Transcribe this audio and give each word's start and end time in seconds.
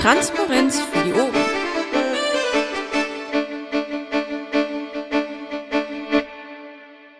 Transparenz 0.00 0.80
für 0.80 1.04
die 1.04 1.12
Ohren. 1.12 1.34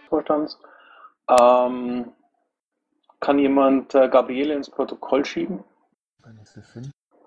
Vorstands. 0.09 0.59
Ähm, 1.29 2.13
kann 3.19 3.39
jemand 3.41 3.95
äh, 3.97 4.09
Gabriele 4.09 4.55
ins 4.55 4.71
Protokoll 4.71 5.25
schieben? 5.25 5.65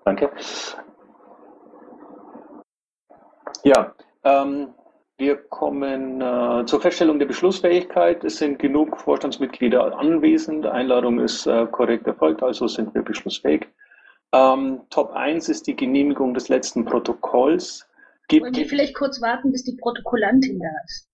Danke. 0.06 0.30
Ja, 3.62 3.94
ähm, 4.24 4.74
wir 5.18 5.36
kommen 5.36 6.22
äh, 6.22 6.64
zur 6.64 6.80
Feststellung 6.80 7.18
der 7.18 7.26
Beschlussfähigkeit. 7.26 8.24
Es 8.24 8.38
sind 8.38 8.58
genug 8.58 8.98
Vorstandsmitglieder 8.98 9.98
anwesend. 9.98 10.64
Einladung 10.64 11.20
ist 11.20 11.46
äh, 11.46 11.66
korrekt 11.66 12.06
erfolgt, 12.06 12.42
also 12.42 12.66
sind 12.66 12.94
wir 12.94 13.02
beschlussfähig. 13.02 13.68
Ähm, 14.34 14.80
Top 14.90 15.12
1 15.12 15.48
ist 15.48 15.66
die 15.66 15.76
Genehmigung 15.76 16.32
des 16.32 16.48
letzten 16.48 16.84
Protokolls. 16.84 17.86
Gibt, 18.28 18.44
Wollen 18.44 18.54
wir 18.54 18.66
vielleicht 18.66 18.94
kurz 18.94 19.20
warten, 19.20 19.52
bis 19.52 19.64
die 19.64 19.76
Protokollantin 19.76 20.58
da 20.58 20.68
ist? 20.86 21.08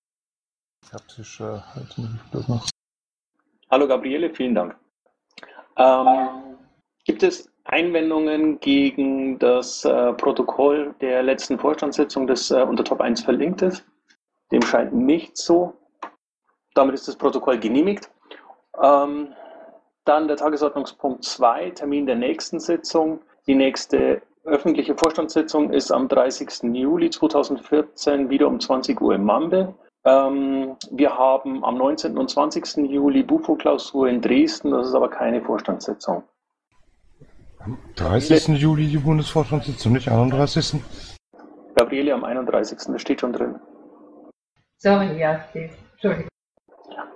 Ich 0.84 0.92
habe 0.92 1.04
sie 1.08 1.24
schon 1.24 1.62
heute 1.74 2.00
nicht 2.00 2.30
bloß 2.30 2.48
noch. 2.48 2.68
Hallo 3.70 3.88
Gabriele, 3.88 4.32
vielen 4.32 4.54
Dank. 4.54 4.76
Ähm, 5.76 6.56
gibt 7.04 7.22
es 7.22 7.50
Einwendungen 7.64 8.60
gegen 8.60 9.38
das 9.38 9.84
äh, 9.84 10.12
Protokoll 10.14 10.94
der 11.00 11.22
letzten 11.22 11.58
Vorstandssitzung, 11.58 12.26
das 12.26 12.50
äh, 12.50 12.62
unter 12.62 12.84
Top 12.84 13.00
1 13.00 13.22
verlinkt 13.22 13.62
ist? 13.62 13.84
Dem 14.52 14.62
scheint 14.62 14.94
nicht 14.94 15.36
so. 15.36 15.76
Damit 16.74 16.94
ist 16.94 17.08
das 17.08 17.16
Protokoll 17.16 17.58
genehmigt. 17.58 18.10
Ähm, 18.80 19.34
dann 20.08 20.26
der 20.26 20.36
Tagesordnungspunkt 20.36 21.24
2, 21.24 21.70
Termin 21.70 22.06
der 22.06 22.16
nächsten 22.16 22.58
Sitzung. 22.60 23.20
Die 23.46 23.54
nächste 23.54 24.22
öffentliche 24.44 24.96
Vorstandssitzung 24.96 25.70
ist 25.70 25.92
am 25.92 26.08
30. 26.08 26.74
Juli 26.74 27.10
2014 27.10 28.30
wieder 28.30 28.48
um 28.48 28.58
20 28.58 29.00
Uhr 29.00 29.14
im 29.14 29.24
Mambe. 29.24 29.74
Ähm, 30.04 30.76
wir 30.90 31.16
haben 31.16 31.64
am 31.64 31.76
19. 31.76 32.16
und 32.16 32.30
20. 32.30 32.88
Juli 32.90 33.22
Bufo-Klausur 33.22 34.08
in 34.08 34.22
Dresden, 34.22 34.70
das 34.70 34.88
ist 34.88 34.94
aber 34.94 35.10
keine 35.10 35.42
Vorstandssitzung. 35.42 36.22
Am 37.58 37.78
30. 37.96 38.48
Juli 38.48 38.86
die 38.86 38.96
Bundesvorstandssitzung, 38.96 39.92
nicht 39.92 40.08
31. 40.08 40.80
Gabriele 41.74 42.14
am 42.14 42.24
31. 42.24 42.78
Das 42.78 43.02
steht 43.02 43.20
schon 43.20 43.32
drin. 43.32 43.56
Sorry, 44.78 45.18
ja, 45.18 45.44
steht. 45.50 45.72
Entschuldigung. 45.92 46.28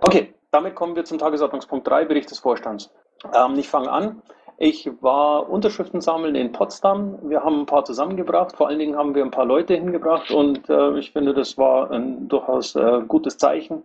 Okay, 0.01 0.35
damit 0.53 0.75
kommen 0.75 0.95
wir 0.95 1.05
zum 1.05 1.19
Tagesordnungspunkt 1.19 1.89
3, 1.89 2.05
Bericht 2.05 2.31
des 2.31 2.39
Vorstands. 2.39 2.95
Ähm, 3.35 3.59
ich 3.59 3.69
fange 3.69 3.91
an. 3.91 4.23
Ich 4.59 4.89
war 5.01 5.49
Unterschriften 5.49 6.01
sammeln 6.01 6.37
in 6.37 6.53
Potsdam. 6.53 7.19
Wir 7.29 7.43
haben 7.43 7.61
ein 7.61 7.67
paar 7.67 7.85
zusammengebracht. 7.85 8.55
Vor 8.55 8.69
allen 8.69 8.79
Dingen 8.79 8.97
haben 8.97 9.15
wir 9.15 9.25
ein 9.25 9.31
paar 9.31 9.47
Leute 9.47 9.75
hingebracht 9.75 10.31
und 10.31 10.69
äh, 10.69 10.99
ich 10.99 11.11
finde, 11.13 11.35
das 11.35 11.59
war 11.59 11.91
ein 11.91 12.29
durchaus 12.29 12.77
äh, 12.77 13.01
gutes 13.09 13.39
Zeichen, 13.39 13.83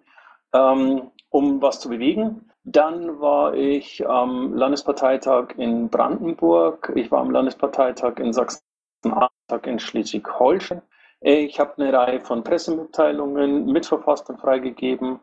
ähm, 0.54 1.10
um 1.30 1.62
was 1.62 1.80
zu 1.80 1.90
bewegen. 1.90 2.52
Dann 2.64 3.22
war 3.22 3.54
ich 3.54 4.08
am 4.08 4.54
Landesparteitag 4.54 5.56
in 5.58 5.90
Brandenburg. 5.90 6.92
Ich 6.96 7.10
war 7.12 7.22
am 7.22 7.32
Landesparteitag 7.32 8.20
in 8.20 8.34
Sachsen-Anhalt, 8.34 9.66
in 9.66 9.80
Schleswig-Holstein. 9.80 10.82
Ich 11.22 11.60
habe 11.60 11.74
eine 11.78 11.94
Reihe 11.94 12.20
von 12.20 12.44
Pressemitteilungen 12.44 13.66
mitverfasst 13.72 14.30
und 14.30 14.40
freigegeben 14.40 15.22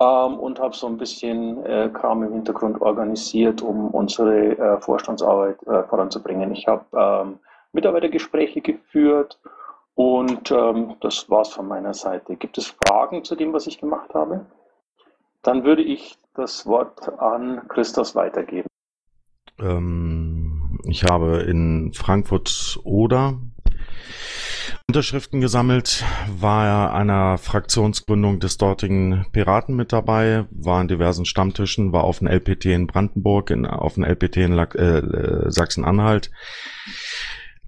ähm, 0.00 0.38
und 0.38 0.60
habe 0.60 0.74
so 0.74 0.86
ein 0.86 0.98
bisschen 0.98 1.64
äh, 1.64 1.90
Kram 1.92 2.22
im 2.22 2.32
Hintergrund 2.32 2.80
organisiert, 2.80 3.62
um 3.62 3.90
unsere 3.90 4.58
äh, 4.58 4.80
Vorstandsarbeit 4.80 5.62
äh, 5.66 5.84
voranzubringen. 5.84 6.52
Ich 6.52 6.66
habe 6.66 6.84
ähm, 6.94 7.38
Mitarbeitergespräche 7.72 8.60
geführt 8.60 9.38
und 9.94 10.50
ähm, 10.50 10.96
das 11.00 11.28
war's 11.30 11.48
von 11.48 11.68
meiner 11.68 11.94
Seite. 11.94 12.36
Gibt 12.36 12.58
es 12.58 12.74
Fragen 12.86 13.24
zu 13.24 13.34
dem, 13.34 13.52
was 13.52 13.66
ich 13.66 13.78
gemacht 13.78 14.14
habe? 14.14 14.46
Dann 15.42 15.64
würde 15.64 15.82
ich 15.82 16.18
das 16.34 16.66
Wort 16.66 17.08
an 17.18 17.66
Christos 17.68 18.14
weitergeben. 18.14 18.68
Ähm, 19.58 20.78
ich 20.84 21.04
habe 21.04 21.42
in 21.42 21.92
Frankfurt 21.94 22.78
oder 22.84 23.38
Unterschriften 24.88 25.40
gesammelt, 25.40 26.04
war 26.28 26.94
einer 26.94 27.38
Fraktionsgründung 27.38 28.38
des 28.38 28.56
dortigen 28.56 29.26
Piraten 29.32 29.74
mit 29.74 29.92
dabei, 29.92 30.44
war 30.52 30.80
in 30.80 30.86
diversen 30.86 31.24
Stammtischen, 31.24 31.92
war 31.92 32.04
auf 32.04 32.20
dem 32.20 32.28
LPT 32.28 32.66
in 32.66 32.86
Brandenburg, 32.86 33.50
in, 33.50 33.66
auf 33.66 33.94
dem 33.94 34.04
LPT 34.04 34.36
in 34.36 34.56
äh, 34.56 34.98
äh, 34.98 35.50
Sachsen-Anhalt, 35.50 36.30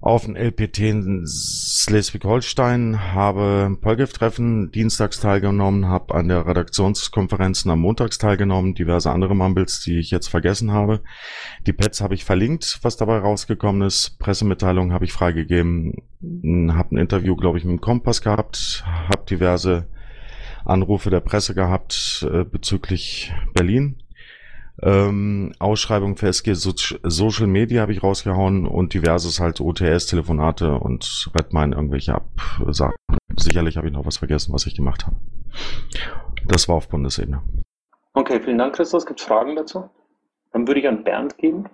auf 0.00 0.24
dem 0.24 0.36
LPT 0.36 0.78
in 0.80 1.26
Schleswig-Holstein, 1.26 3.12
habe 3.14 3.64
im 3.66 3.80
Polgef-Treffen 3.80 4.70
dienstags 4.70 5.18
teilgenommen, 5.18 5.86
habe 5.86 6.14
an 6.14 6.28
der 6.28 6.46
Redaktionskonferenz 6.46 7.66
am 7.66 7.80
Montags 7.80 8.18
teilgenommen, 8.18 8.74
diverse 8.74 9.10
andere 9.10 9.34
Mumbles, 9.34 9.80
die 9.80 9.98
ich 9.98 10.10
jetzt 10.10 10.28
vergessen 10.28 10.70
habe. 10.72 11.00
Die 11.66 11.72
Pets 11.72 12.00
habe 12.00 12.14
ich 12.14 12.24
verlinkt, 12.24 12.78
was 12.82 12.96
dabei 12.96 13.18
rausgekommen 13.18 13.82
ist. 13.82 14.18
Pressemitteilungen 14.20 14.92
habe 14.92 15.04
ich 15.04 15.12
freigegeben, 15.12 15.94
habe 16.22 16.94
ein 16.94 16.98
Interview, 16.98 17.34
glaube 17.34 17.58
ich, 17.58 17.64
mit 17.64 17.72
dem 17.72 17.80
Kompass 17.80 18.22
gehabt, 18.22 18.84
habe 19.08 19.26
diverse 19.28 19.88
Anrufe 20.64 21.10
der 21.10 21.20
Presse 21.20 21.54
gehabt 21.54 22.26
äh, 22.30 22.44
bezüglich 22.44 23.32
Berlin. 23.54 23.96
Ähm, 24.80 25.52
Ausschreibung 25.58 26.16
für 26.16 26.28
SG 26.28 26.54
so 26.54 26.72
Social 27.02 27.46
Media 27.46 27.82
habe 27.82 27.92
ich 27.92 28.02
rausgehauen 28.02 28.66
und 28.66 28.94
diverses 28.94 29.40
halt 29.40 29.60
OTS-Telefonate 29.60 30.74
und 30.74 31.30
Redmine 31.34 31.74
irgendwelche 31.74 32.14
Absagen. 32.14 32.96
Sicherlich 33.36 33.76
habe 33.76 33.88
ich 33.88 33.92
noch 33.92 34.06
was 34.06 34.18
vergessen, 34.18 34.52
was 34.52 34.66
ich 34.66 34.76
gemacht 34.76 35.06
habe. 35.06 35.16
Das 36.46 36.68
war 36.68 36.76
auf 36.76 36.88
Bundesebene. 36.88 37.42
Okay, 38.14 38.40
vielen 38.40 38.58
Dank, 38.58 38.74
Christos. 38.74 39.04
Gibt 39.04 39.20
es 39.20 39.26
Fragen 39.26 39.56
dazu? 39.56 39.90
Dann 40.52 40.66
würde 40.66 40.80
ich 40.80 40.88
an 40.88 41.04
Bernd 41.04 41.36
geben. 41.38 41.66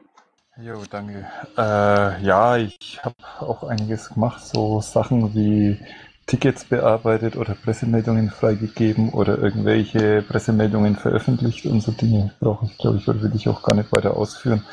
Jo, 0.60 0.82
danke. 0.88 1.26
Äh, 1.58 2.22
ja, 2.24 2.56
ich 2.56 3.00
habe 3.02 3.16
auch 3.40 3.64
einiges 3.64 4.10
gemacht, 4.10 4.42
so 4.44 4.80
Sachen 4.80 5.34
wie 5.34 5.78
Tickets 6.26 6.64
bearbeitet 6.64 7.36
oder 7.36 7.54
Pressemeldungen 7.54 8.30
freigegeben 8.30 9.10
oder 9.10 9.38
irgendwelche 9.38 10.22
Pressemeldungen 10.22 10.96
veröffentlicht 10.96 11.66
und 11.66 11.80
so 11.80 11.92
Dinge 11.92 12.32
brauche 12.40 12.66
ich, 12.66 12.78
glaube 12.78 12.96
ich, 12.96 13.08
oder 13.08 13.22
will 13.22 13.32
ich 13.34 13.48
auch 13.48 13.62
gar 13.62 13.74
nicht 13.74 13.92
weiter 13.92 14.16
ausführen. 14.16 14.64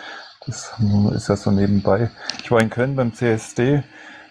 Das 0.46 0.72
ist 1.14 1.28
ja 1.28 1.36
so 1.36 1.52
nebenbei. 1.52 2.10
Ich 2.42 2.50
war 2.50 2.62
in 2.62 2.70
Köln 2.70 2.96
beim 2.96 3.14
CSD, 3.14 3.84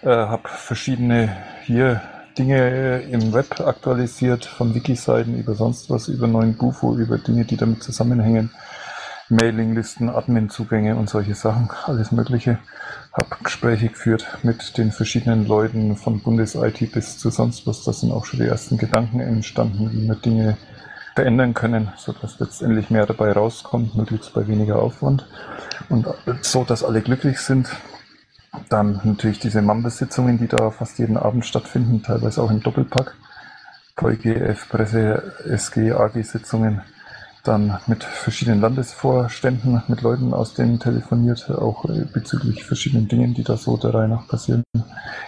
äh, 0.02 0.08
habe 0.08 0.48
verschiedene 0.48 1.36
hier 1.64 2.00
Dinge 2.38 3.00
im 3.02 3.32
Web 3.32 3.60
aktualisiert, 3.60 4.44
von 4.44 4.74
Wiki-Seiten 4.74 5.38
über 5.38 5.54
sonst 5.54 5.90
was, 5.90 6.08
über 6.08 6.26
neuen 6.26 6.56
Bufo, 6.56 6.96
über 6.96 7.18
Dinge, 7.18 7.44
die 7.44 7.56
damit 7.56 7.82
zusammenhängen. 7.82 8.50
Mailinglisten, 9.28 10.10
Admin-Zugänge 10.10 10.96
und 10.96 11.08
solche 11.08 11.34
Sachen, 11.34 11.70
alles 11.86 12.10
Mögliche. 12.10 12.58
Habe 13.12 13.36
Gespräche 13.42 13.88
geführt 13.88 14.24
mit 14.42 14.78
den 14.78 14.92
verschiedenen 14.92 15.46
Leuten 15.46 15.96
von 15.96 16.20
Bundes-IT 16.20 16.92
bis 16.92 17.18
zu 17.18 17.30
sonst 17.30 17.66
was. 17.66 17.82
Da 17.82 17.92
sind 17.92 18.12
auch 18.12 18.24
schon 18.24 18.38
die 18.38 18.46
ersten 18.46 18.78
Gedanken 18.78 19.18
entstanden, 19.18 19.90
wie 19.92 20.06
wir 20.06 20.14
Dinge 20.14 20.56
verändern 21.16 21.54
können, 21.54 21.92
sodass 21.96 22.38
letztendlich 22.38 22.88
mehr 22.88 23.06
dabei 23.06 23.32
rauskommt, 23.32 23.96
möglichst 23.96 24.32
bei 24.32 24.46
weniger 24.46 24.80
Aufwand. 24.80 25.26
Und 25.88 26.06
so, 26.42 26.62
dass 26.64 26.84
alle 26.84 27.02
glücklich 27.02 27.40
sind. 27.40 27.68
Dann 28.68 29.00
natürlich 29.04 29.40
diese 29.40 29.62
Mambesitzungen, 29.62 30.38
die 30.38 30.48
da 30.48 30.70
fast 30.70 30.98
jeden 30.98 31.16
Abend 31.16 31.44
stattfinden, 31.44 32.02
teilweise 32.02 32.42
auch 32.42 32.50
im 32.50 32.62
Doppelpack. 32.62 33.14
VGF, 33.96 34.68
Presse, 34.68 35.34
SG, 35.46 35.92
AG-Sitzungen 35.92 36.80
dann 37.44 37.78
mit 37.86 38.04
verschiedenen 38.04 38.60
Landesvorständen, 38.60 39.82
mit 39.88 40.02
Leuten 40.02 40.34
aus 40.34 40.54
denen 40.54 40.78
telefoniert, 40.78 41.50
auch 41.50 41.84
äh, 41.86 42.04
bezüglich 42.04 42.64
verschiedenen 42.64 43.08
Dingen, 43.08 43.34
die 43.34 43.44
da 43.44 43.56
so 43.56 43.76
der 43.76 43.94
Reihe 43.94 44.08
nach 44.08 44.28
passieren 44.28 44.62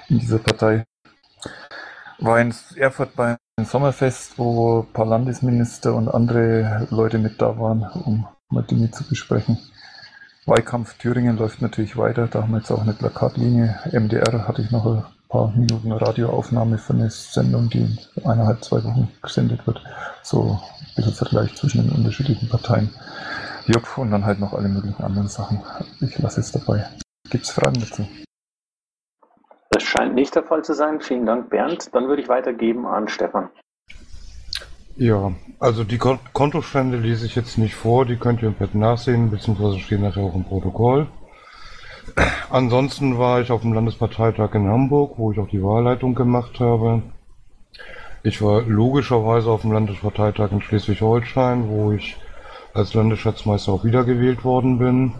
in 0.08 0.18
dieser 0.18 0.38
Partei. 0.38 0.84
War 2.18 2.40
in 2.40 2.54
Erfurt 2.76 3.16
beim 3.16 3.36
Sommerfest, 3.60 4.38
wo 4.38 4.80
ein 4.80 4.92
paar 4.92 5.06
Landesminister 5.06 5.94
und 5.94 6.08
andere 6.08 6.86
Leute 6.90 7.18
mit 7.18 7.40
da 7.40 7.58
waren, 7.58 7.82
um 8.04 8.26
mal 8.48 8.62
Dinge 8.62 8.90
zu 8.90 9.04
besprechen. 9.04 9.58
Wahlkampf 10.46 10.98
Thüringen 10.98 11.36
läuft 11.36 11.62
natürlich 11.62 11.96
weiter, 11.96 12.26
da 12.26 12.42
haben 12.42 12.52
wir 12.52 12.58
jetzt 12.58 12.70
auch 12.70 12.82
eine 12.82 12.92
Plakatlinie. 12.92 13.78
MDR 13.92 14.46
hatte 14.46 14.62
ich 14.62 14.70
noch 14.70 15.04
paar 15.32 15.50
Minuten 15.56 15.90
Radioaufnahme 15.90 16.76
für 16.76 16.92
eine 16.92 17.08
Sendung, 17.08 17.70
die 17.70 17.78
in 17.78 17.98
eineinhalb, 18.24 18.62
zwei 18.62 18.84
Wochen 18.84 19.10
gesendet 19.22 19.66
wird. 19.66 19.82
So 20.22 20.60
ein 20.78 20.94
bisschen 20.94 21.14
Vergleich 21.14 21.54
zwischen 21.56 21.82
den 21.82 21.96
unterschiedlichen 21.96 22.48
Parteien. 22.50 22.90
Jupp, 23.66 23.96
und 23.96 24.10
dann 24.10 24.26
halt 24.26 24.40
noch 24.40 24.52
alle 24.52 24.68
möglichen 24.68 25.02
anderen 25.02 25.28
Sachen. 25.28 25.62
Ich 26.00 26.18
lasse 26.18 26.40
es 26.40 26.52
dabei. 26.52 26.84
Gibt 27.30 27.44
es 27.44 27.50
Fragen 27.50 27.80
dazu? 27.80 28.06
Das 29.70 29.82
scheint 29.82 30.14
nicht 30.14 30.34
der 30.34 30.42
Fall 30.42 30.62
zu 30.62 30.74
sein. 30.74 31.00
Vielen 31.00 31.24
Dank, 31.24 31.48
Bernd. 31.48 31.94
Dann 31.94 32.08
würde 32.08 32.20
ich 32.20 32.28
weitergeben 32.28 32.86
an 32.86 33.08
Stefan. 33.08 33.48
Ja, 34.96 35.32
also 35.58 35.84
die 35.84 35.96
Kontostände 35.96 36.98
lese 36.98 37.24
ich 37.24 37.34
jetzt 37.34 37.56
nicht 37.56 37.74
vor, 37.74 38.04
die 38.04 38.16
könnt 38.16 38.42
ihr 38.42 38.48
im 38.48 38.54
Pad 38.54 38.74
nachsehen, 38.74 39.30
beziehungsweise 39.30 39.78
stehen 39.78 40.02
nachher 40.02 40.22
auch 40.22 40.34
im 40.34 40.44
Protokoll. 40.44 41.06
Ansonsten 42.50 43.18
war 43.18 43.40
ich 43.40 43.50
auf 43.50 43.62
dem 43.62 43.72
Landesparteitag 43.72 44.54
in 44.54 44.68
Hamburg, 44.68 45.14
wo 45.16 45.32
ich 45.32 45.38
auch 45.38 45.48
die 45.48 45.62
Wahlleitung 45.62 46.14
gemacht 46.14 46.60
habe. 46.60 47.02
Ich 48.22 48.40
war 48.40 48.62
logischerweise 48.62 49.50
auf 49.50 49.62
dem 49.62 49.72
Landesparteitag 49.72 50.52
in 50.52 50.62
Schleswig-Holstein, 50.62 51.68
wo 51.68 51.92
ich 51.92 52.16
als 52.74 52.94
Landesschatzmeister 52.94 53.72
auch 53.72 53.84
wiedergewählt 53.84 54.44
worden 54.44 54.78
bin. 54.78 55.14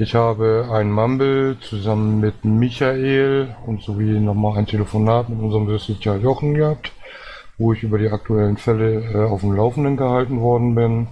Ich 0.00 0.14
habe 0.14 0.68
ein 0.70 0.92
Mumble 0.92 1.56
zusammen 1.60 2.20
mit 2.20 2.44
Michael 2.44 3.56
und 3.66 3.82
sowie 3.82 4.20
nochmal 4.20 4.56
ein 4.56 4.66
Telefonat 4.66 5.28
mit 5.28 5.40
unserem 5.40 5.66
Wissenschaftler 5.66 6.16
Jochen 6.22 6.54
gehabt, 6.54 6.92
wo 7.58 7.72
ich 7.72 7.82
über 7.82 7.98
die 7.98 8.08
aktuellen 8.08 8.56
Fälle 8.56 9.02
äh, 9.12 9.24
auf 9.24 9.40
dem 9.40 9.52
Laufenden 9.52 9.96
gehalten 9.96 10.40
worden 10.40 10.76
bin. 10.76 11.08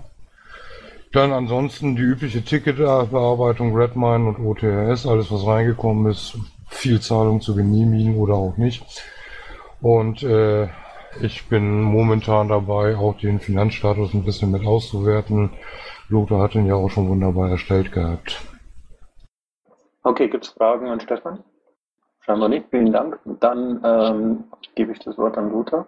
Dann 1.13 1.33
ansonsten 1.33 1.97
die 1.97 2.03
übliche 2.03 2.43
Ticketbearbeitung, 2.43 3.75
Redmine 3.75 4.29
und 4.29 4.45
OTRS, 4.45 5.07
alles 5.07 5.31
was 5.31 5.47
reingekommen 5.47 6.11
ist, 6.11 6.39
viel 6.69 7.01
Zahlung 7.01 7.41
zu 7.41 7.55
genehmigen 7.55 8.17
oder 8.17 8.35
auch 8.35 8.57
nicht. 8.57 8.85
Und 9.81 10.23
äh, 10.23 10.69
ich 11.21 11.49
bin 11.49 11.81
momentan 11.81 12.49
dabei, 12.49 12.97
auch 12.97 13.17
den 13.17 13.41
Finanzstatus 13.41 14.15
ein 14.15 14.25
bisschen 14.25 14.51
mit 14.51 14.67
auszuwerten. 14.67 15.51
Lothar 16.09 16.43
hat 16.43 16.55
ihn 16.55 16.67
ja 16.67 16.75
auch 16.75 16.91
schon 16.91 17.09
wunderbar 17.09 17.51
erstellt 17.51 17.93
gehabt. 17.93 18.41
Okay, 20.03 20.29
gibt 20.29 20.45
es 20.45 20.51
Fragen 20.51 20.89
an 20.89 21.01
Stefan? 21.01 21.43
Scheinbar 22.21 22.49
nicht, 22.49 22.67
vielen 22.71 22.93
Dank. 22.93 23.19
Dann 23.41 23.81
ähm, 23.85 24.45
gebe 24.75 24.93
ich 24.93 24.99
das 24.99 25.17
Wort 25.17 25.39
an 25.39 25.51
Lothar. 25.51 25.87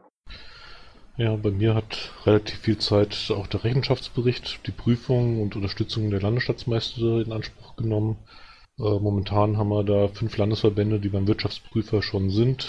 Ja, 1.19 1.35
bei 1.35 1.50
mir 1.50 1.75
hat 1.75 2.12
relativ 2.26 2.61
viel 2.61 2.79
Zeit 2.79 3.32
auch 3.35 3.49
der 3.49 3.65
Rechenschaftsbericht, 3.65 4.61
die 4.69 4.70
Prüfung 4.70 5.43
und 5.43 5.56
Unterstützung 5.56 6.11
der 6.11 6.20
Landesstaatsmeister 6.20 7.20
in 7.23 7.32
Anspruch 7.32 7.75
genommen. 7.75 8.19
Äh, 8.79 8.82
momentan 8.82 9.56
haben 9.56 9.70
wir 9.70 9.82
da 9.82 10.06
fünf 10.06 10.37
Landesverbände, 10.37 11.00
die 11.00 11.09
beim 11.09 11.26
Wirtschaftsprüfer 11.26 12.03
schon 12.03 12.31
sind. 12.31 12.69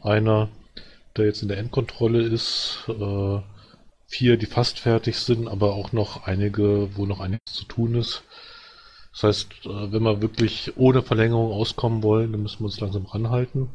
Einer 0.00 0.48
der 1.14 1.26
jetzt 1.26 1.42
in 1.42 1.48
der 1.48 1.58
Endkontrolle 1.58 2.22
ist, 2.22 2.88
äh, 2.88 3.40
vier, 4.06 4.38
die 4.38 4.46
fast 4.46 4.80
fertig 4.80 5.16
sind, 5.18 5.46
aber 5.46 5.74
auch 5.74 5.92
noch 5.92 6.26
einige, 6.26 6.96
wo 6.96 7.04
noch 7.04 7.20
einiges 7.20 7.52
zu 7.52 7.66
tun 7.66 7.96
ist. 7.96 8.22
Das 9.12 9.24
heißt, 9.24 9.66
äh, 9.66 9.92
wenn 9.92 10.04
wir 10.04 10.22
wirklich 10.22 10.72
ohne 10.78 11.02
Verlängerung 11.02 11.52
auskommen 11.52 12.02
wollen, 12.02 12.32
dann 12.32 12.42
müssen 12.42 12.60
wir 12.60 12.66
uns 12.66 12.80
langsam 12.80 13.04
ranhalten. 13.04 13.68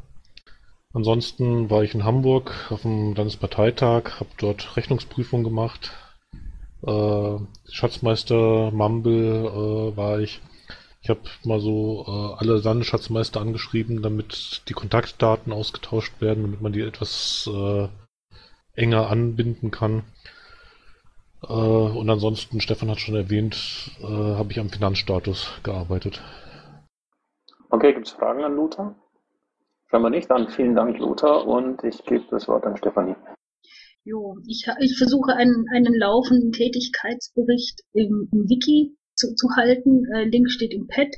Ansonsten 0.96 1.68
war 1.68 1.82
ich 1.82 1.94
in 1.94 2.04
Hamburg 2.04 2.54
auf 2.70 2.80
dem 2.80 3.14
Landesparteitag, 3.14 4.18
habe 4.18 4.30
dort 4.38 4.78
Rechnungsprüfung 4.78 5.44
gemacht. 5.44 5.92
Äh, 6.86 7.36
Schatzmeister 7.70 8.70
Mumble 8.70 9.92
äh, 9.92 9.96
war 9.98 10.20
ich. 10.20 10.40
Ich 11.02 11.10
habe 11.10 11.20
mal 11.44 11.60
so 11.60 12.06
äh, 12.08 12.40
alle 12.40 12.56
Landesschatzmeister 12.56 13.42
angeschrieben, 13.42 14.00
damit 14.00 14.62
die 14.70 14.72
Kontaktdaten 14.72 15.52
ausgetauscht 15.52 16.18
werden, 16.22 16.44
damit 16.44 16.62
man 16.62 16.72
die 16.72 16.80
etwas 16.80 17.46
äh, 17.52 17.88
enger 18.74 19.10
anbinden 19.10 19.70
kann. 19.70 20.02
Äh, 21.42 21.52
und 21.52 22.08
ansonsten, 22.08 22.62
Stefan 22.62 22.88
hat 22.90 23.00
schon 23.00 23.16
erwähnt, 23.16 23.90
äh, 24.00 24.06
habe 24.06 24.50
ich 24.50 24.58
am 24.58 24.70
Finanzstatus 24.70 25.50
gearbeitet. 25.62 26.22
Okay, 27.68 27.92
gibt 27.92 28.06
es 28.06 28.14
Fragen 28.14 28.42
an 28.44 28.56
Lothar? 29.86 29.90
Scheinbar 29.90 30.10
nicht. 30.10 30.30
Dann 30.30 30.48
vielen 30.48 30.74
Dank, 30.74 30.98
Lothar, 30.98 31.46
und 31.46 31.82
ich 31.84 32.04
gebe 32.04 32.24
das 32.30 32.48
Wort 32.48 32.64
an 32.64 32.76
Stefanie. 32.76 33.16
Jo, 34.04 34.36
ich, 34.46 34.66
ich 34.80 34.96
versuche 34.96 35.34
einen, 35.34 35.66
einen 35.74 35.94
laufenden 35.94 36.52
Tätigkeitsbericht 36.52 37.80
im, 37.92 38.28
im 38.32 38.48
Wiki 38.48 38.96
zu, 39.14 39.34
zu 39.34 39.48
halten. 39.56 40.04
Äh, 40.14 40.24
Link 40.24 40.50
steht 40.50 40.72
im 40.72 40.86
Pad. 40.86 41.08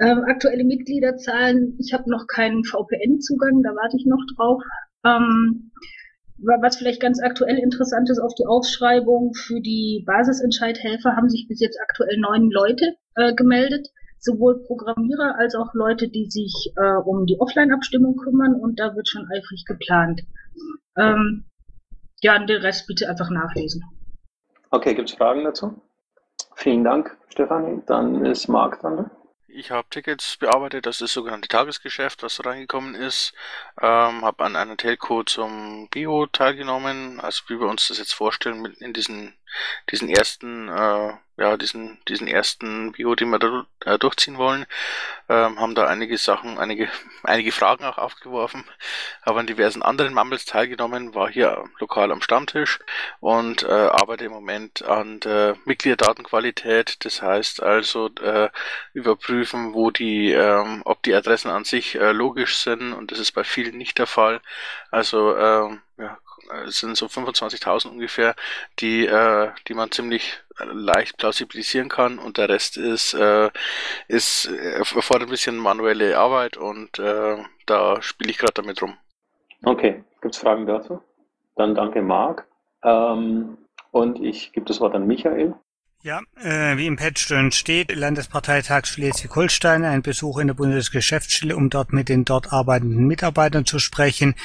Ähm, 0.00 0.24
aktuelle 0.26 0.64
Mitgliederzahlen, 0.64 1.78
ich 1.80 1.92
habe 1.94 2.10
noch 2.10 2.26
keinen 2.26 2.64
VPN-Zugang, 2.64 3.62
da 3.62 3.70
warte 3.70 3.96
ich 3.96 4.06
noch 4.06 4.22
drauf. 4.36 4.62
Ähm, 5.04 5.70
was 6.38 6.76
vielleicht 6.76 7.00
ganz 7.00 7.22
aktuell 7.22 7.58
interessant 7.58 8.10
ist, 8.10 8.18
auf 8.18 8.34
die 8.34 8.44
Ausschreibung 8.44 9.32
für 9.32 9.60
die 9.60 10.04
Basisentscheidhelfer 10.06 11.16
haben 11.16 11.30
sich 11.30 11.46
bis 11.48 11.60
jetzt 11.60 11.78
aktuell 11.80 12.18
neun 12.18 12.50
Leute 12.50 12.96
äh, 13.14 13.32
gemeldet, 13.34 13.88
sowohl 14.26 14.62
Programmierer 14.66 15.36
als 15.38 15.54
auch 15.54 15.72
Leute, 15.72 16.08
die 16.08 16.26
sich 16.26 16.72
äh, 16.76 16.96
um 16.96 17.24
die 17.24 17.40
Offline-Abstimmung 17.40 18.16
kümmern 18.16 18.54
und 18.54 18.78
da 18.78 18.94
wird 18.94 19.08
schon 19.08 19.26
eifrig 19.34 19.64
geplant. 19.64 20.22
Ähm, 20.96 21.46
ja, 22.20 22.38
den 22.38 22.60
Rest 22.60 22.86
bitte 22.86 23.08
einfach 23.08 23.30
nachlesen. 23.30 23.82
Okay, 24.70 24.94
gibt 24.94 25.08
es 25.08 25.14
Fragen 25.14 25.44
dazu? 25.44 25.80
Vielen 26.56 26.84
Dank, 26.84 27.16
Stefanie. 27.28 27.82
Dann 27.86 28.24
ist 28.26 28.48
Marc 28.48 28.80
dran. 28.80 29.10
Ich 29.48 29.70
habe 29.70 29.88
Tickets 29.88 30.36
bearbeitet, 30.36 30.84
das 30.84 31.00
ist 31.00 31.14
sogenannte 31.14 31.48
Tagesgeschäft, 31.48 32.22
was 32.22 32.44
reingekommen 32.44 32.94
ist. 32.94 33.32
Ähm, 33.80 34.22
habe 34.22 34.44
an 34.44 34.54
einer 34.54 34.76
Telco 34.76 35.22
zum 35.22 35.88
Bio 35.90 36.26
teilgenommen, 36.26 37.20
also 37.20 37.44
wie 37.48 37.58
wir 37.58 37.66
uns 37.66 37.88
das 37.88 37.98
jetzt 37.98 38.12
vorstellen, 38.12 38.60
mit 38.60 38.76
in 38.82 38.92
diesen, 38.92 39.34
diesen 39.90 40.10
ersten 40.10 40.68
äh, 40.68 41.14
ja, 41.36 41.56
diesen, 41.56 41.98
diesen 42.08 42.28
ersten 42.28 42.92
Bio, 42.92 43.14
den 43.14 43.28
wir 43.30 43.38
da 43.38 43.66
äh, 43.84 43.98
durchziehen 43.98 44.38
wollen, 44.38 44.66
ähm, 45.28 45.60
haben 45.60 45.74
da 45.74 45.86
einige 45.86 46.16
Sachen, 46.16 46.58
einige, 46.58 46.88
einige 47.22 47.52
Fragen 47.52 47.84
auch 47.84 47.98
aufgeworfen, 47.98 48.64
habe 49.24 49.40
an 49.40 49.46
diversen 49.46 49.82
anderen 49.82 50.14
Mumbles 50.14 50.46
teilgenommen, 50.46 51.14
war 51.14 51.28
hier 51.28 51.64
lokal 51.78 52.10
am 52.10 52.22
Stammtisch 52.22 52.78
und 53.20 53.64
äh, 53.64 53.66
arbeite 53.66 54.24
im 54.24 54.32
Moment 54.32 54.82
an 54.82 55.20
der 55.20 55.56
Mitgliederdatenqualität, 55.66 57.04
das 57.04 57.20
heißt 57.20 57.62
also 57.62 58.10
äh, 58.22 58.48
überprüfen, 58.94 59.74
wo 59.74 59.90
die, 59.90 60.32
ähm, 60.32 60.82
ob 60.84 61.02
die 61.02 61.14
Adressen 61.14 61.50
an 61.50 61.64
sich 61.64 61.96
äh, 61.96 62.12
logisch 62.12 62.56
sind 62.56 62.94
und 62.94 63.12
das 63.12 63.18
ist 63.18 63.32
bei 63.32 63.44
vielen 63.44 63.76
nicht 63.76 63.98
der 63.98 64.06
Fall. 64.06 64.40
Also 64.90 65.36
ähm, 65.36 65.82
ja, 65.98 66.18
es 66.66 66.78
sind 66.78 66.96
so 66.96 67.06
25.000 67.06 67.88
ungefähr, 67.88 68.34
die, 68.80 69.06
äh, 69.06 69.50
die 69.68 69.74
man 69.74 69.90
ziemlich 69.90 70.40
leicht 70.64 71.18
plausibilisieren 71.18 71.88
kann 71.88 72.18
und 72.18 72.38
der 72.38 72.48
Rest 72.48 72.76
ist, 72.76 73.14
äh, 73.14 73.50
ist 74.08 74.46
erfordert 74.46 75.28
ein 75.28 75.30
bisschen 75.30 75.56
manuelle 75.56 76.18
Arbeit 76.18 76.56
und 76.56 76.98
äh, 76.98 77.36
da 77.66 78.00
spiele 78.02 78.30
ich 78.30 78.38
gerade 78.38 78.54
damit 78.54 78.82
rum. 78.82 78.94
Okay, 79.64 80.04
gibt 80.20 80.34
es 80.34 80.40
Fragen 80.40 80.66
dazu? 80.66 81.00
Dann 81.56 81.74
danke 81.74 82.02
Marc. 82.02 82.46
Ähm, 82.82 83.58
und 83.90 84.22
ich 84.22 84.52
gebe 84.52 84.66
das 84.66 84.80
Wort 84.80 84.94
an 84.94 85.06
Michael. 85.06 85.54
Ja, 86.06 86.20
äh, 86.40 86.76
wie 86.76 86.86
im 86.86 86.94
Patch 86.94 87.26
drin 87.26 87.50
steht, 87.50 87.92
Landesparteitag 87.92 88.86
Schleswig-Holstein, 88.86 89.82
ein 89.82 90.02
Besuch 90.02 90.38
in 90.38 90.46
der 90.46 90.54
Bundesgeschäftsstelle, 90.54 91.56
um 91.56 91.68
dort 91.68 91.92
mit 91.92 92.08
den 92.08 92.24
dort 92.24 92.52
arbeitenden 92.52 93.08
Mitarbeitern 93.08 93.64
zu 93.64 93.80
sprechen, 93.80 94.36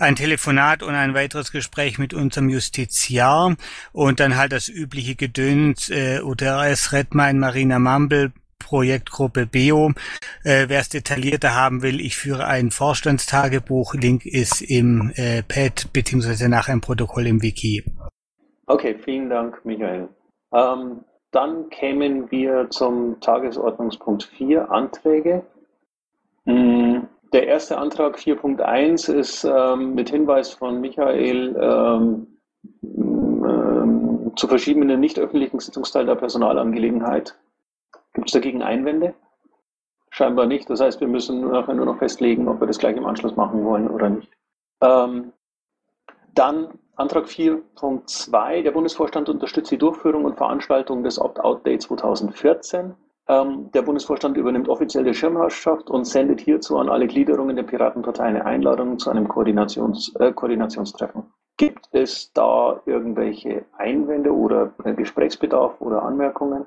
ein 0.00 0.16
Telefonat 0.16 0.82
und 0.82 0.96
ein 0.96 1.14
weiteres 1.14 1.52
Gespräch 1.52 1.98
mit 1.98 2.12
unserem 2.12 2.48
Justiziar 2.48 3.54
und 3.92 4.18
dann 4.18 4.36
halt 4.36 4.50
das 4.50 4.68
übliche 4.68 5.14
Gedöns, 5.14 5.90
äh, 5.90 6.22
UTRS, 6.22 6.92
Redmine, 6.92 7.34
Marina 7.34 7.78
Mumble, 7.78 8.32
Projektgruppe 8.58 9.46
BEO. 9.46 9.92
Äh, 10.42 10.64
Wer 10.68 10.80
es 10.80 10.88
detaillierter 10.88 11.54
haben 11.54 11.82
will, 11.82 12.00
ich 12.00 12.16
führe 12.16 12.48
ein 12.48 12.72
Vorstandstagebuch. 12.72 13.94
Link 13.94 14.26
ist 14.26 14.60
im 14.60 15.12
äh, 15.14 15.44
Pad 15.44 15.92
beziehungsweise 15.92 16.48
nach 16.48 16.68
einem 16.68 16.80
Protokoll 16.80 17.28
im 17.28 17.42
Wiki. 17.42 17.84
Okay, 18.66 18.96
vielen 19.04 19.30
Dank, 19.30 19.64
Michael. 19.64 20.08
Ähm, 20.56 21.04
dann 21.32 21.68
kämen 21.68 22.30
wir 22.30 22.70
zum 22.70 23.20
Tagesordnungspunkt 23.20 24.24
4, 24.24 24.70
Anträge. 24.70 25.44
Mm, 26.46 27.00
der 27.32 27.46
erste 27.46 27.76
Antrag 27.76 28.16
4.1 28.16 29.12
ist 29.12 29.44
ähm, 29.44 29.94
mit 29.94 30.08
Hinweis 30.08 30.54
von 30.54 30.80
Michael 30.80 31.56
ähm, 31.60 32.38
ähm, 32.82 34.32
zu 34.36 34.48
verschiebenden 34.48 34.98
nicht 34.98 35.18
öffentlichen 35.18 35.60
Sitzungsteil 35.60 36.06
der 36.06 36.14
Personalangelegenheit. 36.14 37.36
Gibt 38.14 38.28
es 38.28 38.32
dagegen 38.32 38.62
Einwände? 38.62 39.14
Scheinbar 40.08 40.46
nicht. 40.46 40.70
Das 40.70 40.80
heißt, 40.80 41.00
wir 41.02 41.08
müssen 41.08 41.42
noch, 41.42 41.68
nur 41.68 41.84
noch 41.84 41.98
festlegen, 41.98 42.48
ob 42.48 42.60
wir 42.60 42.66
das 42.66 42.78
gleich 42.78 42.96
im 42.96 43.04
Anschluss 43.04 43.36
machen 43.36 43.62
wollen 43.62 43.90
oder 43.90 44.08
nicht. 44.08 44.32
Ähm, 44.80 45.32
dann 46.32 46.78
Antrag 46.96 47.26
4.2. 47.26 48.62
Der 48.62 48.70
Bundesvorstand 48.70 49.28
unterstützt 49.28 49.70
die 49.70 49.76
Durchführung 49.76 50.24
und 50.24 50.36
Veranstaltung 50.36 51.02
des 51.02 51.20
Opt-out-Day 51.20 51.78
2014. 51.78 52.94
Ähm, 53.28 53.70
der 53.72 53.82
Bundesvorstand 53.82 54.36
übernimmt 54.38 54.68
offiziell 54.70 55.04
die 55.04 55.12
Schirmherrschaft 55.12 55.90
und 55.90 56.06
sendet 56.06 56.40
hierzu 56.40 56.78
an 56.78 56.88
alle 56.88 57.06
Gliederungen 57.06 57.54
der 57.54 57.64
Piratenpartei 57.64 58.24
eine 58.24 58.46
Einladung 58.46 58.98
zu 58.98 59.10
einem 59.10 59.28
Koordinations, 59.28 60.14
äh, 60.16 60.32
Koordinationstreffen. 60.32 61.24
Gibt 61.58 61.88
es 61.92 62.32
da 62.32 62.80
irgendwelche 62.86 63.66
Einwände 63.76 64.32
oder 64.32 64.72
äh, 64.84 64.94
Gesprächsbedarf 64.94 65.80
oder 65.80 66.02
Anmerkungen? 66.02 66.66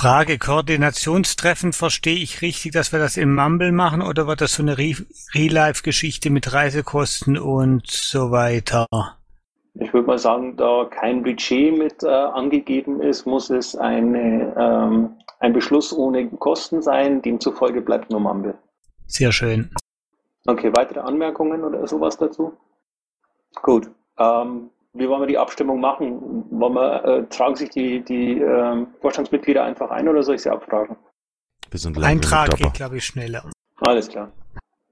Frage, 0.00 0.38
Koordinationstreffen, 0.38 1.74
verstehe 1.74 2.16
ich 2.16 2.40
richtig, 2.40 2.72
dass 2.72 2.90
wir 2.90 2.98
das 2.98 3.18
im 3.18 3.34
Mumble 3.34 3.70
machen 3.70 4.00
oder 4.00 4.26
wird 4.26 4.40
das 4.40 4.54
so 4.54 4.62
eine 4.62 4.78
Real-Life-Geschichte 4.78 6.30
mit 6.30 6.54
Reisekosten 6.54 7.36
und 7.36 7.86
so 7.86 8.30
weiter? 8.30 8.86
ich 9.74 9.92
würde 9.92 10.06
mal 10.06 10.18
sagen, 10.18 10.56
da 10.56 10.86
kein 10.86 11.22
Budget 11.22 11.76
mit 11.76 12.02
äh, 12.02 12.08
angegeben 12.08 13.02
ist, 13.02 13.26
muss 13.26 13.50
es 13.50 13.76
eine, 13.76 14.54
ähm, 14.58 15.18
ein 15.38 15.52
Beschluss 15.52 15.92
ohne 15.92 16.30
Kosten 16.30 16.80
sein. 16.80 17.20
Demzufolge 17.20 17.82
bleibt 17.82 18.10
nur 18.10 18.20
Mambe. 18.20 18.54
Sehr 19.06 19.32
schön. 19.32 19.68
Okay, 20.46 20.72
weitere 20.72 21.00
Anmerkungen 21.00 21.62
oder 21.62 21.86
sowas 21.86 22.16
dazu? 22.16 22.56
Gut. 23.60 23.90
Ähm, 24.18 24.70
wie 25.00 25.08
wollen 25.08 25.22
wir 25.22 25.26
die 25.26 25.38
Abstimmung 25.38 25.80
machen? 25.80 26.44
Wollen 26.50 26.74
wir, 26.74 27.04
äh, 27.04 27.26
tragen 27.26 27.56
sich 27.56 27.70
die, 27.70 28.04
die 28.04 28.38
äh, 28.40 28.86
Vorstandsmitglieder 29.00 29.64
einfach 29.64 29.90
ein 29.90 30.08
oder 30.08 30.22
soll 30.22 30.36
ich 30.36 30.42
sie 30.42 30.50
abfragen? 30.50 30.96
Wir 31.70 31.80
sind 31.80 32.02
Eintrag 32.02 32.56
geht, 32.56 32.74
glaube 32.74 32.98
ich, 32.98 33.04
schneller. 33.04 33.44
Alles 33.80 34.08
klar. 34.08 34.30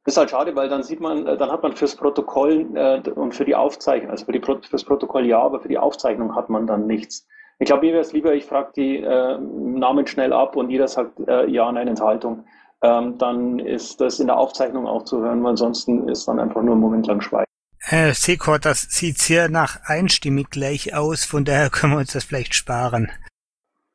Das 0.05 0.15
ist 0.15 0.19
halt 0.19 0.31
schade, 0.31 0.57
weil 0.57 0.71
dann 0.71 0.83
sieht 0.83 1.01
man, 1.01 1.27
äh, 1.27 1.37
dann 1.37 1.51
hat 1.51 1.63
man 1.63 1.75
fürs 1.75 1.95
Protokoll 1.95 2.67
äh, 2.75 3.11
und 3.11 3.35
für 3.35 3.45
die 3.45 3.55
Aufzeichnung, 3.55 4.11
also 4.11 4.25
für 4.25 4.33
die, 4.33 4.41
fürs 4.41 4.85
Protokoll 4.85 5.27
ja, 5.27 5.39
aber 5.41 5.61
für 5.61 5.69
die 5.69 5.79
Aufzeichnung 5.79 6.35
hat 6.35 6.49
man 6.49 6.67
dann 6.67 6.87
nichts. 6.87 7.27
Ich 7.59 7.67
glaube, 7.67 7.85
mir 7.85 7.93
wäre 7.93 8.03
es 8.03 8.13
lieber, 8.13 8.33
ich 8.33 8.47
frage 8.47 8.71
die 8.75 8.99
äh, 8.99 9.39
Namen 9.39 10.07
schnell 10.07 10.33
ab 10.33 10.57
und 10.57 10.71
jeder 10.71 10.89
sagt 10.89 11.21
äh, 11.29 11.47
ja, 11.51 11.71
nein, 11.71 11.89
Enthaltung. 11.89 12.45
Ähm, 12.81 13.19
dann 13.19 13.59
ist 13.59 14.01
das 14.01 14.21
in 14.21 14.29
der 14.29 14.39
Aufzeichnung 14.39 14.87
auch 14.87 15.03
zu 15.03 15.21
hören, 15.21 15.43
weil 15.43 15.51
ansonsten 15.51 16.09
ist 16.09 16.29
dann 16.29 16.39
einfach 16.39 16.63
nur 16.63 16.77
ein 16.77 16.81
Moment 16.81 17.09
lang 17.09 17.21
Schweigen. 17.21 17.48
Äh, 17.91 18.13
Seko, 18.13 18.59
das 18.59 18.83
sieht 18.83 19.17
sehr 19.17 19.49
nach 19.49 19.81
einstimmig 19.87 20.51
gleich 20.51 20.95
aus, 20.95 21.25
von 21.25 21.47
daher 21.47 21.71
können 21.73 21.95
wir 21.95 22.01
uns 22.01 22.13
das 22.13 22.25
vielleicht 22.25 22.55
sparen. 22.55 23.11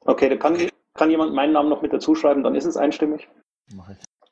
Okay, 0.06 0.30
da 0.30 0.36
kann, 0.36 0.58
kann 0.96 1.12
jemand 1.12 1.34
meinen 1.34 1.54
Namen 1.54 1.70
noch 1.70 1.84
mit 1.84 1.94
dazu 1.94 2.16
schreiben, 2.16 2.44
dann 2.44 2.56
ist 2.56 2.66
es 2.66 2.76
einstimmig. 2.76 3.28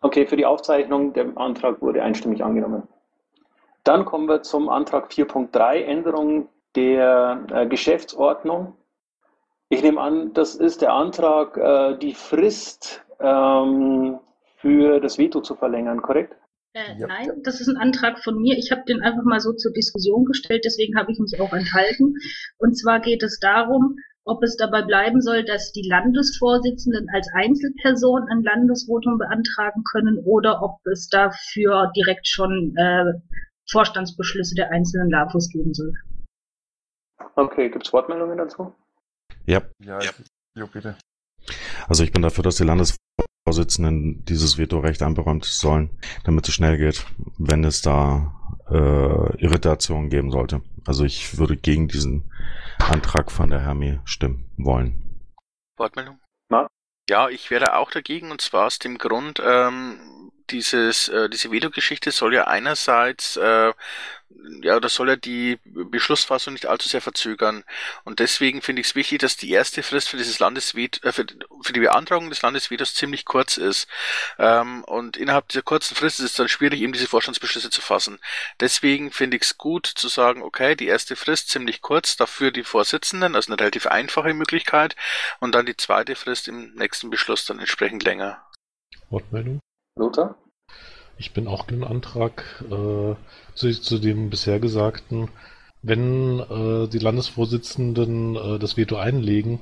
Okay, 0.02 0.26
für 0.26 0.36
die 0.36 0.48
Aufzeichnung, 0.48 1.14
der 1.14 1.38
Antrag 1.38 1.80
wurde 1.82 2.02
einstimmig 2.02 2.44
angenommen. 2.44 2.88
Dann 3.84 4.06
kommen 4.06 4.28
wir 4.28 4.42
zum 4.42 4.68
Antrag 4.68 5.12
4.3, 5.12 5.84
Änderung 5.84 6.50
der 6.76 7.46
äh, 7.52 7.68
Geschäftsordnung. 7.68 8.76
Ich 9.70 9.84
nehme 9.84 10.02
an, 10.02 10.34
das 10.34 10.56
ist 10.56 10.82
der 10.82 10.94
Antrag, 10.94 11.58
äh, 11.58 11.98
die 11.98 12.14
Frist 12.14 13.06
ähm, 13.20 14.20
für 14.58 15.00
das 15.00 15.20
Veto 15.20 15.42
zu 15.42 15.56
verlängern, 15.56 16.02
korrekt? 16.02 16.36
Äh, 16.74 16.98
ja. 16.98 17.08
Nein, 17.08 17.42
das 17.44 17.60
ist 17.60 17.68
ein 17.68 17.78
Antrag 17.78 18.24
von 18.24 18.40
mir. 18.40 18.58
Ich 18.58 18.72
habe 18.72 18.84
den 18.88 19.02
einfach 19.02 19.24
mal 19.24 19.40
so 19.42 19.54
zur 19.54 19.74
Diskussion 19.74 20.26
gestellt, 20.26 20.64
deswegen 20.66 20.98
habe 20.98 21.12
ich 21.12 21.20
mich 21.20 21.40
auch 21.40 21.52
enthalten. 21.52 22.16
Und 22.58 22.78
zwar 22.78 23.02
geht 23.02 23.24
es 23.24 23.40
darum, 23.40 23.98
ob 24.24 24.44
es 24.44 24.56
dabei 24.56 24.84
bleiben 24.84 25.22
soll, 25.22 25.44
dass 25.44 25.72
die 25.72 25.88
Landesvorsitzenden 25.88 27.08
als 27.14 27.28
Einzelperson 27.34 28.28
ein 28.30 28.44
Landesvotum 28.44 29.18
beantragen 29.18 29.84
können 29.92 30.20
oder 30.24 30.62
ob 30.62 30.78
es 30.86 31.10
dafür 31.10 31.92
direkt 31.96 32.28
schon 32.28 32.76
äh, 32.78 33.14
Vorstandsbeschlüsse 33.70 34.56
der 34.56 34.72
einzelnen 34.72 35.10
LAFOs 35.10 35.50
geben 35.50 35.74
soll. 35.74 35.94
Okay, 37.36 37.70
gibt 37.70 37.86
es 37.86 37.94
Wortmeldungen 37.94 38.38
dazu? 38.38 38.74
Ja. 39.46 39.62
Ja, 39.80 40.00
ja. 40.00 40.12
Jo, 40.56 40.68
bitte. 40.68 40.96
Also 41.88 42.04
ich 42.04 42.12
bin 42.12 42.22
dafür, 42.22 42.44
dass 42.44 42.58
die 42.58 42.64
Landesvorsitzenden 43.46 44.24
dieses 44.26 44.58
Vetorecht 44.58 45.02
einberäumt 45.02 45.46
sollen, 45.46 45.90
damit 46.24 46.48
es 46.48 46.54
schnell 46.54 46.78
geht, 46.78 47.06
wenn 47.38 47.64
es 47.64 47.82
da 47.82 48.36
äh, 48.70 49.44
Irritationen 49.44 50.10
geben 50.10 50.32
sollte. 50.32 50.62
Also 50.86 51.06
ich 51.06 51.38
würde 51.38 51.58
gegen 51.58 51.88
diesen 51.88 52.32
Antrag 52.78 53.32
von 53.32 53.50
der 53.50 53.62
Hermi 53.62 54.00
stimmen 54.06 54.46
wollen. 54.58 55.22
Wortmeldung? 55.78 56.20
Na? 56.50 56.68
Ja, 57.10 57.30
ich 57.30 57.50
wäre 57.50 57.78
auch 57.78 57.90
dagegen 57.90 58.32
und 58.32 58.42
zwar 58.42 58.68
aus 58.68 58.78
dem 58.78 59.00
Grund, 59.00 59.42
ähm, 59.44 59.98
dieses, 60.52 61.08
äh, 61.08 61.30
diese 61.30 61.52
Veto-Geschichte 61.52 62.12
soll 62.12 62.34
ja 62.34 62.46
einerseits 62.48 63.38
äh, 63.38 63.74
ja, 64.62 64.80
das 64.80 64.96
soll 64.96 65.10
ja 65.10 65.16
die 65.16 65.60
Beschlussfassung 65.66 66.54
nicht 66.54 66.66
allzu 66.66 66.90
sehr 66.90 67.02
verzögern. 67.02 67.64
Und 68.04 68.20
deswegen 68.20 68.62
finde 68.62 68.82
ich 68.82 68.88
es 68.88 68.96
wichtig, 68.96 69.20
dass 69.20 69.38
die 69.38 69.52
erste 69.52 69.84
Frist 69.84 70.10
für 70.10 70.18
dieses 70.18 70.40
Landesveto, 70.40 71.08
äh, 71.08 71.12
für, 71.12 71.26
für, 71.62 71.74
die 71.74 71.80
Beantragung 71.80 72.30
des 72.30 72.42
Landesvetos 72.42 72.94
ziemlich 72.94 73.26
kurz 73.26 73.58
ist. 73.58 73.88
Ähm, 74.38 74.84
und 74.86 75.18
innerhalb 75.18 75.48
dieser 75.50 75.62
kurzen 75.62 75.96
Frist 75.96 76.20
ist 76.20 76.26
es 76.26 76.34
dann 76.34 76.50
schwierig, 76.50 76.82
eben 76.82 76.94
diese 76.94 77.08
Vorstandsbeschlüsse 77.08 77.70
zu 77.70 77.82
fassen. 77.82 78.20
Deswegen 78.60 79.12
finde 79.12 79.38
ich 79.38 79.44
es 79.44 79.58
gut 79.58 79.86
zu 79.86 80.08
sagen, 80.08 80.42
okay, 80.42 80.76
die 80.76 80.88
erste 80.88 81.16
Frist 81.16 81.50
ziemlich 81.50 81.82
kurz, 81.82 82.18
dafür 82.18 82.52
die 82.52 82.64
Vorsitzenden, 82.64 83.36
also 83.36 83.52
eine 83.52 83.60
relativ 83.60 83.88
einfache 83.88 84.34
Möglichkeit, 84.34 84.96
und 85.40 85.54
dann 85.56 85.66
die 85.66 85.78
zweite 85.78 86.16
Frist 86.16 86.48
im 86.48 86.74
nächsten 86.74 87.10
Beschluss 87.10 87.46
dann 87.46 87.60
entsprechend 87.60 88.04
länger. 88.04 88.46
Wortmeldung? 89.10 89.60
Lothar? 89.98 90.41
Ich 91.22 91.34
bin 91.34 91.48
auch 91.48 91.66
den 91.68 91.84
Antrag 91.84 92.66
äh, 92.66 93.14
zu, 93.54 93.72
zu, 93.80 94.00
dem 94.00 94.32
bisher 94.32 94.60
Gesagten. 94.60 95.30
Wenn 95.84 96.40
äh, 96.40 96.88
die 96.88 96.98
Landesvorsitzenden 96.98 98.36
äh, 98.36 98.58
das 98.58 98.76
Veto 98.76 98.96
einlegen, 98.96 99.60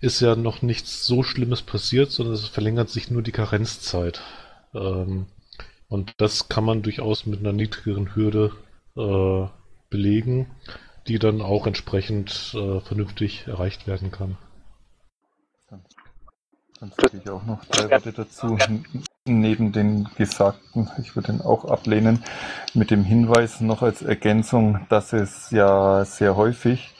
ist 0.00 0.20
ja 0.20 0.36
noch 0.36 0.62
nichts 0.62 1.04
so 1.04 1.24
Schlimmes 1.24 1.62
passiert, 1.62 2.12
sondern 2.12 2.34
es 2.36 2.46
verlängert 2.46 2.90
sich 2.90 3.10
nur 3.10 3.22
die 3.22 3.32
Karenzzeit. 3.32 4.20
Ähm, 4.72 5.26
und 5.88 6.14
das 6.18 6.48
kann 6.48 6.64
man 6.64 6.82
durchaus 6.82 7.26
mit 7.26 7.40
einer 7.40 7.52
niedrigeren 7.52 8.14
Hürde 8.14 8.52
äh, 8.96 9.48
belegen, 9.90 10.52
die 11.08 11.18
dann 11.18 11.42
auch 11.42 11.66
entsprechend 11.66 12.54
äh, 12.54 12.78
vernünftig 12.82 13.48
erreicht 13.48 13.88
werden 13.88 14.12
kann. 14.12 14.38
Dann 16.78 16.92
sage 16.92 17.20
ich 17.20 17.28
auch 17.28 17.44
noch 17.44 17.64
drei 17.64 17.90
Worte 17.90 18.12
dazu 18.12 18.56
neben 19.26 19.72
den 19.72 20.08
Gesagten. 20.16 20.88
Ich 21.00 21.14
würde 21.14 21.32
ihn 21.32 21.40
auch 21.40 21.66
ablehnen 21.66 22.22
mit 22.74 22.90
dem 22.90 23.04
Hinweis 23.04 23.60
noch 23.60 23.82
als 23.82 24.02
Ergänzung, 24.02 24.86
dass 24.88 25.12
es 25.12 25.50
ja 25.50 26.04
sehr 26.04 26.36
häufig 26.36 26.94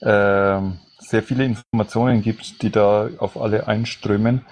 äh, 0.00 0.60
sehr 0.98 1.22
viele 1.22 1.44
Informationen 1.44 2.22
gibt, 2.22 2.62
die 2.62 2.70
da 2.70 3.08
auf 3.18 3.40
alle 3.40 3.68
einströmen 3.68 4.44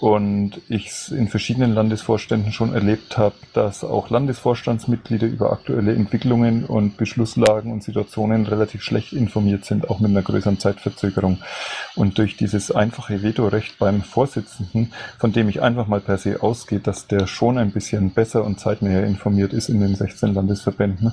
und 0.00 0.60
ich 0.68 0.88
es 0.88 1.08
in 1.08 1.28
verschiedenen 1.28 1.74
Landesvorständen 1.74 2.52
schon 2.52 2.72
erlebt 2.72 3.18
habe, 3.18 3.34
dass 3.52 3.82
auch 3.82 4.10
Landesvorstandsmitglieder 4.10 5.26
über 5.26 5.52
aktuelle 5.52 5.94
Entwicklungen 5.94 6.64
und 6.64 6.96
Beschlusslagen 6.96 7.72
und 7.72 7.82
Situationen 7.82 8.46
relativ 8.46 8.82
schlecht 8.82 9.12
informiert 9.12 9.64
sind, 9.64 9.90
auch 9.90 9.98
mit 9.98 10.10
einer 10.10 10.22
größeren 10.22 10.58
Zeitverzögerung. 10.58 11.38
Und 11.96 12.18
durch 12.18 12.36
dieses 12.36 12.70
einfache 12.70 13.22
Vetorecht 13.22 13.78
beim 13.78 14.02
Vorsitzenden, 14.02 14.92
von 15.18 15.32
dem 15.32 15.48
ich 15.48 15.62
einfach 15.62 15.88
mal 15.88 16.00
per 16.00 16.18
se 16.18 16.42
ausgehe, 16.42 16.80
dass 16.80 17.08
der 17.08 17.26
schon 17.26 17.58
ein 17.58 17.72
bisschen 17.72 18.10
besser 18.10 18.44
und 18.44 18.60
zeitnäher 18.60 19.04
informiert 19.04 19.52
ist 19.52 19.68
in 19.68 19.80
den 19.80 19.96
16 19.96 20.32
Landesverbänden, 20.32 21.12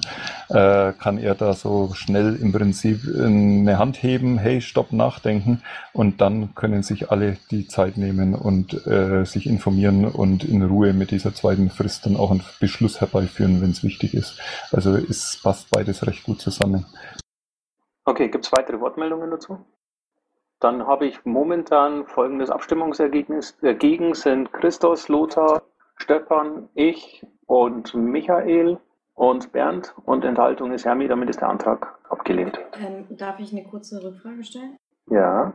äh, 0.50 0.94
kann 0.94 1.18
er 1.18 1.34
da 1.34 1.54
so 1.54 1.92
schnell 1.96 2.36
im 2.36 2.52
Prinzip 2.52 3.02
eine 3.18 3.80
Hand 3.80 4.04
heben, 4.04 4.38
hey, 4.38 4.62
stopp, 4.62 4.92
nachdenken 4.92 5.62
und 5.94 6.22
dann 6.22 6.54
können 6.54 6.84
sich 6.84 7.10
alle 7.10 7.38
die 7.50 7.68
Zeit 7.68 7.98
nehmen 7.98 8.36
und 8.36 8.75
äh, 8.86 9.26
sich 9.26 9.48
informieren 9.48 10.06
und 10.06 10.44
in 10.44 10.64
Ruhe 10.64 10.94
mit 10.94 11.12
dieser 11.12 11.34
zweiten 11.34 11.70
Frist 11.70 12.06
dann 12.06 12.18
auch 12.18 12.32
einen 12.32 12.44
Beschluss 12.60 13.02
herbeiführen, 13.02 13.62
wenn 13.62 13.72
es 13.72 13.84
wichtig 13.84 14.14
ist. 14.14 14.40
Also 14.72 14.96
es 14.96 15.40
passt 15.42 15.70
beides 15.70 16.06
recht 16.06 16.24
gut 16.24 16.42
zusammen. 16.42 16.86
Okay, 18.06 18.30
gibt 18.30 18.46
es 18.46 18.52
weitere 18.52 18.80
Wortmeldungen 18.80 19.32
dazu? 19.32 19.60
Dann 20.60 20.88
habe 20.88 21.06
ich 21.06 21.26
momentan 21.26 22.06
folgendes 22.06 22.50
Abstimmungsergebnis. 22.50 23.58
Dagegen 23.62 24.14
sind 24.14 24.54
Christos, 24.54 25.10
Lothar, 25.10 25.64
Stefan, 25.98 26.70
ich 26.74 27.26
und 27.46 27.94
Michael 27.94 28.80
und 29.16 29.52
Bernd 29.52 29.94
und 30.06 30.26
Enthaltung 30.26 30.72
ist 30.72 30.86
Hermi, 30.86 31.08
damit 31.08 31.30
ist 31.30 31.42
der 31.42 31.50
Antrag 31.50 31.98
abgelehnt. 32.10 32.60
Ähm, 32.74 33.06
darf 33.10 33.40
ich 33.40 33.52
eine 33.52 33.64
kurze 33.64 34.04
Rückfrage 34.04 34.44
stellen? 34.44 34.78
Ja. 35.10 35.54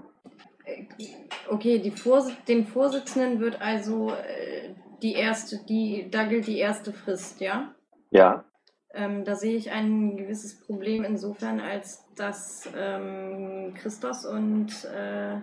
Okay, 1.48 1.78
die 1.78 1.90
Vors 1.90 2.30
den 2.46 2.66
Vorsitzenden 2.66 3.40
wird 3.40 3.60
also 3.60 4.10
äh, 4.10 4.74
die 5.02 5.14
erste, 5.14 5.58
die, 5.68 6.08
da 6.10 6.24
gilt 6.24 6.46
die 6.46 6.58
erste 6.58 6.92
Frist, 6.92 7.40
ja? 7.40 7.74
Ja. 8.10 8.44
Ähm, 8.92 9.24
da 9.24 9.36
sehe 9.36 9.56
ich 9.56 9.70
ein 9.70 10.16
gewisses 10.16 10.60
Problem 10.60 11.04
insofern, 11.04 11.60
als 11.60 12.04
dass 12.16 12.68
ähm, 12.76 13.72
Christos 13.74 14.26
und 14.26 14.84
äh, 14.84 15.36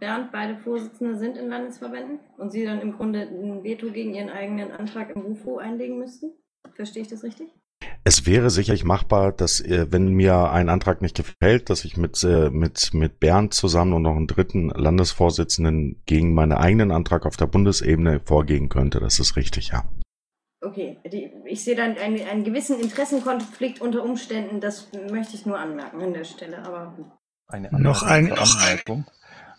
Bernd 0.00 0.32
beide 0.32 0.56
Vorsitzende 0.56 1.16
sind 1.16 1.36
in 1.36 1.48
Landesverbänden 1.48 2.20
und 2.36 2.50
sie 2.50 2.64
dann 2.64 2.80
im 2.80 2.92
Grunde 2.92 3.22
ein 3.22 3.64
Veto 3.64 3.90
gegen 3.90 4.14
ihren 4.14 4.28
eigenen 4.28 4.70
Antrag 4.70 5.14
im 5.16 5.24
UFO 5.24 5.56
einlegen 5.58 5.98
müssten. 5.98 6.32
Verstehe 6.74 7.02
ich 7.02 7.08
das 7.08 7.24
richtig? 7.24 7.48
Es 8.06 8.26
wäre 8.26 8.50
sicherlich 8.50 8.84
machbar, 8.84 9.32
dass 9.32 9.60
äh, 9.60 9.86
wenn 9.90 10.08
mir 10.08 10.50
ein 10.50 10.68
Antrag 10.68 11.00
nicht 11.00 11.16
gefällt, 11.16 11.70
dass 11.70 11.86
ich 11.86 11.96
mit, 11.96 12.22
äh, 12.22 12.50
mit, 12.50 12.92
mit 12.92 13.18
Bernd 13.18 13.54
zusammen 13.54 13.94
und 13.94 14.02
noch 14.02 14.14
einen 14.14 14.26
dritten 14.26 14.68
Landesvorsitzenden 14.68 16.02
gegen 16.04 16.34
meinen 16.34 16.52
eigenen 16.52 16.90
Antrag 16.90 17.24
auf 17.24 17.38
der 17.38 17.46
Bundesebene 17.46 18.20
vorgehen 18.22 18.68
könnte. 18.68 19.00
Das 19.00 19.18
ist 19.18 19.36
richtig, 19.36 19.68
ja. 19.68 19.84
Okay, 20.60 20.98
die, 21.10 21.30
ich 21.46 21.64
sehe 21.64 21.76
dann 21.76 21.96
einen, 21.96 22.20
einen 22.26 22.44
gewissen 22.44 22.78
Interessenkonflikt 22.78 23.80
unter 23.80 24.04
Umständen, 24.04 24.60
das 24.60 24.88
möchte 25.10 25.34
ich 25.34 25.46
nur 25.46 25.58
anmerken 25.58 26.02
an 26.02 26.12
der 26.12 26.24
Stelle, 26.24 26.58
aber. 26.62 27.18
Eine 27.46 27.70
noch 27.72 28.02
eine 28.02 28.32
Anmerkung. 28.38 29.06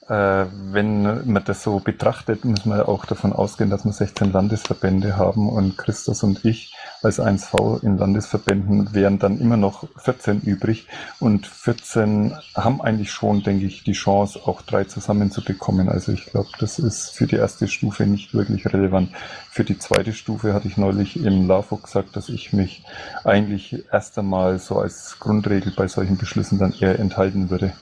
Äh, 0.08 0.46
wenn 0.72 1.32
man 1.32 1.44
das 1.46 1.64
so 1.64 1.80
betrachtet, 1.80 2.46
muss 2.46 2.66
man 2.66 2.80
auch 2.82 3.06
davon 3.06 3.34
ausgehen, 3.34 3.72
dass 3.72 3.86
wir 3.86 3.92
16 3.92 4.32
Landesverbände 4.32 5.18
haben 5.18 5.50
und 5.50 5.80
Christus 5.80 6.22
und 6.22 6.46
ich 6.46 6.76
als 7.02 7.20
1V 7.20 7.84
in 7.84 7.98
Landesverbänden 7.98 8.94
wären 8.94 9.18
dann 9.18 9.40
immer 9.40 9.58
noch 9.58 9.88
14 9.98 10.42
übrig 10.42 10.88
und 11.20 11.48
14 11.48 12.36
haben 12.56 12.82
eigentlich 12.82 13.12
schon, 13.12 13.42
denke 13.42 13.66
ich, 13.66 13.84
die 13.84 13.94
Chance, 13.94 14.42
auch 14.46 14.62
drei 14.62 14.84
zusammenzubekommen. 14.84 15.90
Also 15.90 16.12
ich 16.12 16.28
glaube, 16.28 16.50
das 16.60 16.78
ist 16.78 17.10
für 17.10 17.26
die 17.26 17.38
erste 17.38 17.68
Stufe 17.68 18.06
nicht 18.06 18.36
wirklich 18.36 18.72
relevant. 18.72 19.10
Für 19.50 19.64
die 19.64 19.80
zweite 19.80 20.14
Stufe 20.14 20.54
hatte 20.54 20.68
ich 20.68 20.78
neulich 20.78 21.18
im 21.18 21.48
LAFO 21.48 21.78
gesagt, 21.78 22.16
dass 22.16 22.30
ich 22.30 22.54
mich 22.54 22.84
eigentlich 23.24 23.86
erst 23.92 24.20
einmal 24.20 24.60
so 24.60 24.78
als 24.78 25.18
Grundregel 25.20 25.74
bei 25.76 25.88
solchen 25.88 26.18
Beschlüssen 26.18 26.60
dann 26.60 26.74
eher 26.80 27.00
enthalten 27.00 27.50
würde. 27.50 27.74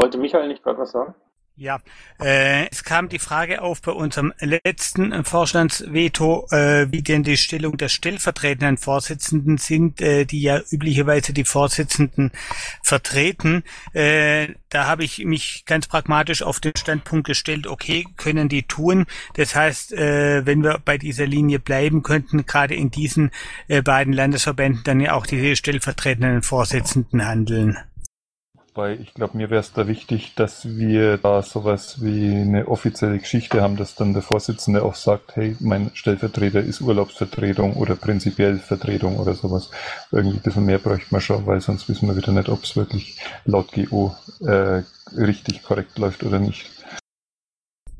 Wollte 0.00 0.16
Michael 0.16 0.48
nicht 0.48 0.62
gerade 0.62 0.78
was 0.78 0.92
sagen? 0.92 1.14
Ja, 1.56 1.78
äh, 2.18 2.70
es 2.70 2.84
kam 2.84 3.10
die 3.10 3.18
Frage 3.18 3.60
auf 3.60 3.82
bei 3.82 3.92
unserem 3.92 4.32
letzten 4.40 5.24
Vorstandsveto, 5.24 6.46
äh, 6.50 6.90
wie 6.90 7.02
denn 7.02 7.22
die 7.22 7.36
Stellung 7.36 7.76
der 7.76 7.90
stellvertretenden 7.90 8.78
Vorsitzenden 8.78 9.58
sind, 9.58 10.00
äh, 10.00 10.24
die 10.24 10.40
ja 10.40 10.58
üblicherweise 10.70 11.34
die 11.34 11.44
Vorsitzenden 11.44 12.30
vertreten. 12.82 13.62
Äh, 13.92 14.54
da 14.70 14.86
habe 14.86 15.04
ich 15.04 15.22
mich 15.26 15.64
ganz 15.66 15.86
pragmatisch 15.86 16.42
auf 16.42 16.60
den 16.60 16.76
Standpunkt 16.78 17.26
gestellt, 17.26 17.66
okay, 17.66 18.06
können 18.16 18.48
die 18.48 18.62
tun. 18.62 19.04
Das 19.34 19.54
heißt, 19.54 19.92
äh, 19.92 20.46
wenn 20.46 20.62
wir 20.62 20.80
bei 20.82 20.96
dieser 20.96 21.26
Linie 21.26 21.58
bleiben, 21.58 22.02
könnten 22.02 22.46
gerade 22.46 22.74
in 22.74 22.90
diesen 22.90 23.32
äh, 23.68 23.82
beiden 23.82 24.14
Landesverbänden 24.14 24.82
dann 24.82 25.00
ja 25.00 25.12
auch 25.12 25.26
die 25.26 25.54
stellvertretenden 25.54 26.40
Vorsitzenden 26.40 27.26
handeln. 27.26 27.76
Weil 28.74 29.00
ich 29.00 29.14
glaube, 29.14 29.36
mir 29.36 29.50
wäre 29.50 29.60
es 29.60 29.72
da 29.72 29.88
wichtig, 29.88 30.34
dass 30.36 30.76
wir 30.76 31.16
da 31.16 31.42
sowas 31.42 32.02
wie 32.02 32.36
eine 32.36 32.68
offizielle 32.68 33.18
Geschichte 33.18 33.60
haben, 33.62 33.76
dass 33.76 33.96
dann 33.96 34.12
der 34.12 34.22
Vorsitzende 34.22 34.84
auch 34.84 34.94
sagt, 34.94 35.34
hey, 35.34 35.56
mein 35.58 35.90
Stellvertreter 35.94 36.60
ist 36.60 36.80
Urlaubsvertretung 36.80 37.74
oder 37.74 37.96
prinzipiell 37.96 38.58
Vertretung 38.58 39.18
oder 39.18 39.34
sowas. 39.34 39.70
Irgendwie 40.12 40.36
ein 40.36 40.42
bisschen 40.42 40.66
mehr 40.66 40.78
bräuchte 40.78 41.08
man 41.10 41.20
schon, 41.20 41.46
weil 41.46 41.60
sonst 41.60 41.88
wissen 41.88 42.08
wir 42.08 42.16
wieder 42.16 42.32
nicht, 42.32 42.48
ob 42.48 42.62
es 42.62 42.76
wirklich 42.76 43.18
laut 43.44 43.72
GO 43.72 44.14
äh, 44.46 44.82
richtig 45.16 45.64
korrekt 45.64 45.98
läuft 45.98 46.22
oder 46.22 46.38
nicht. 46.38 46.70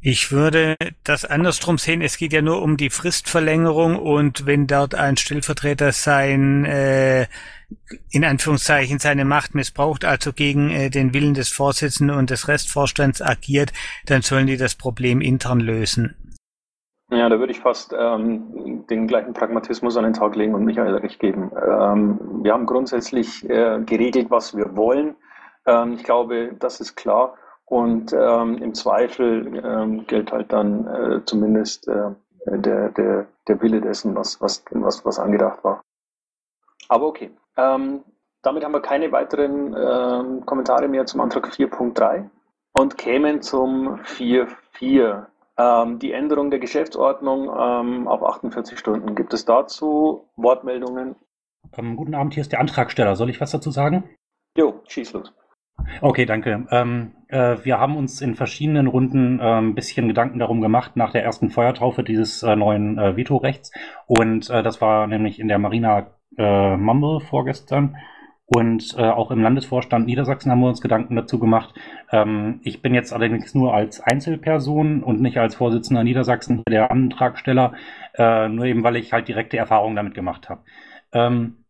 Ich 0.02 0.32
würde 0.32 0.76
das 1.04 1.26
andersrum 1.26 1.76
sehen. 1.76 2.00
Es 2.00 2.16
geht 2.16 2.32
ja 2.32 2.40
nur 2.40 2.62
um 2.62 2.78
die 2.78 2.88
Fristverlängerung 2.88 3.98
und 3.98 4.46
wenn 4.46 4.66
dort 4.66 4.94
ein 4.94 5.18
Stellvertreter 5.18 5.92
sein, 5.92 6.64
äh, 6.64 7.26
in 8.10 8.24
Anführungszeichen, 8.24 8.98
seine 8.98 9.26
Macht 9.26 9.54
missbraucht, 9.54 10.06
also 10.06 10.32
gegen 10.32 10.70
äh, 10.70 10.88
den 10.88 11.12
Willen 11.12 11.34
des 11.34 11.50
Vorsitzenden 11.50 12.16
und 12.16 12.30
des 12.30 12.48
Restvorstands 12.48 13.20
agiert, 13.20 13.72
dann 14.06 14.22
sollen 14.22 14.46
die 14.46 14.56
das 14.56 14.74
Problem 14.74 15.20
intern 15.20 15.60
lösen. 15.60 16.16
Ja, 17.10 17.28
da 17.28 17.38
würde 17.38 17.52
ich 17.52 17.60
fast 17.60 17.92
ähm, 17.92 18.86
den 18.88 19.06
gleichen 19.06 19.34
Pragmatismus 19.34 19.96
an 19.96 20.04
den 20.04 20.12
Tag 20.14 20.34
legen 20.34 20.54
und 20.54 20.64
Michael 20.64 20.94
recht 20.94 21.18
geben. 21.18 21.50
Ähm, 21.54 22.18
wir 22.42 22.54
haben 22.54 22.66
grundsätzlich 22.66 23.44
äh, 23.50 23.80
geregelt, 23.84 24.30
was 24.30 24.56
wir 24.56 24.76
wollen. 24.76 25.16
Ähm, 25.66 25.94
ich 25.94 26.04
glaube, 26.04 26.54
das 26.58 26.80
ist 26.80 26.94
klar. 26.94 27.34
Und 27.70 28.12
ähm, 28.12 28.58
im 28.58 28.74
Zweifel 28.74 29.62
ähm, 29.64 30.04
gilt 30.08 30.32
halt 30.32 30.52
dann 30.52 30.88
äh, 30.88 31.24
zumindest 31.24 31.86
äh, 31.86 32.10
der, 32.46 32.90
der, 32.90 33.28
der 33.46 33.62
Wille 33.62 33.80
dessen, 33.80 34.16
was, 34.16 34.40
was, 34.40 34.64
was, 34.72 35.04
was 35.04 35.20
angedacht 35.20 35.62
war. 35.62 35.80
Aber 36.88 37.06
okay. 37.06 37.30
Ähm, 37.56 38.02
damit 38.42 38.64
haben 38.64 38.72
wir 38.72 38.82
keine 38.82 39.12
weiteren 39.12 39.76
ähm, 39.78 40.44
Kommentare 40.46 40.88
mehr 40.88 41.06
zum 41.06 41.20
Antrag 41.20 41.46
4.3 41.46 42.28
und 42.72 42.98
kämen 42.98 43.40
zum 43.40 44.00
4.4. 44.00 45.26
Ähm, 45.56 45.98
die 46.00 46.10
Änderung 46.10 46.50
der 46.50 46.58
Geschäftsordnung 46.58 47.50
ähm, 47.56 48.08
auf 48.08 48.24
48 48.24 48.80
Stunden. 48.80 49.14
Gibt 49.14 49.32
es 49.32 49.44
dazu 49.44 50.28
Wortmeldungen? 50.34 51.14
Ähm, 51.76 51.94
guten 51.94 52.16
Abend, 52.16 52.34
hier 52.34 52.40
ist 52.40 52.50
der 52.50 52.58
Antragsteller. 52.58 53.14
Soll 53.14 53.30
ich 53.30 53.40
was 53.40 53.52
dazu 53.52 53.70
sagen? 53.70 54.10
Jo, 54.56 54.80
schieß 54.88 55.12
los. 55.12 55.32
Okay, 56.02 56.24
danke. 56.24 56.66
Ähm, 56.70 57.12
äh, 57.28 57.56
wir 57.62 57.78
haben 57.78 57.96
uns 57.96 58.20
in 58.20 58.34
verschiedenen 58.34 58.86
Runden 58.86 59.38
äh, 59.38 59.58
ein 59.58 59.74
bisschen 59.74 60.08
Gedanken 60.08 60.38
darum 60.38 60.60
gemacht 60.60 60.96
nach 60.96 61.12
der 61.12 61.24
ersten 61.24 61.50
Feuertaufe 61.50 62.02
dieses 62.02 62.42
äh, 62.42 62.56
neuen 62.56 62.98
äh, 62.98 63.16
Vetorechts. 63.16 63.70
Und 64.06 64.48
äh, 64.50 64.62
das 64.62 64.80
war 64.80 65.06
nämlich 65.06 65.38
in 65.38 65.48
der 65.48 65.58
Marina 65.58 66.06
äh, 66.38 66.76
Mumble 66.76 67.20
vorgestern. 67.20 67.96
Und 68.46 68.96
äh, 68.98 69.02
auch 69.02 69.30
im 69.30 69.42
Landesvorstand 69.42 70.06
Niedersachsen 70.06 70.50
haben 70.50 70.60
wir 70.60 70.68
uns 70.68 70.80
Gedanken 70.80 71.16
dazu 71.16 71.38
gemacht. 71.38 71.74
Ähm, 72.10 72.60
ich 72.62 72.82
bin 72.82 72.94
jetzt 72.94 73.12
allerdings 73.12 73.54
nur 73.54 73.74
als 73.74 74.00
Einzelperson 74.00 75.02
und 75.02 75.20
nicht 75.20 75.36
als 75.38 75.54
Vorsitzender 75.54 76.02
Niedersachsen 76.02 76.62
der 76.68 76.90
Antragsteller, 76.90 77.72
nur 78.18 78.64
eben 78.64 78.82
weil 78.82 78.96
ich 78.96 79.12
halt 79.12 79.28
direkte 79.28 79.56
Erfahrungen 79.56 79.94
damit 79.94 80.14
gemacht 80.14 80.48
habe. 80.48 80.62
Ähm, 81.12 81.64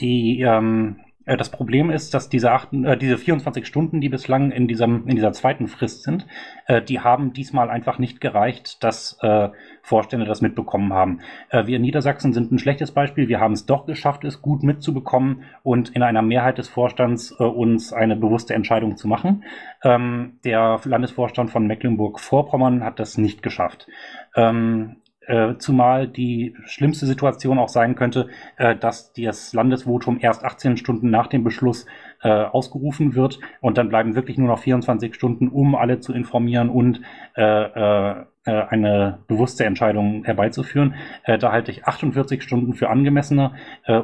die 0.00 0.40
ähm, 0.42 1.00
äh, 1.00 1.07
das 1.36 1.50
Problem 1.50 1.90
ist, 1.90 2.14
dass 2.14 2.28
diese, 2.28 2.52
acht, 2.52 2.72
äh, 2.72 2.96
diese 2.96 3.18
24 3.18 3.66
Stunden, 3.66 4.00
die 4.00 4.08
bislang 4.08 4.50
in, 4.50 4.66
diesem, 4.66 5.06
in 5.06 5.16
dieser 5.16 5.32
zweiten 5.32 5.68
Frist 5.68 6.02
sind, 6.02 6.26
äh, 6.66 6.80
die 6.80 7.00
haben 7.00 7.32
diesmal 7.32 7.70
einfach 7.70 7.98
nicht 7.98 8.20
gereicht, 8.20 8.82
dass 8.82 9.18
äh, 9.20 9.48
Vorstände 9.82 10.26
das 10.26 10.40
mitbekommen 10.40 10.92
haben. 10.92 11.20
Äh, 11.50 11.66
wir 11.66 11.76
in 11.76 11.82
Niedersachsen 11.82 12.32
sind 12.32 12.52
ein 12.52 12.58
schlechtes 12.58 12.92
Beispiel. 12.92 13.28
Wir 13.28 13.40
haben 13.40 13.52
es 13.52 13.66
doch 13.66 13.86
geschafft, 13.86 14.24
es 14.24 14.42
gut 14.42 14.62
mitzubekommen 14.62 15.42
und 15.62 15.90
in 15.90 16.02
einer 16.02 16.22
Mehrheit 16.22 16.58
des 16.58 16.68
Vorstands 16.68 17.34
äh, 17.38 17.44
uns 17.44 17.92
eine 17.92 18.16
bewusste 18.16 18.54
Entscheidung 18.54 18.96
zu 18.96 19.08
machen. 19.08 19.44
Ähm, 19.82 20.38
der 20.44 20.80
Landesvorstand 20.84 21.50
von 21.50 21.66
Mecklenburg-Vorpommern 21.66 22.84
hat 22.84 22.98
das 22.98 23.18
nicht 23.18 23.42
geschafft. 23.42 23.86
Ähm, 24.34 24.96
äh, 25.28 25.58
zumal 25.58 26.08
die 26.08 26.56
schlimmste 26.64 27.06
Situation 27.06 27.58
auch 27.58 27.68
sein 27.68 27.94
könnte, 27.94 28.28
äh, 28.56 28.74
dass 28.74 29.12
das 29.12 29.52
Landesvotum 29.52 30.18
erst 30.20 30.42
18 30.42 30.78
Stunden 30.78 31.10
nach 31.10 31.26
dem 31.26 31.44
Beschluss 31.44 31.86
äh, 32.22 32.30
ausgerufen 32.30 33.14
wird 33.14 33.38
und 33.60 33.78
dann 33.78 33.90
bleiben 33.90 34.14
wirklich 34.14 34.38
nur 34.38 34.48
noch 34.48 34.58
24 34.58 35.14
Stunden, 35.14 35.48
um 35.48 35.74
alle 35.74 36.00
zu 36.00 36.14
informieren 36.14 36.70
und 36.70 37.02
äh, 37.36 37.42
äh, 37.42 38.24
äh, 38.44 38.50
eine 38.68 39.18
bewusste 39.26 39.66
Entscheidung 39.66 40.24
herbeizuführen. 40.24 40.94
da 41.26 41.52
halte 41.52 41.70
ich 41.70 41.84
48 41.84 42.42
Stunden 42.42 42.72
für 42.72 42.88
angemessener, 42.88 43.52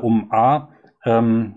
um 0.02 0.30
A, 0.30 0.68
ähm, 1.04 1.54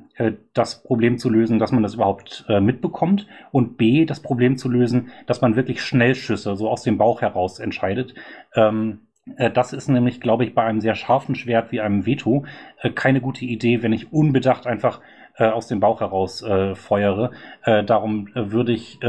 das 0.54 0.84
Problem 0.84 1.18
zu 1.18 1.30
lösen, 1.30 1.60
dass 1.60 1.72
man 1.72 1.84
das 1.84 1.94
überhaupt 1.94 2.46
äh, 2.48 2.60
mitbekommt 2.60 3.28
und 3.52 3.78
B, 3.78 4.06
das 4.06 4.22
Problem 4.22 4.58
zu 4.58 4.70
lösen, 4.70 5.12
dass 5.26 5.42
man 5.42 5.56
wirklich 5.56 5.82
Schnellschüsse 5.82 6.56
so 6.56 6.70
aus 6.70 6.84
dem 6.84 6.98
Bauch 6.98 7.22
heraus 7.22 7.60
entscheidet. 7.60 8.16
Ähm, 8.56 9.02
äh, 9.02 9.07
das 9.54 9.74
ist 9.74 9.88
nämlich, 9.88 10.22
glaube 10.22 10.44
ich, 10.44 10.54
bei 10.54 10.64
einem 10.64 10.82
sehr 10.82 10.96
scharfen 10.96 11.36
Schwert 11.36 11.72
wie 11.72 11.82
einem 11.82 12.06
Veto 12.06 12.46
äh, 12.82 12.90
keine 12.90 13.22
gute 13.22 13.46
Idee, 13.46 13.84
wenn 13.84 13.94
ich 13.94 14.12
unbedacht 14.12 14.68
einfach 14.68 15.02
äh, 15.38 15.46
aus 15.46 15.68
dem 15.68 15.80
Bauch 15.80 16.02
heraus 16.02 16.44
feuere. 16.76 17.32
darum 17.64 18.30
würde 18.34 18.72
ich 18.72 19.00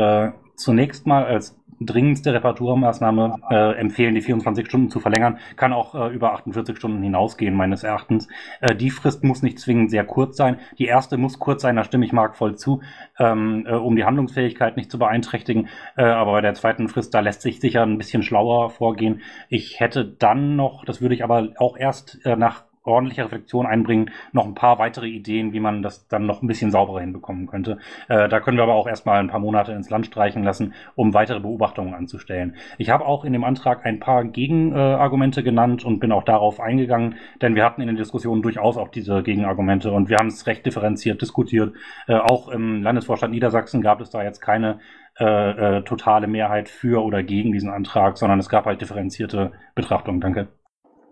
zunächst 0.57 1.07
mal 1.07 1.24
als 1.24 1.58
dringendste 1.81 2.33
Reparaturmaßnahme 2.33 3.37
äh, 3.51 3.73
empfehlen, 3.79 4.14
die 4.14 4.21
24 4.21 4.67
Stunden 4.67 4.91
zu 4.91 5.01
verlängern. 5.01 5.38
Kann 5.57 5.73
auch 5.73 5.95
äh, 5.95 6.14
über 6.14 6.33
48 6.33 6.77
Stunden 6.77 7.03
hinausgehen, 7.03 7.55
meines 7.55 7.83
Erachtens. 7.83 8.29
Äh, 8.61 8.75
die 8.75 8.91
Frist 8.91 9.25
muss 9.25 9.43
nicht 9.43 9.59
zwingend 9.59 9.91
sehr 9.91 10.05
kurz 10.05 10.37
sein. 10.37 10.59
Die 10.79 10.87
erste 10.87 11.17
muss 11.17 11.38
kurz 11.38 11.62
sein, 11.62 11.77
da 11.77 11.85
stimme 11.85 12.05
ich 12.05 12.12
Marc 12.12 12.37
voll 12.37 12.57
zu, 12.57 12.81
ähm, 13.19 13.67
äh, 13.67 13.75
um 13.75 13.97
die 13.97 14.05
Handlungsfähigkeit 14.05 14.77
nicht 14.77 14.91
zu 14.91 14.99
beeinträchtigen. 14.99 15.69
Äh, 15.97 16.05
aber 16.05 16.33
bei 16.33 16.41
der 16.41 16.55
zweiten 16.55 16.88
Frist, 16.88 17.14
da 17.14 17.21
lässt 17.21 17.43
sich 17.43 17.61
sicher 17.61 17.83
ein 17.83 17.99
bisschen 17.99 18.23
schlauer 18.23 18.71
vorgehen. 18.71 19.23
Ich 19.49 19.81
hätte 19.81 20.05
dann 20.05 20.57
noch, 20.57 20.85
das 20.85 21.01
würde 21.01 21.14
ich 21.14 21.25
aber 21.25 21.49
auch 21.59 21.77
erst 21.77 22.25
äh, 22.25 22.37
nach 22.37 22.67
ordentliche 22.88 23.24
Reflexion 23.24 23.66
einbringen, 23.66 24.11
noch 24.33 24.46
ein 24.46 24.55
paar 24.55 24.79
weitere 24.79 25.07
Ideen, 25.07 25.53
wie 25.53 25.61
man 25.61 25.83
das 25.83 26.09
dann 26.09 26.27
noch 26.27 26.42
ein 26.42 26.46
bisschen 26.46 26.70
sauberer 26.70 27.01
hinbekommen 27.01 27.46
könnte. 27.46 27.79
Äh, 28.09 28.29
da 28.29 28.40
können 28.40 28.57
wir 28.57 28.64
aber 28.64 28.74
auch 28.74 28.87
erstmal 28.87 29.20
ein 29.20 29.29
paar 29.29 29.40
Monate 29.40 29.72
ins 29.72 29.90
Land 29.90 30.07
streichen 30.07 30.42
lassen, 30.42 30.74
um 30.94 31.14
weitere 31.14 31.40
Beobachtungen 31.40 31.94
anzustellen. 31.94 32.57
Ich 32.79 32.90
habe 32.90 33.07
auch 33.07 33.24
in 33.24 33.33
dem 33.33 33.44
Antrag 33.44 33.85
ein 33.85 34.01
paar 34.01 34.24
Gegenargumente 34.24 35.40
äh, 35.40 35.44
genannt 35.44 35.85
und 35.85 36.01
bin 36.01 36.12
auch 36.12 36.24
darauf 36.24 36.61
eingegangen, 36.61 37.16
denn 37.42 37.55
wir 37.55 37.64
hatten 37.64 37.81
in 37.81 37.88
den 37.88 37.96
Diskussionen 37.96 38.42
durchaus 38.42 38.77
auch 38.77 38.88
diese 38.88 39.22
Gegenargumente 39.22 39.92
und 39.92 40.09
wir 40.09 40.18
haben 40.18 40.29
es 40.29 40.46
recht 40.46 40.66
differenziert 40.66 41.20
diskutiert. 41.22 41.74
Äh, 42.07 42.14
auch 42.14 42.48
im 42.48 42.83
Landesvorstand 42.83 43.33
Niedersachsen 43.33 43.83
gab 43.83 44.01
es 44.01 44.11
da 44.11 44.22
jetzt 44.22 44.40
keine 44.40 44.81
äh, 45.18 45.79
äh, 45.79 45.83
totale 45.83 46.29
Mehrheit 46.29 46.68
für 46.68 47.03
oder 47.03 47.24
gegen 47.24 47.53
diesen 47.53 47.70
Antrag, 47.70 48.18
sondern 48.18 48.38
es 48.38 48.48
gab 48.48 48.66
halt 48.66 48.81
differenzierte 48.81 49.53
Betrachtungen. 49.74 50.20
Danke. 50.20 50.46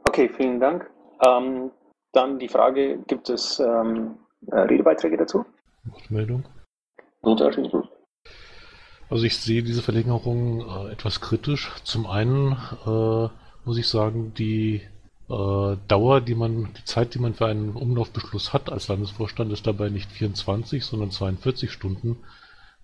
Okay, 0.04 0.28
vielen 0.28 0.60
Dank. 0.60 0.88
Ähm, 1.20 1.70
dann 2.12 2.38
die 2.38 2.48
Frage, 2.48 2.98
gibt 3.07 3.29
es 3.29 3.61
ähm, 3.61 4.18
äh, 4.50 4.61
Redebeiträge 4.61 5.16
dazu? 5.16 5.44
Wortmeldung? 5.85 6.44
Lothar, 7.22 7.50
also 9.09 9.24
ich 9.24 9.37
sehe 9.38 9.62
diese 9.62 9.83
Verlängerung 9.83 10.61
äh, 10.61 10.92
etwas 10.92 11.20
kritisch. 11.20 11.70
Zum 11.85 12.07
einen 12.07 12.52
äh, 12.87 13.29
muss 13.64 13.79
ich 13.79 13.88
sagen, 13.88 14.33
die 14.35 14.83
äh, 15.29 15.76
Dauer, 15.88 16.20
die 16.20 16.35
man, 16.35 16.72
die 16.76 16.85
Zeit, 16.85 17.14
die 17.14 17.18
man 17.18 17.35
für 17.35 17.46
einen 17.46 17.74
Umlaufbeschluss 17.76 18.52
hat 18.52 18.70
als 18.70 18.88
Landesvorstand, 18.88 19.52
ist 19.52 19.66
dabei 19.66 19.88
nicht 19.90 20.11
24, 20.11 20.85
sondern 20.85 21.11
42 21.11 21.70
Stunden. 21.70 22.18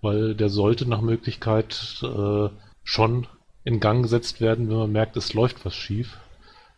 weil 0.01 0.35
der 0.35 0.49
sollte 0.49 0.87
nach 0.87 1.01
Möglichkeit 1.01 2.03
äh, 2.03 2.49
schon 2.83 3.27
in 3.63 3.79
Gang 3.79 4.03
gesetzt 4.03 4.41
werden, 4.41 4.69
wenn 4.69 4.77
man 4.77 4.91
merkt, 4.91 5.15
es 5.15 5.33
läuft 5.33 5.65
was 5.65 5.73
schief. 5.73 6.19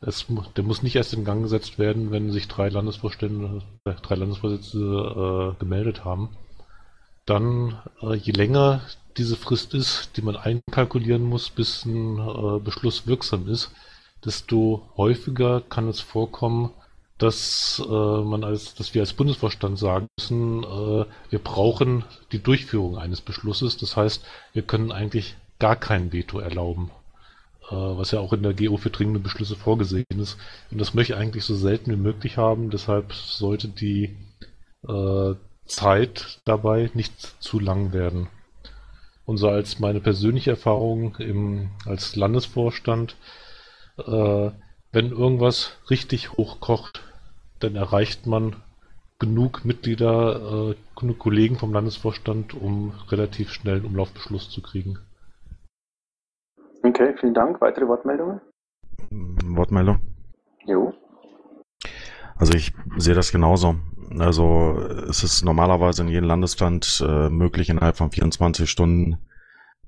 Es, 0.06 0.26
der 0.56 0.63
muss 0.63 0.84
nicht 0.84 0.96
erst 0.96 1.13
in 1.13 1.26
Gang 1.26 1.41
gesetzt 1.41 1.80
werden, 1.80 2.12
wenn 2.12 2.32
sich 2.32 2.48
drei 2.48 2.70
Landesvorstände, 2.70 3.63
äh, 3.86 3.94
drei 4.02 4.15
Landesvorsitzende 4.15 5.56
äh, 5.56 5.60
gemeldet 5.60 6.06
haben. 6.06 6.30
Dann, 7.26 7.80
äh, 8.02 8.13
je 8.15 8.34
länger 8.34 8.82
diese 9.18 9.36
Frist 9.36 9.74
ist, 9.74 10.12
die 10.15 10.22
man 10.22 10.36
einkalkulieren 10.36 11.24
muss, 11.24 11.50
bis 11.50 11.86
ein 11.86 12.20
äh, 12.20 12.60
Beschluss 12.60 13.08
wirksam 13.08 13.48
ist, 13.48 13.72
desto 14.24 14.84
häufiger 14.98 15.62
kann 15.62 15.88
es 15.88 16.02
vorkommen, 16.02 16.72
dass 17.18 17.82
äh, 17.86 17.91
man 17.91 18.44
als, 18.44 18.76
dass 18.76 18.94
wir 18.94 19.02
als 19.02 19.13
Bundesvorstand 19.13 19.80
sagen 19.80 20.08
müssen, 20.18 20.63
äh, 20.63 21.06
wir 21.30 21.39
brauchen 21.39 22.04
die 22.32 22.44
Durchführung 22.44 22.98
eines 22.98 23.22
Beschlusses. 23.22 23.78
Das 23.78 23.96
heißt, 23.96 24.24
wir 24.54 24.63
können 24.63 24.91
eigentlich 24.91 25.36
gar 25.60 25.78
kein 25.78 26.12
Veto 26.12 26.39
erlauben, 26.39 26.91
was 27.73 28.12
ja 28.12 28.19
auch 28.19 28.34
in 28.34 28.43
der 28.43 28.54
GO 28.54 28.78
für 28.78 28.89
dringende 28.89 29.19
Beschlüsse 29.19 29.56
vorgesehen 29.56 30.06
ist. 30.10 30.38
Und 30.71 30.80
das 30.80 30.93
möchte 30.93 31.13
ich 31.13 31.19
eigentlich 31.19 31.43
so 31.43 31.56
selten 31.56 31.91
wie 31.91 31.97
möglich 31.97 32.38
haben. 32.38 32.69
Deshalb 32.69 33.13
sollte 33.13 33.67
die 33.67 34.15
äh, 34.88 35.34
Zeit 35.65 36.41
dabei 36.45 36.91
nicht 36.93 37.41
zu 37.41 37.60
lang 37.60 37.93
werden. 37.93 38.28
Und 39.25 39.38
so 39.38 39.49
als 39.49 39.80
meine 39.80 39.99
persönliche 39.99 40.51
Erfahrung 40.51 41.15
im, 41.15 41.71
als 41.86 42.15
Landesvorstand, 42.15 43.15
äh, 43.97 44.51
wenn 44.91 45.12
irgendwas 45.12 45.71
richtig 45.89 46.34
hochkocht, 46.34 47.01
dann 47.60 47.75
erreicht 47.75 48.28
man 48.28 48.56
genug 49.17 49.65
Mitglieder, 49.65 50.71
äh, 50.71 50.75
genug 50.99 51.19
Kollegen 51.19 51.58
vom 51.58 51.73
Landesvorstand, 51.73 52.54
um 52.54 52.93
relativ 53.10 53.51
schnell 53.51 53.78
einen 53.78 53.86
Umlaufbeschluss 53.86 54.49
zu 54.49 54.62
kriegen. 54.62 54.99
Okay, 56.86 57.15
vielen 57.19 57.34
Dank. 57.34 57.60
Weitere 57.62 57.88
Wortmeldungen? 57.88 58.41
Wortmeldung? 59.10 60.00
Jo. 60.65 60.93
Also 62.36 62.54
ich 62.54 62.74
sehe 62.98 63.15
das 63.15 63.32
genauso. 63.32 63.78
Also 64.19 64.78
es 65.10 65.24
ist 65.24 65.43
normalerweise 65.43 66.04
in 66.04 66.10
jedem 66.10 66.26
Landesland 66.26 67.04
äh, 67.04 67.30
möglich, 67.30 67.69
innerhalb 67.69 67.98
von 67.98 68.12
24 68.12 68.69
Stunden 68.69 69.17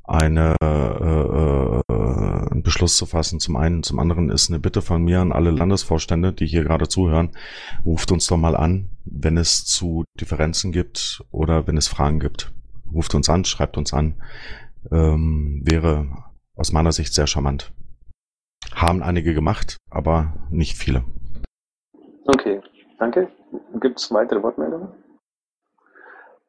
eine, 0.05 0.55
äh, 0.60 0.65
äh, 0.65 1.81
einen 2.51 2.63
Beschluss 2.63 2.97
zu 2.97 3.05
fassen. 3.05 3.39
Zum 3.39 3.57
einen, 3.57 3.83
zum 3.83 3.99
anderen 3.99 4.31
ist 4.31 4.49
eine 4.49 4.60
Bitte 4.60 4.81
von 4.81 5.03
mir 5.03 5.19
an 5.19 5.31
alle 5.31 5.51
Landesvorstände, 5.51 6.33
die 6.33 6.47
hier 6.47 6.63
gerade 6.63 6.88
zuhören, 6.88 7.29
ruft 7.86 8.12
uns 8.12 8.25
doch 8.25 8.38
mal 8.38 8.55
an, 8.55 8.89
wenn 9.05 9.38
es 9.38 9.65
zu 9.65 10.03
Differenzen 10.19 10.71
gibt 10.71 11.23
oder 11.29 11.67
wenn 11.67 11.77
es 11.77 11.88
Fragen 11.88 12.19
gibt. 12.19 12.51
Ruft 12.91 13.13
uns 13.13 13.29
an, 13.29 13.45
schreibt 13.45 13.77
uns 13.77 13.93
an. 13.93 14.15
Ähm, 14.89 15.62
wäre 15.63 16.26
aus 16.57 16.71
meiner 16.71 16.91
Sicht 16.91 17.13
sehr 17.13 17.27
charmant. 17.27 17.71
Haben 18.73 19.01
einige 19.03 19.33
gemacht, 19.33 19.77
aber 19.89 20.33
nicht 20.49 20.77
viele. 20.77 21.03
Okay, 22.25 22.61
danke. 22.99 23.29
Gibt 23.79 23.99
es 23.99 24.11
weitere 24.11 24.43
Wortmeldungen? 24.43 24.89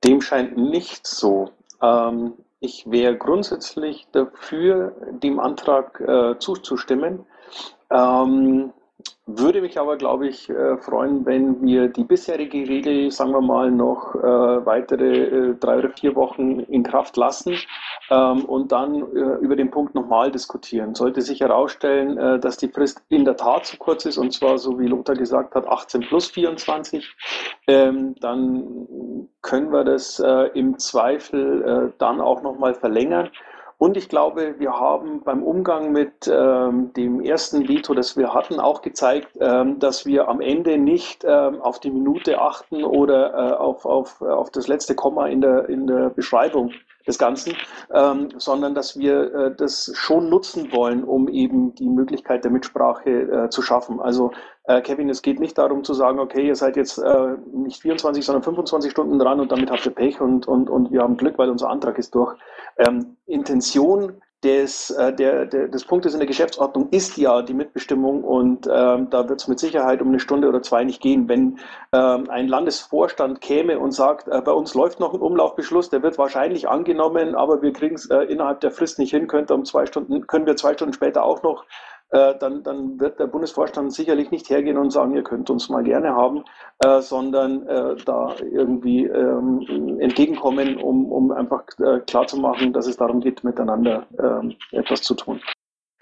Dem 0.05 0.21
scheint 0.21 0.57
nicht 0.57 1.07
so. 1.07 1.51
Ähm, 1.83 2.35
ich 2.61 2.91
wäre 2.91 3.17
grundsätzlich 3.17 4.09
dafür, 4.13 4.93
dem 5.23 5.39
Antrag 5.39 6.01
äh, 6.01 6.39
zuzustimmen. 6.39 7.25
Ähm, 7.91 8.73
würde 9.27 9.61
mich 9.61 9.79
aber, 9.79 9.97
glaube 9.97 10.27
ich, 10.29 10.49
äh, 10.49 10.77
freuen, 10.79 11.25
wenn 11.25 11.63
wir 11.63 11.89
die 11.89 12.03
bisherige 12.03 12.69
Regel, 12.69 13.11
sagen 13.11 13.33
wir 13.33 13.41
mal, 13.41 13.71
noch 13.71 14.15
äh, 14.17 14.67
weitere 14.67 15.51
äh, 15.51 15.55
drei 15.55 15.79
oder 15.79 15.91
vier 15.91 16.17
Wochen 16.17 16.61
in 16.61 16.83
Kraft 16.83 17.17
lassen 17.17 17.57
ähm, 18.11 18.45
und 18.45 18.73
dann 18.73 19.03
äh, 19.15 19.37
über 19.41 19.57
den 19.57 19.71
Punkt 19.71 19.95
nochmal 19.95 20.31
diskutieren. 20.31 20.95
Sollte 20.95 21.21
sich 21.21 21.41
herausstellen, 21.41 22.17
äh, 22.19 22.39
dass 22.39 22.57
die 22.57 22.69
Frist 22.69 23.03
in 23.09 23.25
der 23.25 23.37
Tat 23.37 23.67
zu 23.67 23.77
kurz 23.77 24.05
ist, 24.07 24.19
und 24.19 24.33
zwar, 24.33 24.59
so 24.59 24.79
wie 24.79 24.87
Lothar 24.87 25.15
gesagt 25.15 25.55
hat, 25.55 25.67
18 25.67 26.03
plus 26.03 26.29
24, 26.31 27.15
ähm, 27.67 28.15
dann 28.21 29.29
können 29.43 29.73
wir 29.73 29.85
das 29.85 30.21
äh, 30.21 30.51
im 30.55 30.79
Zweifel 30.79 31.95
dann 31.99 32.21
auch 32.21 32.43
nochmal 32.43 32.75
verlängern. 32.75 33.31
Und 33.79 33.97
ich 33.97 34.09
glaube, 34.09 34.57
wir 34.59 34.73
haben 34.73 35.23
beim 35.23 35.45
Umgang 35.45 35.93
mit 35.93 36.29
ähm, 36.29 36.93
dem 36.95 37.21
ersten 37.21 37.69
Veto, 37.69 37.95
das 37.95 38.17
wir 38.17 38.35
hatten, 38.35 38.59
auch 38.59 38.83
gezeigt, 38.83 39.39
ähm, 39.41 39.79
dass 39.79 40.05
wir 40.05 40.29
am 40.29 40.41
Ende 40.41 40.79
nicht 40.79 41.25
ähm, 41.25 41.63
auf 41.63 41.79
die 41.79 41.93
Minute 41.93 42.41
achten 42.41 42.83
oder 42.83 43.35
äh, 43.35 43.53
auf, 43.55 43.87
auf, 43.87 44.21
auf 44.21 44.51
das 44.51 44.67
letzte 44.67 44.97
Komma 44.97 45.29
in 45.29 45.41
der, 45.41 45.69
in 45.69 45.87
der 45.87 46.11
Beschreibung 46.11 46.73
des 47.09 47.19
Ganzen, 47.19 47.57
ähm, 47.93 48.29
sondern 48.37 48.75
dass 48.75 48.97
wir 48.97 49.35
äh, 49.35 49.55
das 49.57 49.91
schon 49.95 50.29
nutzen 50.29 50.71
wollen, 50.73 51.03
um 51.03 51.29
eben 51.29 51.75
die 51.75 51.89
Möglichkeit 51.89 52.45
der 52.45 52.53
Mitsprache 52.53 53.11
äh, 53.11 53.51
zu 53.51 53.63
schaffen. 53.63 53.99
Also 53.99 54.31
äh, 54.65 54.83
Kevin, 54.83 55.09
es 55.09 55.23
geht 55.23 55.41
nicht 55.41 55.57
darum 55.57 55.83
zu 55.83 55.95
sagen, 55.95 56.21
okay, 56.21 56.47
ihr 56.47 56.55
seid 56.55 56.77
jetzt 56.77 56.99
äh, 56.99 57.37
nicht 57.53 57.81
24, 57.81 58.25
sondern 58.25 58.43
25 58.43 58.93
Stunden 58.93 59.19
dran 59.19 59.41
und 59.41 59.51
damit 59.51 59.71
habt 59.71 59.87
ihr 59.87 59.93
Pech 59.93 60.21
und, 60.21 60.47
und, 60.47 60.69
und 60.71 60.93
wir 60.93 61.03
haben 61.03 61.17
Glück, 61.17 61.39
weil 61.39 61.51
unser 61.51 61.71
Antrag 61.71 61.99
ist 61.99 62.15
durch. 62.15 62.37
Ähm, 62.77 63.17
Intention 63.27 64.21
des, 64.45 64.91
äh, 64.91 65.13
der, 65.13 65.47
der, 65.47 65.67
des 65.69 65.85
Punktes 65.85 66.13
in 66.13 66.21
der 66.21 66.29
Geschäftsordnung 66.29 66.89
ist 66.91 67.17
ja 67.17 67.43
die 67.43 67.55
Mitbestimmung 67.55 68.23
und 68.23 68.69
ähm, 68.73 69.11
da 69.11 69.29
wird 69.29 69.41
es 69.41 69.49
mit 69.49 69.59
Sicherheit 69.59 70.01
um 70.01 70.09
eine 70.09 70.21
Stunde 70.21 70.49
oder 70.49 70.63
zwei 70.63 70.85
nicht 70.85 71.03
gehen. 71.03 71.29
Wenn 71.29 71.59
ähm, 71.93 72.31
ein 72.31 72.47
Landesvorstand 72.47 73.41
käme 73.41 73.81
und 73.81 73.91
sagt, 73.91 74.29
äh, 74.29 74.41
bei 74.41 74.53
uns 74.53 74.75
läuft 74.75 75.01
noch 75.01 75.13
ein 75.13 75.21
Umlaufbeschluss, 75.21 75.91
der 75.91 76.05
wird 76.05 76.19
wahrscheinlich 76.19 76.69
angenommen, 76.69 77.35
aber 77.35 77.63
wir 77.63 77.73
kriegen 77.73 77.97
es 77.97 78.09
äh, 78.11 78.23
innerhalb 78.25 78.61
der 78.61 78.71
Frist 78.71 79.01
nicht 79.01 79.11
hin, 79.11 79.27
könnte 79.27 79.55
um 79.55 79.65
zwei 79.65 79.87
Stunden, 79.87 80.27
können 80.29 80.47
wir 80.47 80.55
zwei 80.55 80.75
Stunden 80.75 80.93
später 80.93 81.25
auch 81.25 81.43
noch 81.43 81.65
dann, 82.11 82.63
dann 82.63 82.99
wird 82.99 83.19
der 83.19 83.27
Bundesvorstand 83.27 83.93
sicherlich 83.93 84.31
nicht 84.31 84.49
hergehen 84.49 84.79
und 84.79 84.91
sagen, 84.91 85.15
ihr 85.15 85.23
könnt 85.23 85.51
uns 85.51 85.69
mal 85.69 85.83
gerne 85.83 86.15
haben, 86.15 86.45
äh, 86.79 87.01
sondern 87.01 87.67
äh, 87.67 87.97
da 88.05 88.35
irgendwie 88.51 89.05
ähm, 89.05 89.99
entgegenkommen, 90.01 90.79
um, 90.79 91.11
um 91.13 91.33
einfach 91.33 91.65
äh, 91.79 92.01
klarzumachen, 92.01 92.73
dass 92.73 92.87
es 92.87 92.97
darum 92.97 93.21
geht, 93.21 93.45
miteinander 93.45 94.07
ähm, 94.19 94.57
etwas 94.73 95.03
zu 95.03 95.15
tun. 95.15 95.41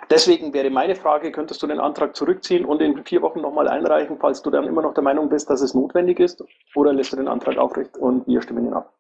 Deswegen 0.09 0.55
wäre 0.55 0.71
meine 0.71 0.95
Frage, 0.95 1.33
könntest 1.33 1.63
du 1.63 1.67
den 1.67 1.81
Antrag 1.81 2.15
zurückziehen 2.15 2.65
und 2.65 2.81
in 2.81 3.05
vier 3.05 3.23
Wochen 3.23 3.41
nochmal 3.41 3.67
einreichen, 3.67 4.19
falls 4.21 4.41
du 4.41 4.51
dann 4.51 4.65
immer 4.65 4.83
noch 4.83 4.95
der 4.95 5.03
Meinung 5.03 5.29
bist, 5.29 5.51
dass 5.51 5.63
es 5.63 5.75
notwendig 5.75 6.21
ist, 6.21 6.45
oder 6.77 6.93
lässt 6.93 7.13
du 7.13 7.17
den 7.17 7.27
Antrag 7.27 7.59
aufrecht 7.59 7.97
und 7.97 8.27
wir 8.29 8.41
stimmen 8.41 8.67
ihn 8.67 8.73
ab? 8.75 8.93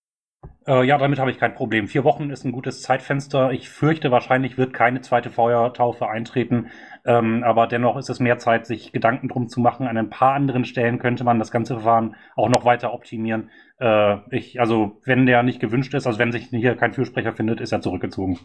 Äh, 0.66 0.84
ja, 0.84 0.98
damit 0.98 1.18
habe 1.18 1.30
ich 1.30 1.38
kein 1.38 1.54
Problem. 1.54 1.86
Vier 1.86 2.02
Wochen 2.02 2.30
ist 2.30 2.44
ein 2.44 2.50
gutes 2.50 2.82
Zeitfenster. 2.82 3.52
Ich 3.52 3.70
fürchte, 3.70 4.10
wahrscheinlich 4.10 4.58
wird 4.58 4.72
keine 4.72 5.00
zweite 5.00 5.30
Feuertaufe 5.30 6.08
eintreten. 6.08 6.70
Ähm, 7.04 7.44
aber 7.44 7.68
dennoch 7.68 7.96
ist 7.96 8.10
es 8.10 8.18
mehr 8.18 8.38
Zeit, 8.38 8.66
sich 8.66 8.92
Gedanken 8.92 9.28
drum 9.28 9.48
zu 9.48 9.60
machen. 9.60 9.86
An 9.86 9.96
ein 9.96 10.10
paar 10.10 10.34
anderen 10.34 10.64
Stellen 10.64 10.98
könnte 10.98 11.22
man 11.22 11.38
das 11.38 11.52
ganze 11.52 11.74
Verfahren 11.74 12.16
auch 12.34 12.48
noch 12.48 12.64
weiter 12.64 12.92
optimieren. 12.92 13.50
Äh, 13.78 14.16
ich, 14.30 14.58
also, 14.58 15.00
wenn 15.04 15.24
der 15.26 15.44
nicht 15.44 15.60
gewünscht 15.60 15.94
ist, 15.94 16.06
also 16.06 16.18
wenn 16.18 16.32
sich 16.32 16.46
hier 16.46 16.74
kein 16.74 16.92
Fürsprecher 16.92 17.32
findet, 17.32 17.60
ist 17.60 17.72
er 17.72 17.80
zurückgezogen. 17.80 18.40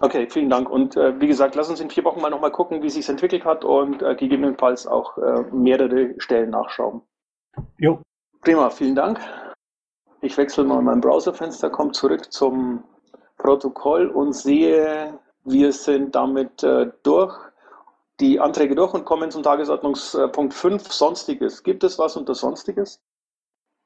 Okay, 0.00 0.26
vielen 0.30 0.48
Dank. 0.48 0.70
Und 0.70 0.96
äh, 0.96 1.20
wie 1.20 1.26
gesagt, 1.26 1.56
lass 1.56 1.68
uns 1.68 1.80
in 1.80 1.90
vier 1.90 2.04
Wochen 2.04 2.22
mal 2.22 2.30
nochmal 2.30 2.50
gucken, 2.52 2.82
wie 2.82 2.90
sich 2.90 3.08
entwickelt 3.08 3.44
hat 3.44 3.64
und 3.64 4.02
äh, 4.02 4.14
gegebenenfalls 4.14 4.86
auch 4.86 5.18
äh, 5.18 5.42
mehrere 5.52 6.14
Stellen 6.18 6.50
nachschauen. 6.50 7.02
Jo. 7.78 8.00
Prima, 8.40 8.70
vielen 8.70 8.94
Dank. 8.94 9.20
Ich 10.24 10.38
wechsle 10.38 10.64
mal 10.64 10.80
mein 10.80 11.02
Browserfenster, 11.02 11.68
komme 11.68 11.92
zurück 11.92 12.32
zum 12.32 12.82
Protokoll 13.36 14.06
und 14.08 14.32
sehe, 14.32 15.18
wir 15.44 15.70
sind 15.70 16.14
damit 16.14 16.62
äh, 16.62 16.90
durch 17.02 17.36
die 18.20 18.40
Anträge 18.40 18.74
durch 18.74 18.94
und 18.94 19.04
kommen 19.04 19.30
zum 19.30 19.42
Tagesordnungspunkt 19.42 20.54
5, 20.54 20.90
Sonstiges. 20.90 21.62
Gibt 21.62 21.84
es 21.84 21.98
was 21.98 22.16
unter 22.16 22.34
Sonstiges? 22.34 23.02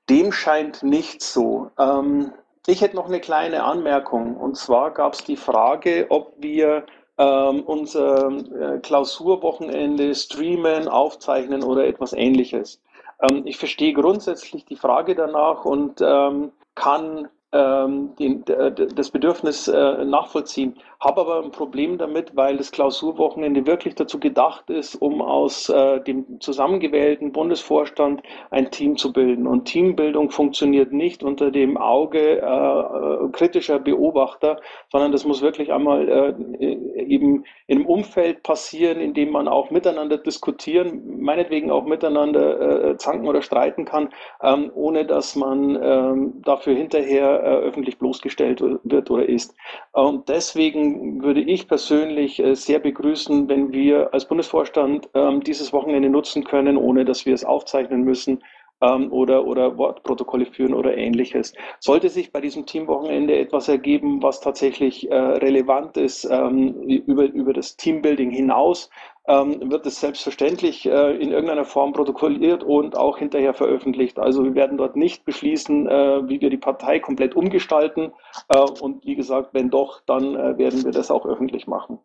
Dem 0.08 0.30
scheint 0.30 0.84
nicht 0.84 1.22
so. 1.22 1.72
Ähm, 1.76 2.32
ich 2.68 2.82
hätte 2.82 2.94
noch 2.94 3.06
eine 3.06 3.18
kleine 3.18 3.64
Anmerkung. 3.64 4.36
Und 4.36 4.56
zwar 4.56 4.92
gab 4.92 5.14
es 5.14 5.24
die 5.24 5.36
Frage, 5.36 6.06
ob 6.08 6.34
wir 6.38 6.86
ähm, 7.18 7.64
unser 7.64 8.28
äh, 8.28 8.78
Klausurwochenende 8.78 10.14
streamen, 10.14 10.86
aufzeichnen 10.86 11.64
oder 11.64 11.84
etwas 11.84 12.12
ähnliches. 12.12 12.80
Ähm, 13.20 13.42
ich 13.46 13.58
verstehe 13.58 13.92
grundsätzlich 13.92 14.64
die 14.64 14.76
Frage 14.76 15.14
danach 15.14 15.64
und 15.64 16.00
ähm, 16.00 16.52
kann 16.74 17.28
ähm, 17.52 18.14
den, 18.16 18.44
das 18.44 19.10
Bedürfnis 19.10 19.68
äh, 19.68 20.04
nachvollziehen. 20.04 20.76
Habe 21.00 21.20
aber 21.20 21.44
ein 21.44 21.52
Problem 21.52 21.96
damit, 21.96 22.34
weil 22.34 22.56
das 22.56 22.72
Klausurwochenende 22.72 23.64
wirklich 23.66 23.94
dazu 23.94 24.18
gedacht 24.18 24.68
ist, 24.68 24.96
um 24.96 25.22
aus 25.22 25.68
äh, 25.68 26.00
dem 26.00 26.40
zusammengewählten 26.40 27.30
Bundesvorstand 27.30 28.20
ein 28.50 28.72
Team 28.72 28.96
zu 28.96 29.12
bilden. 29.12 29.46
Und 29.46 29.66
Teambildung 29.66 30.30
funktioniert 30.30 30.92
nicht 30.92 31.22
unter 31.22 31.52
dem 31.52 31.76
Auge 31.76 32.38
äh, 32.38 33.28
kritischer 33.30 33.78
Beobachter, 33.78 34.60
sondern 34.90 35.12
das 35.12 35.24
muss 35.24 35.40
wirklich 35.40 35.72
einmal 35.72 36.08
äh, 36.08 36.64
eben 37.00 37.44
einem 37.68 37.86
Umfeld 37.86 38.42
passieren, 38.42 38.98
in 38.98 39.14
dem 39.14 39.30
man 39.30 39.46
auch 39.46 39.70
miteinander 39.70 40.18
diskutieren, 40.18 41.20
meinetwegen 41.20 41.70
auch 41.70 41.84
miteinander 41.84 42.90
äh, 42.90 42.96
zanken 42.96 43.28
oder 43.28 43.42
streiten 43.42 43.84
kann, 43.84 44.08
ähm, 44.42 44.72
ohne 44.74 45.04
dass 45.04 45.36
man 45.36 45.78
ähm, 45.80 46.42
dafür 46.44 46.74
hinterher 46.74 47.40
äh, 47.40 47.56
öffentlich 47.68 47.98
bloßgestellt 47.98 48.60
wird 48.82 49.10
oder 49.12 49.28
ist. 49.28 49.54
Und 49.92 50.28
deswegen 50.28 50.87
würde 51.22 51.40
ich 51.40 51.68
persönlich 51.68 52.38
äh, 52.38 52.54
sehr 52.54 52.78
begrüßen, 52.78 53.48
wenn 53.48 53.72
wir 53.72 54.12
als 54.12 54.26
Bundesvorstand 54.26 55.08
ähm, 55.14 55.42
dieses 55.42 55.72
Wochenende 55.72 56.08
nutzen 56.08 56.44
können, 56.44 56.76
ohne 56.76 57.04
dass 57.04 57.26
wir 57.26 57.34
es 57.34 57.44
aufzeichnen 57.44 58.02
müssen, 58.02 58.42
ähm, 58.80 59.12
oder, 59.12 59.46
oder 59.46 59.76
Wortprotokolle 59.76 60.46
führen 60.46 60.74
oder 60.74 60.96
ähnliches. 60.96 61.54
Sollte 61.80 62.08
sich 62.08 62.32
bei 62.32 62.40
diesem 62.40 62.66
Teamwochenende 62.66 63.38
etwas 63.38 63.68
ergeben, 63.68 64.22
was 64.22 64.40
tatsächlich 64.40 65.10
äh, 65.10 65.14
relevant 65.14 65.96
ist 65.96 66.24
ähm, 66.24 66.74
über, 66.82 67.24
über 67.24 67.52
das 67.52 67.76
Teambuilding 67.76 68.30
hinaus, 68.30 68.90
ähm, 69.28 69.70
wird 69.70 69.84
es 69.86 70.00
selbstverständlich 70.00 70.86
äh, 70.86 71.16
in 71.16 71.32
irgendeiner 71.32 71.66
Form 71.66 71.92
protokolliert 71.92 72.64
und 72.64 72.96
auch 72.96 73.18
hinterher 73.18 73.52
veröffentlicht. 73.52 74.18
Also 74.18 74.42
wir 74.42 74.54
werden 74.54 74.78
dort 74.78 74.96
nicht 74.96 75.24
beschließen, 75.26 75.86
äh, 75.86 76.28
wie 76.28 76.40
wir 76.40 76.48
die 76.48 76.56
Partei 76.56 76.98
komplett 76.98 77.36
umgestalten. 77.36 78.12
Äh, 78.48 78.58
und 78.58 79.04
wie 79.04 79.16
gesagt, 79.16 79.50
wenn 79.52 79.68
doch, 79.68 80.00
dann 80.06 80.34
äh, 80.34 80.56
werden 80.56 80.82
wir 80.84 80.92
das 80.92 81.10
auch 81.10 81.26
öffentlich 81.26 81.66
machen. 81.66 81.98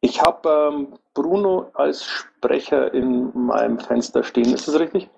Ich 0.00 0.22
habe 0.22 0.70
ähm, 0.72 0.88
Bruno 1.12 1.70
als 1.74 2.04
Sprecher 2.04 2.94
in 2.94 3.32
meinem 3.34 3.78
Fenster 3.78 4.22
stehen. 4.22 4.54
Ist 4.54 4.68
das 4.68 4.78
richtig? 4.78 5.10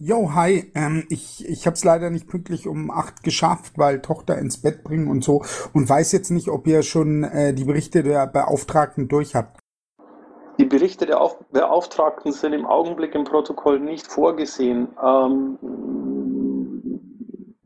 Jo, 0.00 0.32
hi. 0.32 0.70
Ähm, 0.76 1.06
ich 1.08 1.44
ich 1.48 1.66
habe 1.66 1.74
es 1.74 1.82
leider 1.82 2.08
nicht 2.10 2.28
pünktlich 2.28 2.68
um 2.68 2.88
acht 2.92 3.24
geschafft, 3.24 3.72
weil 3.78 4.00
Tochter 4.00 4.38
ins 4.38 4.62
Bett 4.62 4.84
bringen 4.84 5.08
und 5.08 5.24
so 5.24 5.42
und 5.72 5.88
weiß 5.88 6.12
jetzt 6.12 6.30
nicht, 6.30 6.48
ob 6.48 6.68
ihr 6.68 6.84
schon 6.84 7.24
äh, 7.24 7.52
die 7.52 7.64
Berichte 7.64 8.04
der 8.04 8.28
Beauftragten 8.28 9.08
durch 9.08 9.34
habt. 9.34 9.58
Die 10.60 10.66
Berichte 10.66 11.04
der 11.04 11.20
Auf 11.20 11.40
Beauftragten 11.50 12.30
sind 12.30 12.52
im 12.52 12.64
Augenblick 12.64 13.16
im 13.16 13.24
Protokoll 13.24 13.80
nicht 13.80 14.06
vorgesehen. 14.06 14.86
Ähm, 15.04 15.58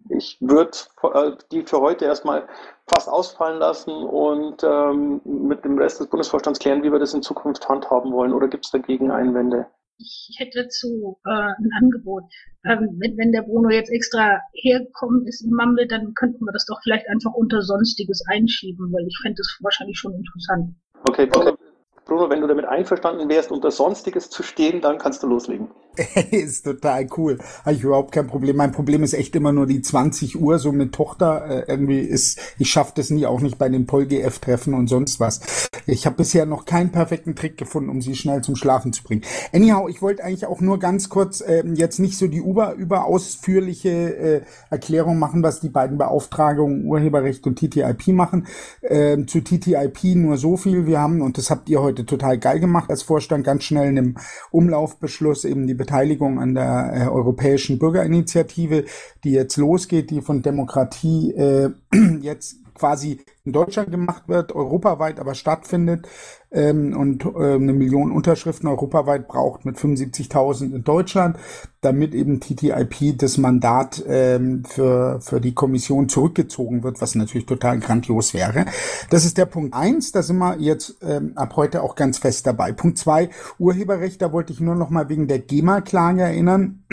ich 0.09 0.39
würde 0.41 0.79
äh, 1.03 1.33
die 1.51 1.65
für 1.65 1.81
heute 1.83 2.07
erstmal 2.07 2.49
fast 2.87 3.11
ausfallen 3.11 3.59
lassen 3.59 3.93
und 3.93 4.65
ähm, 4.65 5.21
mit 5.25 5.67
dem 5.67 5.77
Rest 5.77 6.01
des 6.01 6.07
Bundesvorstands 6.07 6.61
klären, 6.61 6.83
wie 6.83 6.93
wir 6.93 6.99
das 6.99 7.13
in 7.13 7.21
Zukunft 7.21 7.69
handhaben 7.69 8.11
wollen. 8.11 8.33
Oder 8.33 8.49
gibt 8.49 8.65
es 8.65 8.71
dagegen 8.71 9.11
Einwände? 9.11 9.67
Ich 9.99 10.37
hätte 10.39 10.65
dazu 10.65 11.19
äh, 11.25 11.31
ein 11.31 11.71
Angebot. 11.79 12.25
Ähm, 12.65 12.97
wenn, 12.99 13.17
wenn 13.17 13.33
der 13.33 13.43
Bruno 13.43 13.71
jetzt 13.71 13.91
extra 13.91 14.41
hergekommen 14.53 15.27
ist 15.27 15.43
in 15.43 15.51
Mumble, 15.51 15.87
dann 15.87 16.15
könnten 16.15 16.45
wir 16.45 16.53
das 16.53 16.67
doch 16.67 16.81
vielleicht 16.83 17.09
einfach 17.09 17.33
unter 17.33 17.63
Sonstiges 17.63 18.25
einschieben, 18.29 18.93
weil 18.93 19.07
ich 19.07 19.19
fände 19.23 19.37
das 19.39 19.59
wahrscheinlich 19.61 19.99
schon 19.99 20.15
interessant. 20.15 20.75
Okay, 21.05 21.27
Bruno, 21.27 21.57
Bruno, 22.05 22.29
wenn 22.29 22.41
du 22.41 22.47
damit 22.47 22.65
einverstanden 22.65 23.29
wärst, 23.29 23.53
unter 23.53 23.71
Sonstiges 23.71 24.29
zu 24.29 24.43
stehen, 24.43 24.81
dann 24.81 24.99
kannst 24.99 25.23
du 25.23 25.29
loslegen. 25.29 25.69
ist 26.31 26.65
total 26.65 27.07
cool. 27.17 27.39
Habe 27.65 27.75
ich 27.75 27.83
überhaupt 27.83 28.13
kein 28.13 28.27
Problem. 28.27 28.57
Mein 28.57 28.73
Problem 28.73 29.03
ist 29.03 29.13
echt 29.13 29.37
immer 29.37 29.53
nur 29.53 29.67
die 29.67 29.83
20 29.83 30.41
Uhr, 30.41 30.59
so 30.59 30.73
mit 30.73 30.95
Tochter. 30.95 31.69
Äh, 31.69 31.71
irgendwie 31.71 31.99
ist, 31.99 32.41
ich 32.59 32.71
schaffe 32.71 32.93
das 32.97 33.11
nie, 33.11 33.27
auch 33.27 33.41
nicht 33.41 33.59
bei 33.59 33.69
den 33.69 33.87
Pol-GF-Treffen 33.87 34.75
und 34.75 34.89
sonst 34.89 35.21
was. 35.21 35.69
Ich 35.87 36.07
habe 36.07 36.17
bisher 36.17 36.47
noch 36.47 36.65
keinen 36.65 36.93
perfekten 36.93 37.37
Trick 37.37 37.59
gefunden, 37.59 37.91
um 37.91 38.01
sie 38.01 38.15
schnell 38.15 38.41
zum 38.43 38.57
Schlafen 38.57 38.93
zu 38.93 39.03
bringen. 39.03 39.23
Anyhow, 39.53 39.89
ich 39.89 40.01
wollte 40.01 40.25
eigentlich 40.25 40.47
auch 40.47 40.61
nur 40.61 40.79
ganz 40.79 41.09
kurz 41.09 41.41
äh, 41.41 41.63
jetzt 41.75 41.99
nicht 41.99 42.17
so 42.17 42.27
die 42.27 42.39
über, 42.39 42.75
über 42.75 43.05
ausführliche 43.05 43.91
äh, 43.91 44.41
Erklärung 44.71 45.19
machen, 45.19 45.43
was 45.43 45.61
die 45.61 45.69
beiden 45.69 45.99
Beauftragungen 45.99 46.87
Urheberrecht 46.87 47.47
und 47.47 47.59
TTIP 47.59 48.09
machen. 48.09 48.47
Ähm, 48.83 49.29
zu 49.29 49.41
TTIP 49.41 50.17
nur 50.17 50.39
so 50.39 50.57
viel. 50.57 50.87
Wir 50.87 51.01
haben, 51.01 51.21
und 51.21 51.37
das 51.37 51.51
habt 51.51 51.69
ihr 51.69 51.83
heute 51.83 51.92
total 51.95 52.39
geil 52.39 52.61
gemacht 52.61 52.91
als 52.91 53.03
Vorstand, 53.03 53.45
ganz 53.45 53.65
schnell 53.65 53.89
in 53.89 53.99
einem 53.99 54.15
Umlaufbeschluss 54.51 55.45
eben 55.45 55.67
die 55.67 55.75
Beteiligung 55.75 56.41
an 56.41 56.55
der 56.55 56.93
äh, 56.95 57.09
Europäischen 57.09 57.79
Bürgerinitiative, 57.79 58.85
die 59.25 59.33
jetzt 59.33 59.57
losgeht, 59.57 60.11
die 60.11 60.21
von 60.21 60.43
Demokratie 60.43 61.33
äh, 61.33 61.71
jetzt 62.21 62.62
quasi 62.75 63.21
in 63.45 63.53
Deutschland 63.53 63.91
gemacht 63.91 64.29
wird, 64.29 64.53
europaweit 64.55 65.19
aber 65.19 65.35
stattfindet 65.35 66.07
ähm, 66.53 66.97
und 66.97 67.25
äh, 67.25 67.55
eine 67.55 67.73
Million 67.73 68.13
Unterschriften 68.13 68.69
europaweit 68.69 69.27
braucht 69.27 69.65
mit 69.65 69.77
75.000 69.77 70.75
in 70.75 70.85
Deutschland, 70.85 71.37
damit 71.81 72.15
eben 72.15 72.41
TTIP 72.41 73.19
das 73.19 73.39
Mandat 73.39 74.03
ähm, 74.07 74.65
für, 74.65 75.21
für 75.21 75.41
die 75.41 75.55
Kommission 75.55 76.09
zurückgezogen 76.09 76.85
wird, 76.85 77.01
was 77.01 77.15
natürlich 77.15 77.47
total 77.47 77.81
grandios 77.81 78.33
wäre. 78.35 78.67
Das 79.11 79.25
ist 79.25 79.39
der 79.39 79.47
Punkt 79.47 79.75
eins. 79.75 80.13
da 80.13 80.23
sind 80.23 80.39
wir 80.39 80.59
jetzt 80.61 80.97
ähm, 81.03 81.33
ab 81.35 81.57
heute 81.57 81.83
auch 81.83 81.97
ganz 81.97 82.19
fest 82.19 82.47
dabei. 82.47 82.73
Punkt 82.73 82.99
zwei 82.99 83.31
Urheberrecht, 83.59 84.23
da 84.23 84.33
wollte 84.33 84.53
ich 84.53 84.61
nur 84.61 84.77
noch 84.77 84.91
mal 84.91 85.09
wegen 85.09 85.27
der 85.27 85.41
GEMA-Klage 85.41 86.23
erinnern 86.23 86.85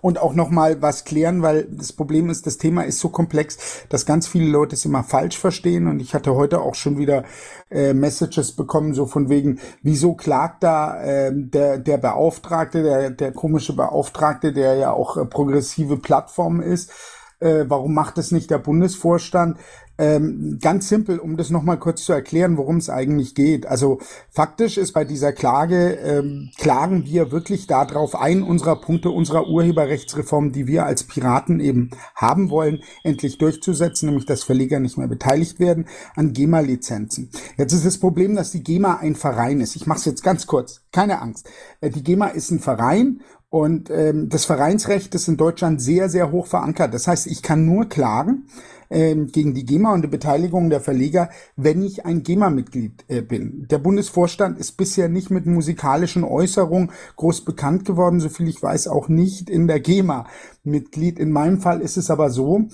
und 0.00 0.18
auch 0.18 0.34
noch 0.34 0.50
mal 0.50 0.82
was 0.82 1.04
klären, 1.04 1.42
weil 1.42 1.64
das 1.70 1.92
Problem 1.92 2.30
ist, 2.30 2.46
das 2.46 2.58
Thema 2.58 2.82
ist 2.82 2.98
so 2.98 3.08
komplex, 3.08 3.86
dass 3.88 4.06
ganz 4.06 4.26
viele 4.26 4.50
Leute 4.50 4.74
es 4.74 4.84
immer 4.84 5.04
falsch 5.04 5.38
verstehen. 5.38 5.86
Und 5.86 6.00
ich 6.00 6.14
hatte 6.14 6.34
heute 6.34 6.60
auch 6.60 6.74
schon 6.74 6.98
wieder 6.98 7.24
äh, 7.70 7.94
Messages 7.94 8.52
bekommen, 8.52 8.94
so 8.94 9.06
von 9.06 9.28
wegen, 9.28 9.60
wieso 9.82 10.14
klagt 10.14 10.62
da 10.62 11.02
äh, 11.02 11.32
der, 11.32 11.78
der 11.78 11.98
Beauftragte, 11.98 12.82
der, 12.82 13.10
der 13.10 13.32
komische 13.32 13.74
Beauftragte, 13.74 14.52
der 14.52 14.74
ja 14.74 14.92
auch 14.92 15.16
äh, 15.16 15.24
progressive 15.24 15.96
Plattform 15.96 16.60
ist, 16.60 16.90
äh, 17.40 17.64
warum 17.68 17.94
macht 17.94 18.18
es 18.18 18.30
nicht 18.30 18.50
der 18.50 18.58
Bundesvorstand? 18.58 19.58
Ähm, 20.00 20.58
ganz 20.62 20.88
simpel, 20.88 21.18
um 21.18 21.36
das 21.36 21.50
nochmal 21.50 21.78
kurz 21.78 22.04
zu 22.04 22.14
erklären, 22.14 22.56
worum 22.56 22.78
es 22.78 22.88
eigentlich 22.88 23.34
geht. 23.34 23.66
Also 23.66 23.98
faktisch 24.30 24.78
ist 24.78 24.92
bei 24.92 25.04
dieser 25.04 25.34
Klage, 25.34 25.90
ähm, 26.02 26.50
klagen 26.56 27.04
wir 27.04 27.32
wirklich 27.32 27.66
darauf 27.66 28.14
ein, 28.14 28.42
unserer 28.42 28.80
Punkte 28.80 29.10
unserer 29.10 29.46
Urheberrechtsreform, 29.46 30.52
die 30.52 30.66
wir 30.66 30.86
als 30.86 31.02
Piraten 31.02 31.60
eben 31.60 31.90
haben 32.14 32.48
wollen, 32.48 32.82
endlich 33.04 33.36
durchzusetzen, 33.36 34.08
nämlich 34.08 34.24
dass 34.24 34.42
Verleger 34.42 34.80
nicht 34.80 34.96
mehr 34.96 35.08
beteiligt 35.08 35.60
werden 35.60 35.86
an 36.16 36.32
GEMA-Lizenzen. 36.32 37.30
Jetzt 37.58 37.74
ist 37.74 37.84
das 37.84 37.98
Problem, 37.98 38.36
dass 38.36 38.52
die 38.52 38.62
GEMA 38.62 39.00
ein 39.02 39.16
Verein 39.16 39.60
ist. 39.60 39.76
Ich 39.76 39.86
mache 39.86 39.98
es 39.98 40.06
jetzt 40.06 40.22
ganz 40.22 40.46
kurz, 40.46 40.80
keine 40.92 41.20
Angst. 41.20 41.46
Äh, 41.82 41.90
die 41.90 42.02
GEMA 42.02 42.28
ist 42.28 42.50
ein 42.50 42.60
Verein 42.60 43.20
und 43.50 43.90
ähm, 43.90 44.28
das 44.28 44.44
Vereinsrecht 44.44 45.14
ist 45.16 45.26
in 45.26 45.36
Deutschland 45.36 45.82
sehr, 45.82 46.08
sehr 46.08 46.30
hoch 46.30 46.46
verankert. 46.46 46.94
Das 46.94 47.08
heißt, 47.08 47.26
ich 47.26 47.42
kann 47.42 47.66
nur 47.66 47.88
klagen, 47.88 48.46
ähm, 48.90 49.26
gegen 49.26 49.54
die 49.54 49.64
GEMA 49.64 49.92
und 49.92 50.02
die 50.02 50.08
Beteiligung 50.08 50.70
der 50.70 50.80
Verleger, 50.80 51.30
wenn 51.56 51.82
ich 51.82 52.06
ein 52.06 52.22
GEMA-Mitglied 52.22 53.04
äh, 53.08 53.22
bin. 53.22 53.66
Der 53.68 53.78
Bundesvorstand 53.78 54.58
ist 54.58 54.72
bisher 54.72 55.08
nicht 55.08 55.30
mit 55.30 55.46
musikalischen 55.46 56.24
Äußerungen 56.24 56.92
groß 57.16 57.44
bekannt 57.44 57.84
geworden, 57.84 58.20
soviel 58.20 58.48
ich 58.48 58.62
weiß, 58.62 58.88
auch 58.88 59.08
nicht 59.08 59.50
in 59.50 59.66
der 59.66 59.80
GEMA. 59.80 60.26
Mitglied. 60.62 61.18
In 61.18 61.30
meinem 61.30 61.60
Fall 61.60 61.80
ist 61.80 61.96
es 61.96 62.10
aber 62.10 62.28
so, 62.30 62.68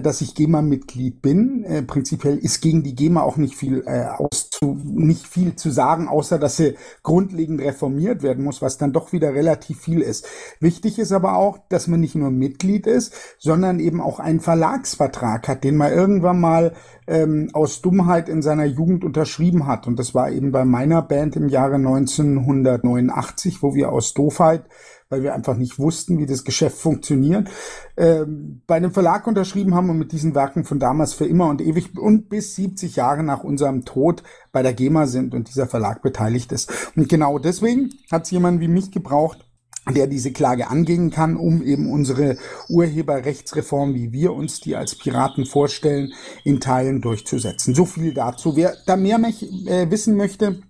dass 0.00 0.20
ich 0.20 0.34
GEMA-Mitglied 0.34 1.20
bin. 1.22 1.64
Äh, 1.64 1.82
prinzipiell 1.82 2.38
ist 2.38 2.60
gegen 2.60 2.82
die 2.82 2.94
GEMA 2.94 3.22
auch 3.22 3.36
nicht 3.36 3.54
viel 3.54 3.82
äh, 3.86 4.06
auszu 4.06 4.54
nicht 4.84 5.26
viel 5.26 5.56
zu 5.56 5.70
sagen, 5.70 6.08
außer 6.08 6.38
dass 6.38 6.56
sie 6.56 6.76
grundlegend 7.02 7.60
reformiert 7.60 8.22
werden 8.22 8.44
muss, 8.44 8.62
was 8.62 8.78
dann 8.78 8.92
doch 8.92 9.12
wieder 9.12 9.34
relativ 9.34 9.80
viel 9.80 10.00
ist. 10.00 10.26
Wichtig 10.60 10.98
ist 10.98 11.12
aber 11.12 11.36
auch, 11.36 11.58
dass 11.68 11.86
man 11.86 12.00
nicht 12.00 12.14
nur 12.14 12.30
Mitglied 12.30 12.86
ist, 12.86 13.14
sondern 13.38 13.80
eben 13.80 14.00
auch 14.00 14.20
einen 14.20 14.40
Verlagsvertrag 14.40 15.48
hat, 15.48 15.64
den 15.64 15.76
man 15.76 15.92
irgendwann 15.92 16.40
mal 16.40 16.72
ähm, 17.06 17.50
aus 17.52 17.82
Dummheit 17.82 18.28
in 18.28 18.42
seiner 18.42 18.64
Jugend 18.64 19.04
unterschrieben 19.04 19.66
hat. 19.66 19.86
Und 19.86 19.98
das 19.98 20.14
war 20.14 20.30
eben 20.30 20.52
bei 20.52 20.64
meiner 20.64 21.02
Band 21.02 21.36
im 21.36 21.48
Jahre 21.48 21.74
1989, 21.74 23.62
wo 23.62 23.74
wir 23.74 23.92
aus 23.92 24.14
Doofheit 24.14 24.64
weil 25.08 25.22
wir 25.22 25.34
einfach 25.34 25.56
nicht 25.56 25.78
wussten, 25.78 26.18
wie 26.18 26.26
das 26.26 26.44
Geschäft 26.44 26.78
funktioniert, 26.78 27.48
ähm, 27.96 28.62
bei 28.66 28.76
einem 28.76 28.92
Verlag 28.92 29.26
unterschrieben 29.26 29.74
haben 29.74 29.90
und 29.90 29.98
mit 29.98 30.12
diesen 30.12 30.34
Werken 30.34 30.64
von 30.64 30.78
damals 30.78 31.12
für 31.12 31.26
immer 31.26 31.48
und 31.48 31.60
ewig 31.60 31.96
und 31.98 32.28
bis 32.28 32.54
70 32.56 32.96
Jahre 32.96 33.22
nach 33.22 33.44
unserem 33.44 33.84
Tod 33.84 34.22
bei 34.52 34.62
der 34.62 34.74
GEMA 34.74 35.06
sind 35.06 35.34
und 35.34 35.48
dieser 35.48 35.66
Verlag 35.66 36.02
beteiligt 36.02 36.52
ist. 36.52 36.92
Und 36.96 37.08
genau 37.08 37.38
deswegen 37.38 37.90
hat 38.10 38.24
es 38.24 38.30
jemand 38.30 38.60
wie 38.60 38.68
mich 38.68 38.90
gebraucht, 38.90 39.44
der 39.92 40.06
diese 40.06 40.32
Klage 40.32 40.68
angehen 40.68 41.10
kann, 41.10 41.36
um 41.36 41.62
eben 41.62 41.90
unsere 41.90 42.36
Urheberrechtsreform, 42.68 43.94
wie 43.94 44.12
wir 44.12 44.32
uns 44.32 44.60
die 44.60 44.76
als 44.76 44.96
Piraten 44.96 45.44
vorstellen, 45.44 46.12
in 46.42 46.60
Teilen 46.60 47.02
durchzusetzen. 47.02 47.74
So 47.74 47.84
viel 47.84 48.14
dazu. 48.14 48.56
Wer 48.56 48.74
da 48.86 48.96
mehr 48.96 49.18
äh, 49.18 49.90
wissen 49.90 50.16
möchte, 50.16 50.62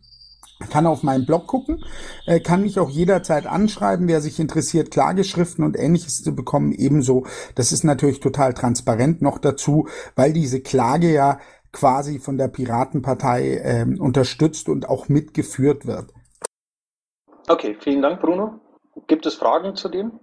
kann 0.71 0.87
auf 0.87 1.03
meinen 1.03 1.27
Blog 1.27 1.47
gucken, 1.47 1.85
äh, 2.27 2.41
kann 2.41 2.63
mich 2.63 2.79
auch 2.79 2.91
jederzeit 2.91 3.47
anschreiben, 3.47 4.09
wer 4.09 4.21
sich 4.21 4.39
interessiert, 4.39 4.91
Klageschriften 4.91 5.65
und 5.65 5.79
ähnliches 5.79 6.23
zu 6.23 6.35
bekommen, 6.35 6.73
ebenso. 6.73 7.27
Das 7.55 7.73
ist 7.73 7.85
natürlich 7.85 8.21
total 8.21 8.55
transparent 8.55 9.23
noch 9.23 9.39
dazu, 9.39 9.89
weil 10.17 10.33
diese 10.33 10.61
Klage 10.61 11.13
ja 11.13 11.39
quasi 11.73 12.19
von 12.21 12.39
der 12.39 12.49
Piratenpartei 12.49 13.57
äh, 13.57 13.99
unterstützt 13.99 14.69
und 14.69 14.89
auch 14.89 15.09
mitgeführt 15.09 15.87
wird. 15.87 16.13
Okay, 17.49 17.77
vielen 17.81 18.01
Dank, 18.01 18.21
Bruno. 18.21 18.61
Gibt 19.07 19.27
es 19.27 19.35
Fragen 19.35 19.75
zu 19.75 19.89
dem? 19.89 20.21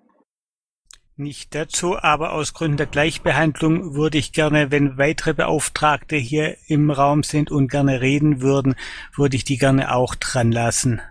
Nicht 1.17 1.54
dazu, 1.56 1.97
aber 1.97 2.34
aus 2.34 2.54
Gründen 2.54 2.78
der 2.78 2.86
Gleichbehandlung 2.88 3.95
würde 3.95 4.17
ich 4.17 4.34
gerne, 4.34 4.71
wenn 4.71 4.97
weitere 4.97 5.34
Beauftragte 5.34 6.15
hier 6.15 6.56
im 6.67 6.89
Raum 6.91 7.24
sind 7.24 7.52
und 7.52 7.69
gerne 7.69 8.02
reden 8.02 8.41
würden, 8.41 8.76
würde 9.15 9.36
ich 9.36 9.43
die 9.43 9.58
gerne 9.58 9.93
auch 9.93 10.15
dran 10.15 10.52
lassen. 10.52 11.02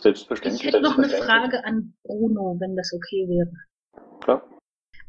Selbstverständlich. 0.00 0.62
Ich 0.62 0.66
hätte 0.66 0.82
noch 0.82 0.98
eine 0.98 1.08
Frage 1.08 1.64
an 1.64 1.94
Bruno, 2.02 2.56
wenn 2.58 2.74
das 2.74 2.92
okay 2.92 3.28
wäre. 3.28 3.52
Klar. 4.20 4.42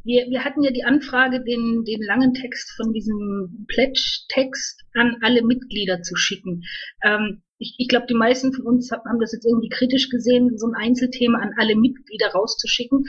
wir, 0.04 0.28
wir 0.30 0.44
hatten 0.44 0.64
ja 0.64 0.72
die 0.72 0.84
Anfrage, 0.84 1.44
den, 1.44 1.84
den 1.86 2.02
langen 2.04 2.34
Text 2.34 2.72
von 2.76 2.94
diesem 2.94 3.66
Pledge-Text 3.68 4.84
an 4.94 5.18
alle 5.22 5.44
Mitglieder 5.44 6.02
zu 6.02 6.16
schicken. 6.16 6.64
Ähm, 7.04 7.44
ich, 7.58 7.76
ich 7.78 7.88
glaube, 7.88 8.08
die 8.10 8.16
meisten 8.16 8.54
von 8.54 8.66
uns 8.66 8.92
haben 8.92 9.20
das 9.20 9.34
jetzt 9.34 9.46
irgendwie 9.46 9.70
kritisch 9.70 10.10
gesehen, 10.10 10.58
so 10.58 10.68
ein 10.68 10.76
Einzelthema 10.76 11.40
an 11.40 11.54
alle 11.58 11.76
Mitglieder 11.76 12.32
rauszuschicken. 12.34 13.06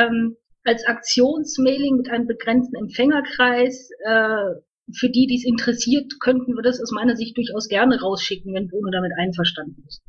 Ähm, 0.00 0.36
als 0.66 0.84
Aktionsmailing 0.86 1.96
mit 1.96 2.10
einem 2.10 2.26
begrenzten 2.26 2.76
Empfängerkreis, 2.76 3.90
äh, 4.04 4.60
für 4.92 5.10
die, 5.10 5.26
die 5.26 5.36
es 5.36 5.44
interessiert, 5.44 6.12
könnten 6.20 6.54
wir 6.54 6.62
das 6.62 6.80
aus 6.80 6.92
meiner 6.92 7.16
Sicht 7.16 7.36
durchaus 7.36 7.68
gerne 7.68 8.00
rausschicken, 8.00 8.54
wenn 8.54 8.68
Bruno 8.68 8.90
damit 8.90 9.12
einverstanden 9.18 9.84
ist. 9.86 10.00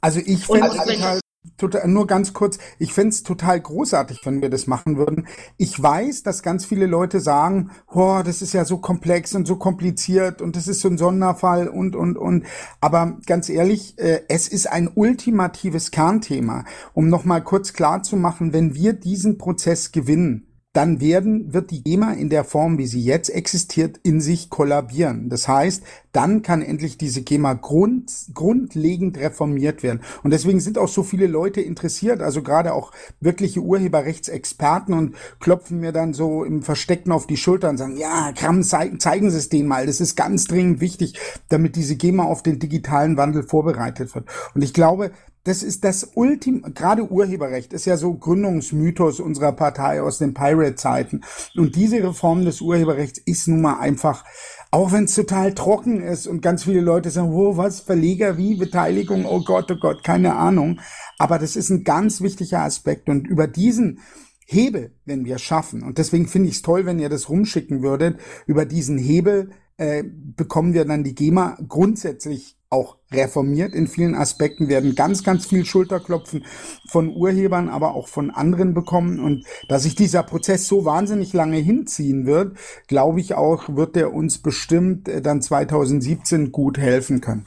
Also 0.00 0.20
ich 0.20 0.38
finde 0.38 0.66
es 0.66 0.76
total, 0.76 1.20
total, 1.56 1.88
nur 1.88 2.06
ganz 2.06 2.32
kurz, 2.32 2.58
ich 2.78 2.92
fände 2.92 3.10
es 3.10 3.22
total 3.22 3.60
großartig, 3.60 4.20
wenn 4.24 4.42
wir 4.42 4.50
das 4.50 4.66
machen 4.66 4.96
würden. 4.96 5.26
Ich 5.56 5.80
weiß, 5.80 6.22
dass 6.22 6.42
ganz 6.42 6.64
viele 6.64 6.86
Leute 6.86 7.20
sagen, 7.20 7.70
oh, 7.88 8.20
das 8.24 8.42
ist 8.42 8.52
ja 8.52 8.64
so 8.64 8.78
komplex 8.78 9.34
und 9.34 9.46
so 9.46 9.56
kompliziert 9.56 10.42
und 10.42 10.56
das 10.56 10.68
ist 10.68 10.80
so 10.80 10.88
ein 10.88 10.98
Sonderfall 10.98 11.68
und, 11.68 11.96
und, 11.96 12.16
und. 12.16 12.44
Aber 12.80 13.18
ganz 13.26 13.48
ehrlich, 13.48 13.98
äh, 13.98 14.22
es 14.28 14.48
ist 14.48 14.66
ein 14.66 14.90
ultimatives 14.94 15.90
Kernthema. 15.90 16.64
Um 16.94 17.08
nochmal 17.08 17.42
kurz 17.42 17.72
klar 17.72 18.02
zu 18.02 18.16
machen, 18.16 18.52
wenn 18.52 18.74
wir 18.74 18.92
diesen 18.92 19.38
Prozess 19.38 19.92
gewinnen, 19.92 20.47
dann 20.78 21.00
werden, 21.00 21.52
wird 21.52 21.72
die 21.72 21.82
GEMA 21.82 22.12
in 22.12 22.28
der 22.28 22.44
Form, 22.44 22.78
wie 22.78 22.86
sie 22.86 23.02
jetzt 23.02 23.30
existiert, 23.30 23.98
in 24.04 24.20
sich 24.20 24.48
kollabieren. 24.48 25.28
Das 25.28 25.48
heißt, 25.48 25.82
dann 26.12 26.42
kann 26.42 26.62
endlich 26.62 26.96
diese 26.96 27.22
GEMA 27.22 27.54
grund, 27.54 28.12
grundlegend 28.32 29.18
reformiert 29.18 29.82
werden. 29.82 30.02
Und 30.22 30.30
deswegen 30.30 30.60
sind 30.60 30.78
auch 30.78 30.86
so 30.86 31.02
viele 31.02 31.26
Leute 31.26 31.60
interessiert, 31.60 32.22
also 32.22 32.44
gerade 32.44 32.74
auch 32.74 32.92
wirkliche 33.18 33.58
Urheberrechtsexperten 33.58 34.94
und 34.94 35.16
klopfen 35.40 35.80
mir 35.80 35.90
dann 35.90 36.14
so 36.14 36.44
im 36.44 36.62
Versteckten 36.62 37.10
auf 37.10 37.26
die 37.26 37.36
Schulter 37.36 37.70
und 37.70 37.78
sagen, 37.78 37.96
ja, 37.96 38.30
Kram, 38.30 38.62
zeigen, 38.62 39.00
zeigen 39.00 39.32
Sie 39.32 39.38
es 39.38 39.48
denen 39.48 39.66
mal. 39.66 39.84
Das 39.84 40.00
ist 40.00 40.14
ganz 40.14 40.44
dringend 40.44 40.80
wichtig, 40.80 41.18
damit 41.48 41.74
diese 41.74 41.96
GEMA 41.96 42.22
auf 42.22 42.44
den 42.44 42.60
digitalen 42.60 43.16
Wandel 43.16 43.42
vorbereitet 43.42 44.14
wird. 44.14 44.26
Und 44.54 44.62
ich 44.62 44.72
glaube, 44.72 45.10
das 45.48 45.62
ist 45.62 45.82
das 45.82 46.10
Ultim, 46.14 46.62
gerade 46.74 47.10
Urheberrecht 47.10 47.72
ist 47.72 47.86
ja 47.86 47.96
so 47.96 48.12
Gründungsmythos 48.12 49.18
unserer 49.18 49.52
Partei 49.52 50.02
aus 50.02 50.18
den 50.18 50.34
Pirate-Zeiten. 50.34 51.22
Und 51.56 51.74
diese 51.74 52.02
Reform 52.02 52.44
des 52.44 52.60
Urheberrechts 52.60 53.18
ist 53.18 53.48
nun 53.48 53.62
mal 53.62 53.78
einfach, 53.78 54.26
auch 54.70 54.92
wenn 54.92 55.04
es 55.04 55.14
total 55.14 55.54
trocken 55.54 56.02
ist 56.02 56.26
und 56.26 56.42
ganz 56.42 56.64
viele 56.64 56.82
Leute 56.82 57.10
sagen, 57.10 57.32
wo, 57.32 57.56
was, 57.56 57.80
Verleger, 57.80 58.36
wie, 58.36 58.56
Beteiligung, 58.56 59.24
oh 59.24 59.42
Gott, 59.42 59.70
oh 59.70 59.78
Gott, 59.80 60.04
keine 60.04 60.36
Ahnung. 60.36 60.80
Aber 61.16 61.38
das 61.38 61.56
ist 61.56 61.70
ein 61.70 61.82
ganz 61.82 62.20
wichtiger 62.20 62.60
Aspekt 62.60 63.08
und 63.08 63.26
über 63.26 63.46
diesen 63.46 64.00
Hebel, 64.44 64.92
wenn 65.06 65.24
wir 65.24 65.38
schaffen, 65.38 65.82
und 65.82 65.96
deswegen 65.96 66.28
finde 66.28 66.50
ich 66.50 66.56
es 66.56 66.62
toll, 66.62 66.84
wenn 66.84 66.98
ihr 66.98 67.08
das 67.08 67.30
rumschicken 67.30 67.82
würdet, 67.82 68.18
über 68.46 68.66
diesen 68.66 68.98
Hebel 68.98 69.50
äh, 69.78 70.04
bekommen 70.04 70.74
wir 70.74 70.84
dann 70.84 71.04
die 71.04 71.14
GEMA 71.14 71.56
grundsätzlich 71.68 72.57
auch 72.70 72.98
reformiert 73.10 73.72
in 73.72 73.86
vielen 73.86 74.14
Aspekten, 74.14 74.68
werden 74.68 74.94
ganz, 74.94 75.24
ganz 75.24 75.46
viel 75.46 75.64
Schulterklopfen 75.64 76.44
von 76.88 77.14
Urhebern, 77.14 77.68
aber 77.68 77.94
auch 77.94 78.08
von 78.08 78.30
anderen 78.30 78.74
bekommen. 78.74 79.20
Und 79.20 79.46
dass 79.68 79.84
sich 79.84 79.94
dieser 79.94 80.22
Prozess 80.22 80.66
so 80.68 80.84
wahnsinnig 80.84 81.32
lange 81.32 81.56
hinziehen 81.56 82.26
wird, 82.26 82.58
glaube 82.86 83.20
ich 83.20 83.34
auch, 83.34 83.74
wird 83.74 83.96
er 83.96 84.12
uns 84.12 84.42
bestimmt 84.42 85.08
äh, 85.08 85.22
dann 85.22 85.40
2017 85.40 86.52
gut 86.52 86.78
helfen 86.78 87.20
können. 87.20 87.46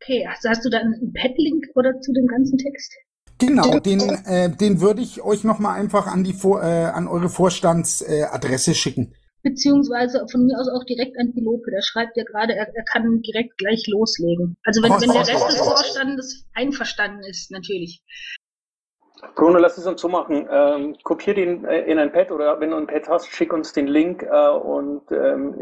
Okay, 0.00 0.26
also 0.28 0.48
hast 0.48 0.64
du 0.64 0.70
da 0.70 0.78
einen 0.78 1.12
Pad-Link 1.12 1.66
oder 1.74 2.00
zu 2.00 2.12
dem 2.12 2.26
ganzen 2.26 2.58
Text? 2.58 2.92
Genau, 3.38 3.80
den, 3.80 4.00
äh, 4.00 4.50
den 4.50 4.80
würde 4.80 5.02
ich 5.02 5.22
euch 5.22 5.42
nochmal 5.42 5.80
einfach 5.80 6.06
an 6.06 6.22
die 6.22 6.32
Vor 6.32 6.62
äh, 6.62 6.84
an 6.84 7.08
eure 7.08 7.28
Vorstandsadresse 7.28 8.70
äh, 8.70 8.74
schicken 8.74 9.14
beziehungsweise 9.42 10.26
von 10.30 10.46
mir 10.46 10.58
aus 10.58 10.68
auch 10.68 10.84
direkt 10.84 11.18
an 11.18 11.32
Pilope. 11.32 11.70
Der 11.70 11.82
schreibt 11.82 12.16
ja 12.16 12.24
gerade, 12.24 12.54
er, 12.54 12.68
er 12.74 12.84
kann 12.84 13.20
direkt 13.22 13.58
gleich 13.58 13.86
loslegen. 13.88 14.56
Also 14.64 14.82
wenn, 14.82 14.92
wenn 14.92 15.12
der 15.12 15.26
Rest 15.26 15.48
des 15.48 15.58
Vorstandes 15.58 16.46
einverstanden 16.54 17.22
ist, 17.24 17.50
natürlich. 17.50 18.02
Bruno, 19.36 19.58
lass 19.58 19.78
es 19.78 19.86
uns 19.86 20.00
so 20.00 20.08
machen. 20.08 20.48
Ähm, 20.50 20.96
kopier 21.04 21.34
den 21.34 21.64
äh, 21.64 21.82
in 21.82 21.98
ein 21.98 22.12
Pad 22.12 22.32
oder 22.32 22.58
wenn 22.60 22.70
du 22.70 22.76
ein 22.76 22.88
Pad 22.88 23.08
hast, 23.08 23.28
schick 23.28 23.52
uns 23.52 23.72
den 23.72 23.86
Link 23.86 24.24
äh, 24.24 24.48
und 24.48 25.02
ähm, 25.12 25.54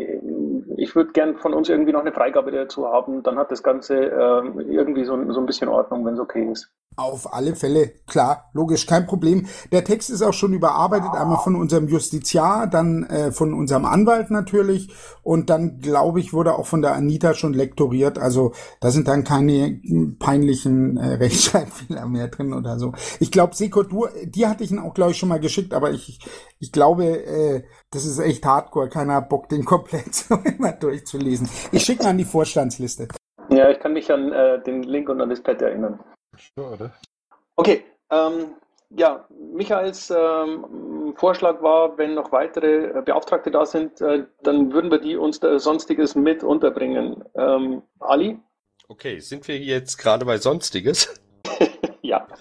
ich 0.76 0.94
würde 0.96 1.12
gern 1.12 1.36
von 1.36 1.52
uns 1.52 1.68
irgendwie 1.68 1.92
noch 1.92 2.00
eine 2.00 2.12
Freigabe 2.12 2.50
dazu 2.50 2.86
haben. 2.86 3.22
Dann 3.22 3.38
hat 3.38 3.50
das 3.50 3.62
Ganze 3.62 3.96
äh, 3.96 4.72
irgendwie 4.72 5.04
so, 5.04 5.30
so 5.30 5.40
ein 5.40 5.46
bisschen 5.46 5.68
Ordnung, 5.68 6.06
wenn 6.06 6.14
es 6.14 6.20
okay 6.20 6.48
ist. 6.50 6.72
Auf 7.00 7.32
alle 7.32 7.56
Fälle, 7.56 7.94
klar, 8.06 8.50
logisch, 8.52 8.86
kein 8.86 9.06
Problem. 9.06 9.46
Der 9.72 9.84
Text 9.84 10.10
ist 10.10 10.20
auch 10.20 10.34
schon 10.34 10.52
überarbeitet, 10.52 11.14
einmal 11.14 11.38
von 11.38 11.56
unserem 11.56 11.88
Justiziar, 11.88 12.66
dann 12.66 13.04
äh, 13.04 13.32
von 13.32 13.54
unserem 13.54 13.86
Anwalt 13.86 14.30
natürlich 14.30 14.92
und 15.22 15.48
dann, 15.48 15.78
glaube 15.78 16.20
ich, 16.20 16.34
wurde 16.34 16.56
auch 16.56 16.66
von 16.66 16.82
der 16.82 16.92
Anita 16.92 17.32
schon 17.32 17.54
lektoriert. 17.54 18.18
Also 18.18 18.52
da 18.82 18.90
sind 18.90 19.08
dann 19.08 19.24
keine 19.24 19.80
peinlichen 20.18 20.98
äh, 20.98 21.14
Rechtschreibfehler 21.14 22.06
mehr 22.06 22.28
drin 22.28 22.52
oder 22.52 22.78
so. 22.78 22.92
Ich 23.18 23.30
glaube, 23.30 23.54
Seko, 23.54 23.82
du, 23.82 24.06
dir 24.24 24.50
hatte 24.50 24.62
ich 24.62 24.70
ihn 24.70 24.78
auch, 24.78 24.92
glaube 24.92 25.12
ich, 25.12 25.16
schon 25.16 25.30
mal 25.30 25.40
geschickt, 25.40 25.72
aber 25.72 25.92
ich, 25.92 26.18
ich 26.58 26.70
glaube, 26.70 27.06
äh, 27.06 27.62
das 27.90 28.04
ist 28.04 28.18
echt 28.18 28.44
hardcore. 28.44 28.90
Keiner 28.90 29.14
hat 29.14 29.30
Bock, 29.30 29.48
den 29.48 29.64
komplett 29.64 30.14
so 30.14 30.34
immer 30.34 30.72
durchzulesen. 30.72 31.48
Ich 31.72 31.82
schicke 31.82 32.02
mal 32.02 32.10
an 32.10 32.18
die 32.18 32.24
Vorstandsliste. 32.26 33.08
Ja, 33.48 33.70
ich 33.70 33.80
kann 33.80 33.94
mich 33.94 34.12
an 34.12 34.32
äh, 34.32 34.62
den 34.62 34.82
Link 34.82 35.08
und 35.08 35.22
an 35.22 35.30
das 35.30 35.42
Pad 35.42 35.62
erinnern. 35.62 35.98
Schade. 36.40 36.92
Okay, 37.57 37.85
ähm, 38.11 38.55
ja, 38.90 39.26
Michaels 39.53 40.11
ähm, 40.11 41.14
Vorschlag 41.16 41.62
war, 41.62 41.96
wenn 41.96 42.14
noch 42.14 42.33
weitere 42.33 42.98
äh, 42.98 43.03
Beauftragte 43.03 43.50
da 43.50 43.64
sind, 43.64 44.00
äh, 44.00 44.24
dann 44.42 44.72
würden 44.72 44.90
wir 44.90 44.98
die 44.98 45.16
uns 45.16 45.38
da 45.38 45.59
Sonstiges 45.59 46.14
mit 46.14 46.42
unterbringen. 46.42 47.24
Ähm, 47.35 47.83
Ali? 48.00 48.38
Okay, 48.88 49.20
sind 49.20 49.46
wir 49.46 49.59
jetzt 49.59 49.96
gerade 49.98 50.24
bei 50.24 50.38
Sonstiges? 50.38 51.20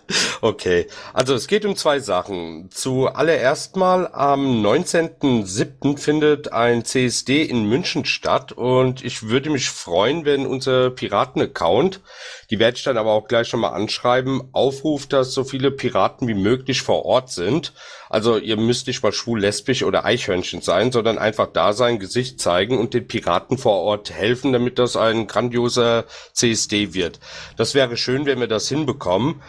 Okay, 0.41 0.88
also 1.13 1.34
es 1.36 1.48
geht 1.48 1.65
um 1.65 1.76
zwei 1.76 2.00
Sachen. 2.00 2.69
Zuallererst 2.72 3.76
mal 3.76 4.08
am 4.08 4.65
19.07. 4.65 5.98
findet 5.98 6.54
ein 6.54 6.86
CSD 6.86 7.43
in 7.43 7.65
München 7.65 8.06
statt 8.06 8.52
und 8.52 9.04
ich 9.04 9.24
würde 9.24 9.50
mich 9.50 9.69
freuen, 9.69 10.26
wenn 10.26 10.45
unser 10.45 10.91
Piraten-Account, 10.91 12.02
die 12.50 12.60
werde 12.60 12.78
ich 12.78 12.84
dann 12.84 12.98
aber 12.98 13.12
auch 13.12 13.28
gleich 13.28 13.48
schon 13.48 13.60
mal 13.60 13.69
anschreiben, 13.69 14.50
aufruft, 14.54 15.13
dass 15.13 15.34
so 15.34 15.43
viele 15.43 15.72
Piraten 15.72 16.28
wie 16.28 16.34
möglich 16.34 16.82
vor 16.82 17.06
Ort 17.06 17.30
sind. 17.30 17.74
Also 18.10 18.38
ihr 18.38 18.58
müsst 18.58 18.88
nicht 18.88 19.04
mal 19.04 19.12
schwul, 19.12 19.39
lesbisch 19.39 19.84
oder 19.84 20.04
Eichhörnchen 20.04 20.62
sein, 20.62 20.91
sondern 20.91 21.19
einfach 21.19 21.48
da 21.48 21.74
sein, 21.74 22.00
Gesicht 22.00 22.39
zeigen 22.39 22.80
und 22.80 22.95
den 22.95 23.08
Piraten 23.08 23.60
vor 23.60 23.82
Ort 23.82 24.10
helfen, 24.10 24.52
damit 24.52 24.80
das 24.80 24.95
ein 24.95 25.28
grandioser 25.28 26.06
CSD 26.34 26.95
wird. 26.95 27.19
Das 27.56 27.76
wäre 27.76 27.98
schön, 27.98 28.26
wenn 28.26 28.39
wir 28.39 28.48
das 28.48 28.67
hinbekommen. 28.67 29.41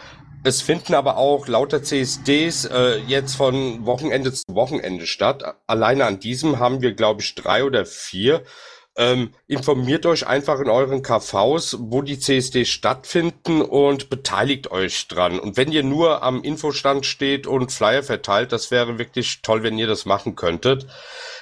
Es 0.42 0.62
finden 0.62 0.94
aber 0.94 1.18
auch 1.18 1.48
lauter 1.48 1.82
CSDs 1.82 2.64
äh, 2.64 2.96
jetzt 3.06 3.34
von 3.34 3.84
Wochenende 3.84 4.32
zu 4.32 4.44
Wochenende 4.54 5.06
statt. 5.06 5.44
Alleine 5.66 6.06
an 6.06 6.18
diesem 6.18 6.58
haben 6.58 6.80
wir, 6.80 6.94
glaube 6.94 7.20
ich, 7.20 7.34
drei 7.34 7.62
oder 7.62 7.84
vier. 7.84 8.42
Ähm, 8.96 9.34
informiert 9.48 10.06
euch 10.06 10.26
einfach 10.26 10.58
in 10.58 10.70
euren 10.70 11.02
KVs, 11.02 11.76
wo 11.80 12.00
die 12.00 12.18
CSDs 12.18 12.68
stattfinden 12.68 13.60
und 13.60 14.08
beteiligt 14.08 14.70
euch 14.70 15.08
dran. 15.08 15.38
Und 15.38 15.58
wenn 15.58 15.72
ihr 15.72 15.82
nur 15.82 16.22
am 16.22 16.42
Infostand 16.42 17.04
steht 17.04 17.46
und 17.46 17.70
Flyer 17.70 18.02
verteilt, 18.02 18.50
das 18.50 18.70
wäre 18.70 18.98
wirklich 18.98 19.42
toll, 19.42 19.62
wenn 19.62 19.78
ihr 19.78 19.86
das 19.86 20.06
machen 20.06 20.36
könntet. 20.36 20.86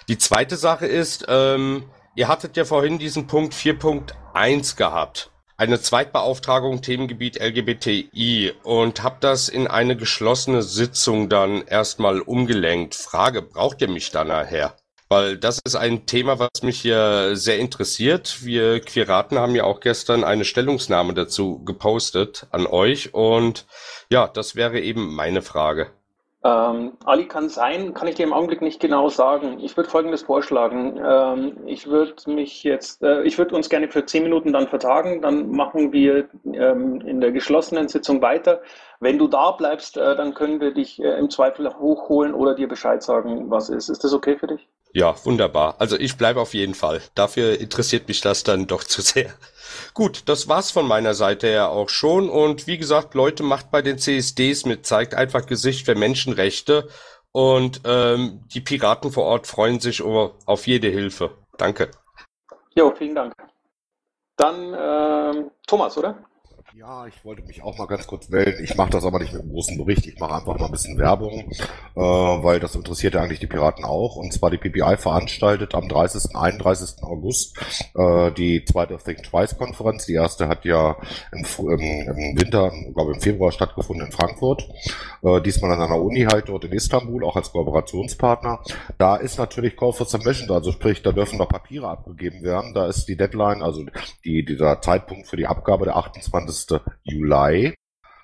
Die 0.09 0.19
zweite 0.19 0.57
Sache 0.57 0.87
ist, 0.87 1.25
ähm, 1.29 1.85
ihr 2.17 2.27
hattet 2.27 2.57
ja 2.57 2.65
vorhin 2.65 2.99
diesen 2.99 3.29
Punkt 3.29 3.55
4.1 3.55 4.77
gehabt 4.77 5.31
eine 5.59 5.81
Zweitbeauftragung 5.81 6.83
Themengebiet 6.83 7.41
LGBTI 7.41 8.53
und 8.63 9.03
habe 9.03 9.17
das 9.21 9.49
in 9.49 9.67
eine 9.67 9.97
geschlossene 9.97 10.63
Sitzung 10.63 11.29
dann 11.29 11.67
erstmal 11.67 12.21
umgelenkt. 12.21 12.95
Frage, 12.95 13.43
braucht 13.43 13.83
ihr 13.83 13.89
mich 13.89 14.13
da 14.13 14.25
nachher? 14.25 14.77
Weil 15.09 15.37
das 15.37 15.59
ist 15.65 15.75
ein 15.75 16.07
Thema, 16.07 16.39
was 16.39 16.63
mich 16.63 16.81
hier 16.81 17.35
sehr 17.35 17.59
interessiert. 17.59 18.45
Wir 18.45 18.79
Quiraten 18.81 19.39
haben 19.39 19.57
ja 19.57 19.65
auch 19.65 19.81
gestern 19.81 20.23
eine 20.23 20.45
Stellungnahme 20.45 21.13
dazu 21.15 21.65
gepostet 21.65 22.47
an 22.51 22.67
euch 22.67 23.15
und 23.15 23.67
ja, 24.11 24.29
das 24.29 24.55
wäre 24.55 24.79
eben 24.81 25.13
meine 25.13 25.43
Frage. 25.43 25.91
Ähm, 26.45 26.93
Ali 27.05 27.27
kann 27.27 27.49
sein, 27.49 27.95
kann 27.95 28.07
ich 28.07 28.15
dir 28.15 28.23
im 28.23 28.33
Augenblick 28.33 28.63
nicht 28.63 28.79
genau 28.79 29.09
sagen. 29.09 29.59
Ich 29.59 29.77
würde 29.77 29.91
Folgendes 29.91 30.23
vorschlagen. 30.23 31.01
Ähm, 31.05 31.57
ich 31.67 31.89
würde 31.89 32.15
mich 32.31 32.63
jetzt, 32.63 33.03
äh, 33.03 33.23
ich 33.25 33.39
würde 33.39 33.57
uns 33.57 33.69
gerne 33.69 33.89
für 33.89 34.07
zehn 34.07 34.23
Minuten 34.23 34.53
dann 34.53 34.69
vertagen. 34.69 35.21
Dann 35.21 35.51
machen 35.51 35.93
wir 35.93 36.29
ähm, 36.45 37.01
in 37.01 37.21
der 37.21 37.33
geschlossenen 37.33 37.89
Sitzung 37.89 38.23
weiter. 38.23 38.63
Wenn 39.01 39.19
du 39.19 39.27
da 39.27 39.51
bleibst, 39.51 39.97
äh, 39.97 40.15
dann 40.15 40.35
können 40.35 40.61
wir 40.61 40.73
dich 40.73 41.03
äh, 41.03 41.19
im 41.19 41.29
Zweifel 41.29 41.69
hochholen 41.77 42.35
oder 42.35 42.55
dir 42.55 42.69
Bescheid 42.69 43.03
sagen, 43.03 43.51
was 43.51 43.69
ist. 43.69 43.89
Ist 43.89 44.05
das 44.05 44.13
okay 44.13 44.37
für 44.39 44.47
dich? 44.47 44.69
Ja, 44.93 45.15
wunderbar. 45.25 45.75
Also 45.79 45.99
ich 45.99 46.17
bleibe 46.17 46.41
auf 46.41 46.55
jeden 46.55 46.75
Fall. 46.75 47.03
Dafür 47.17 47.61
interessiert 47.61 48.07
mich 48.07 48.21
das 48.21 48.45
dann 48.45 48.69
doch 48.69 48.85
zu 48.85 49.03
sehr. 49.03 49.35
Gut, 49.99 50.29
das 50.29 50.47
war's 50.47 50.71
von 50.71 50.87
meiner 50.87 51.13
Seite 51.13 51.49
her 51.49 51.71
auch 51.71 51.89
schon. 51.89 52.31
Und 52.31 52.69
wie 52.69 52.79
gesagt, 52.79 53.15
Leute, 53.15 53.43
macht 53.43 53.73
bei 53.73 53.83
den 53.83 53.99
CSDs 53.99 54.65
mit, 54.65 54.87
zeigt 54.87 55.13
einfach 55.13 55.45
Gesicht 55.45 55.87
für 55.87 55.97
Menschenrechte 55.97 56.89
Und 57.33 57.81
ähm, 57.85 58.45
die 58.47 58.61
Piraten 58.61 59.11
vor 59.11 59.25
Ort 59.25 59.49
freuen 59.49 59.81
sich 59.81 59.99
über, 59.99 60.37
auf 60.47 60.69
jede 60.69 60.87
Hilfe. 60.87 61.37
Danke. 61.57 61.91
Jo, 62.77 62.95
vielen 62.97 63.17
Dank. 63.17 63.35
Dann 64.37 64.73
ähm, 64.79 65.51
Thomas, 65.67 65.99
oder? 65.99 66.17
Ja, 66.79 67.09
ich 67.09 67.25
wollte 67.25 67.43
mich 67.43 67.61
auch 67.61 67.77
mal 67.77 67.89
ganz 67.89 68.07
kurz 68.07 68.29
melden. 68.29 68.63
Ich 68.63 68.77
mache 68.77 68.91
das 68.91 69.05
aber 69.05 69.19
nicht 69.19 69.33
mit 69.33 69.43
einem 69.43 69.51
großen 69.51 69.77
Bericht. 69.77 70.07
Ich 70.07 70.21
mache 70.21 70.37
einfach 70.37 70.57
mal 70.61 70.67
ein 70.67 70.71
bisschen 70.71 70.97
Werbung, 70.97 71.51
äh, 71.51 72.01
weil 72.01 72.61
das 72.61 72.77
interessiert 72.77 73.15
ja 73.15 73.21
eigentlich 73.21 73.41
die 73.41 73.49
Piraten 73.49 73.85
auch. 73.85 74.15
Und 74.15 74.33
zwar 74.33 74.53
die 74.53 74.59
PPI 74.59 74.97
veranstaltet 74.97 75.75
am 75.75 75.89
30. 75.89 76.37
31. 76.37 77.03
August 77.03 77.59
äh, 77.97 78.31
die 78.31 78.65
zweite 78.65 78.97
Think 78.97 79.25
Twice 79.25 79.59
Konferenz. 79.59 80.07
Die 80.07 80.15
erste 80.15 80.47
hat 80.47 80.65
ja 80.65 80.97
im, 81.33 81.45
im, 81.59 81.81
im 81.81 82.41
Winter, 82.41 82.71
glaube 82.95 83.15
im 83.15 83.21
Februar 83.21 83.51
stattgefunden 83.51 84.07
in 84.07 84.13
Frankfurt. 84.13 84.69
Äh, 85.23 85.41
diesmal 85.41 85.73
an 85.73 85.83
einer 85.83 86.01
Uni 86.01 86.27
halt 86.31 86.49
dort 86.49 86.65
in 86.65 86.71
Istanbul, 86.71 87.25
auch 87.25 87.35
als 87.35 87.51
Kooperationspartner. 87.51 88.61
Da 88.99 89.17
ist 89.17 89.37
natürlich 89.37 89.77
Call 89.77 89.93
for 89.93 90.07
Submission, 90.07 90.49
also 90.53 90.71
sprich, 90.71 91.03
da 91.03 91.11
dürfen 91.11 91.39
noch 91.39 91.49
Papiere 91.49 91.89
abgegeben 91.89 92.45
werden. 92.45 92.73
Da 92.73 92.87
ist 92.87 93.07
die 93.07 93.17
Deadline, 93.17 93.65
also 93.65 93.85
die, 94.25 94.45
dieser 94.45 94.81
Zeitpunkt 94.81 95.27
für 95.27 95.37
die 95.37 95.49
Abgabe 95.49 95.85
der 95.85 95.97
28. 95.97 96.68
Juli. 97.05 97.75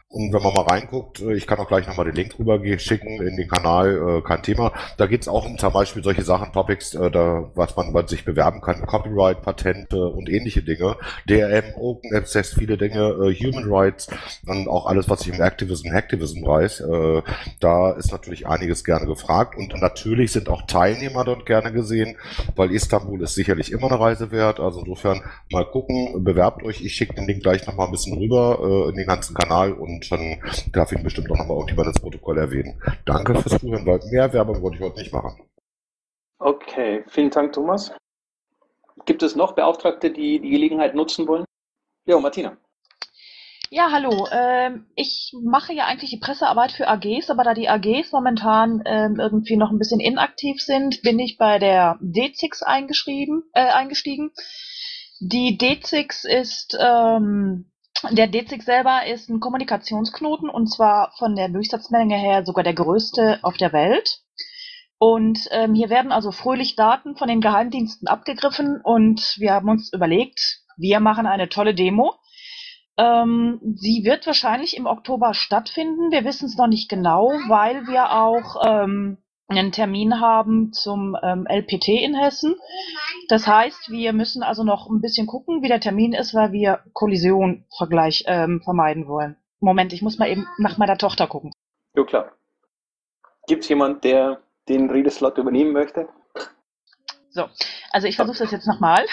Und 0.08 0.32
wenn 0.32 0.42
man 0.42 0.54
mal 0.54 0.62
reinguckt, 0.62 1.20
äh, 1.22 1.34
ich 1.34 1.46
kann 1.46 1.58
auch 1.58 1.66
gleich 1.66 1.88
nochmal 1.88 2.06
den 2.06 2.14
Link 2.14 2.38
rüber 2.38 2.60
schicken 2.78 3.20
in 3.20 3.36
den 3.36 3.48
Kanal, 3.48 4.18
äh, 4.18 4.22
kein 4.22 4.42
Thema. 4.42 4.72
Da 4.96 5.06
geht's 5.06 5.26
auch 5.26 5.44
um 5.44 5.58
zum 5.58 5.72
Beispiel 5.72 6.04
solche 6.04 6.22
Sachen, 6.22 6.52
Topics, 6.52 6.94
äh, 6.94 7.10
da, 7.10 7.50
was 7.56 7.74
man, 7.74 7.92
man 7.92 8.06
sich 8.06 8.24
bewerben 8.24 8.60
kann, 8.60 8.86
Copyright, 8.86 9.42
Patente 9.42 10.06
und 10.08 10.28
ähnliche 10.28 10.62
Dinge. 10.62 10.96
DRM, 11.28 11.74
Open 11.74 12.14
Access, 12.14 12.54
viele 12.54 12.76
Dinge, 12.76 13.00
äh, 13.00 13.34
Human 13.34 13.64
Rights 13.66 14.06
und 14.46 14.68
auch 14.68 14.86
alles, 14.86 15.08
was 15.08 15.20
sich 15.20 15.34
im 15.34 15.42
Activism, 15.42 15.90
Hacktivism 15.92 16.46
reißt. 16.46 16.82
Äh, 16.82 17.22
da 17.58 17.90
ist 17.90 18.12
natürlich 18.12 18.46
einiges 18.46 18.84
gerne 18.84 19.06
gefragt 19.06 19.56
und 19.56 19.74
natürlich 19.80 20.30
sind 20.30 20.48
auch 20.48 20.62
Teilnehmer 20.62 21.24
dort 21.24 21.44
gerne 21.44 21.72
gesehen, 21.72 22.16
weil 22.54 22.70
Istanbul 22.70 23.20
ist 23.22 23.34
sicherlich 23.34 23.72
immer 23.72 23.90
eine 23.90 23.98
Reise 23.98 24.30
wert. 24.30 24.60
Also 24.60 24.78
insofern 24.78 25.22
mal 25.50 25.64
gucken, 25.64 26.22
bewerbt 26.22 26.62
euch. 26.62 26.82
Ich 26.82 26.94
schicke 26.94 27.14
den 27.14 27.26
Link 27.26 27.42
gleich 27.42 27.66
nochmal 27.66 27.86
ein 27.86 27.92
bisschen 27.92 28.16
rüber 28.16 28.60
äh, 28.62 28.90
in 28.90 28.96
den 28.96 29.06
ganzen 29.08 29.34
Kanal 29.34 29.72
und 29.72 29.93
dann 30.00 30.42
darf 30.72 30.92
ich 30.92 31.02
bestimmt 31.02 31.30
auch 31.30 31.38
nochmal 31.38 31.56
irgendjemand 31.56 31.88
das 31.88 32.00
Protokoll 32.00 32.38
erwähnen. 32.38 32.80
Danke 33.04 33.34
fürs 33.36 33.60
Zuhören, 33.60 33.86
weil 33.86 34.00
mehr 34.10 34.32
Werbung 34.32 34.62
wollte 34.62 34.76
ich 34.76 34.82
heute 34.82 34.98
nicht 34.98 35.12
machen. 35.12 35.40
Okay, 36.38 37.04
vielen 37.08 37.30
Dank, 37.30 37.52
Thomas. 37.52 37.92
Gibt 39.06 39.22
es 39.22 39.36
noch 39.36 39.52
Beauftragte, 39.52 40.10
die 40.10 40.40
die 40.40 40.50
Gelegenheit 40.50 40.94
nutzen 40.94 41.26
wollen? 41.26 41.44
Ja, 42.06 42.18
Martina. 42.18 42.56
Ja, 43.70 43.90
hallo. 43.90 44.28
Ähm, 44.30 44.86
ich 44.94 45.32
mache 45.42 45.72
ja 45.72 45.86
eigentlich 45.86 46.10
die 46.10 46.20
Pressearbeit 46.20 46.70
für 46.70 46.86
AGs, 46.86 47.28
aber 47.28 47.42
da 47.42 47.54
die 47.54 47.68
AGs 47.68 48.12
momentan 48.12 48.82
ähm, 48.86 49.16
irgendwie 49.18 49.56
noch 49.56 49.70
ein 49.70 49.78
bisschen 49.78 50.00
inaktiv 50.00 50.60
sind, 50.60 51.02
bin 51.02 51.18
ich 51.18 51.38
bei 51.38 51.58
der 51.58 51.98
D6 52.00 52.62
eingeschrieben, 52.62 53.42
äh, 53.52 53.70
eingestiegen. 53.72 54.30
Die 55.18 55.58
D6 55.58 56.28
ist 56.28 56.78
ähm, 56.80 57.70
der 58.10 58.28
DZIG 58.28 58.62
selber 58.62 59.06
ist 59.06 59.28
ein 59.28 59.40
Kommunikationsknoten 59.40 60.48
und 60.48 60.66
zwar 60.68 61.12
von 61.18 61.34
der 61.36 61.48
Durchsatzmenge 61.48 62.16
her 62.16 62.44
sogar 62.44 62.64
der 62.64 62.74
größte 62.74 63.38
auf 63.42 63.56
der 63.56 63.72
Welt. 63.72 64.20
Und 64.98 65.48
ähm, 65.50 65.74
hier 65.74 65.90
werden 65.90 66.12
also 66.12 66.30
fröhlich 66.30 66.76
Daten 66.76 67.16
von 67.16 67.28
den 67.28 67.40
Geheimdiensten 67.40 68.08
abgegriffen 68.08 68.80
und 68.82 69.36
wir 69.38 69.52
haben 69.52 69.68
uns 69.68 69.92
überlegt, 69.92 70.60
wir 70.76 71.00
machen 71.00 71.26
eine 71.26 71.48
tolle 71.48 71.74
Demo. 71.74 72.14
Ähm, 72.96 73.60
sie 73.74 74.04
wird 74.04 74.26
wahrscheinlich 74.26 74.76
im 74.76 74.86
Oktober 74.86 75.34
stattfinden. 75.34 76.10
Wir 76.10 76.24
wissen 76.24 76.46
es 76.46 76.56
noch 76.56 76.68
nicht 76.68 76.88
genau, 76.88 77.28
weil 77.48 77.86
wir 77.86 78.12
auch 78.12 78.64
ähm, 78.66 79.18
einen 79.48 79.72
Termin 79.72 80.20
haben 80.20 80.72
zum 80.72 81.16
ähm, 81.22 81.46
LPT 81.48 81.88
in 81.88 82.14
Hessen. 82.14 82.56
Das 83.28 83.46
heißt, 83.46 83.90
wir 83.90 84.12
müssen 84.12 84.42
also 84.42 84.64
noch 84.64 84.88
ein 84.88 85.00
bisschen 85.00 85.26
gucken, 85.26 85.62
wie 85.62 85.68
der 85.68 85.80
Termin 85.80 86.12
ist, 86.12 86.34
weil 86.34 86.52
wir 86.52 86.80
Kollision 86.92 87.66
Vergleich 87.76 88.24
ähm, 88.26 88.62
vermeiden 88.62 89.06
wollen. 89.06 89.36
Moment, 89.60 89.92
ich 89.92 90.02
muss 90.02 90.18
mal 90.18 90.28
eben 90.28 90.46
nach 90.58 90.78
meiner 90.78 90.98
Tochter 90.98 91.26
gucken. 91.26 91.52
Jo, 91.94 92.04
klar. 92.04 92.32
Gibt 93.46 93.62
es 93.62 93.68
jemand, 93.68 94.04
der 94.04 94.40
den 94.68 94.90
Redeslot 94.90 95.38
übernehmen 95.38 95.72
möchte? 95.72 96.08
So, 97.30 97.48
also 97.90 98.06
ich 98.06 98.16
versuche 98.16 98.38
das 98.38 98.50
jetzt 98.50 98.66
nochmal. 98.66 99.04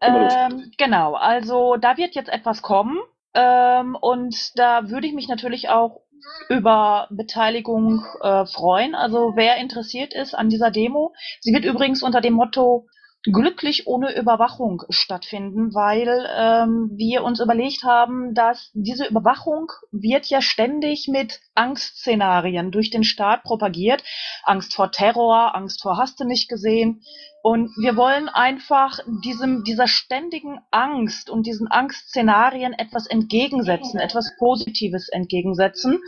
Ähm, 0.00 0.72
genau, 0.76 1.14
also 1.14 1.76
da 1.76 1.96
wird 1.96 2.14
jetzt 2.14 2.28
etwas 2.28 2.62
kommen 2.62 2.98
ähm, 3.34 3.96
und 4.00 4.58
da 4.58 4.90
würde 4.90 5.06
ich 5.06 5.14
mich 5.14 5.28
natürlich 5.28 5.68
auch 5.68 6.02
über 6.48 7.08
Beteiligung 7.10 8.04
äh, 8.20 8.46
freuen. 8.46 8.94
Also 8.94 9.32
wer 9.34 9.56
interessiert 9.56 10.14
ist 10.14 10.34
an 10.34 10.48
dieser 10.48 10.70
Demo. 10.70 11.14
Sie 11.40 11.52
wird 11.52 11.64
übrigens 11.64 12.02
unter 12.02 12.20
dem 12.20 12.34
Motto 12.34 12.86
glücklich 13.24 13.86
ohne 13.86 14.14
Überwachung 14.16 14.82
stattfinden, 14.90 15.74
weil 15.74 16.28
ähm, 16.36 16.90
wir 16.94 17.24
uns 17.24 17.40
überlegt 17.40 17.82
haben, 17.82 18.34
dass 18.34 18.70
diese 18.74 19.06
Überwachung 19.06 19.72
wird 19.92 20.26
ja 20.26 20.42
ständig 20.42 21.08
mit 21.08 21.40
Angstszenarien 21.54 22.70
durch 22.70 22.90
den 22.90 23.04
Staat 23.04 23.42
propagiert. 23.42 24.04
Angst 24.42 24.74
vor 24.74 24.90
Terror, 24.90 25.54
Angst 25.54 25.82
vor 25.82 25.96
Hast 25.96 26.20
du 26.20 26.24
nicht 26.24 26.48
gesehen. 26.48 27.02
Und 27.42 27.70
wir 27.78 27.96
wollen 27.96 28.28
einfach 28.28 28.98
diesem, 29.22 29.64
dieser 29.64 29.86
ständigen 29.86 30.60
Angst 30.70 31.28
und 31.28 31.46
diesen 31.46 31.70
Angstszenarien 31.70 32.72
etwas 32.72 33.06
entgegensetzen, 33.06 34.00
etwas 34.00 34.32
Positives 34.38 35.08
entgegensetzen. 35.10 36.00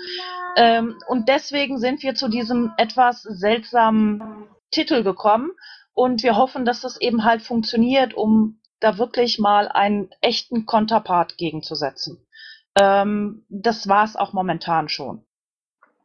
Ähm, 0.57 0.97
und 1.09 1.29
deswegen 1.29 1.79
sind 1.79 2.03
wir 2.03 2.14
zu 2.14 2.29
diesem 2.29 2.73
etwas 2.79 3.23
seltsamen 3.23 4.47
Titel 4.71 5.03
gekommen. 5.03 5.51
Und 5.97 6.22
wir 6.22 6.36
hoffen, 6.36 6.66
dass 6.66 6.82
das 6.82 7.01
eben 7.01 7.24
halt 7.24 7.40
funktioniert, 7.40 8.12
um 8.12 8.61
da 8.80 8.99
wirklich 8.99 9.38
mal 9.38 9.66
einen 9.66 10.11
echten 10.20 10.66
Konterpart 10.66 11.38
gegenzusetzen. 11.38 12.22
Ähm, 12.78 13.47
das 13.49 13.88
war 13.88 14.05
es 14.05 14.14
auch 14.14 14.34
momentan 14.34 14.90
schon. 14.90 15.24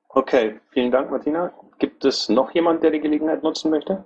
Okay, 0.08 0.62
vielen 0.70 0.92
Dank, 0.92 1.12
Martina. 1.12 1.52
Gibt 1.78 2.06
es 2.06 2.30
noch 2.30 2.56
jemand, 2.56 2.84
der 2.84 2.92
die 2.92 3.02
Gelegenheit 3.02 3.44
nutzen 3.44 3.70
möchte? 3.70 4.06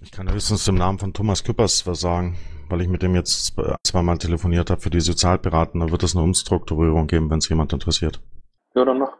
Ich 0.00 0.12
kann 0.12 0.32
höchstens 0.32 0.68
im 0.68 0.76
Namen 0.76 1.00
von 1.00 1.12
Thomas 1.12 1.42
Küppers 1.42 1.84
was 1.88 2.00
sagen, 2.00 2.36
weil 2.68 2.80
ich 2.80 2.88
mit 2.88 3.02
dem 3.02 3.16
jetzt 3.16 3.56
zweimal 3.82 4.18
telefoniert 4.18 4.70
habe 4.70 4.80
für 4.80 4.90
die 4.90 5.00
Sozialpiraten. 5.00 5.80
Da 5.80 5.90
wird 5.90 6.04
es 6.04 6.14
eine 6.14 6.22
Umstrukturierung 6.22 7.08
geben, 7.08 7.28
wenn 7.28 7.38
es 7.38 7.48
jemand 7.48 7.72
interessiert. 7.72 8.20
Ja, 8.76 8.84
dann 8.84 8.98
noch. 8.98 9.16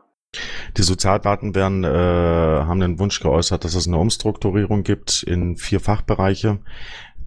Die 0.76 0.82
Sozialdaten 0.82 1.55
werden, 1.55 1.84
äh, 1.84 1.89
haben 1.89 2.80
den 2.80 2.99
Wunsch 2.99 3.20
geäußert, 3.20 3.64
dass 3.64 3.74
es 3.74 3.87
eine 3.87 3.99
Umstrukturierung 3.99 4.82
gibt 4.82 5.22
in 5.22 5.57
vier 5.57 5.80
Fachbereiche. 5.80 6.59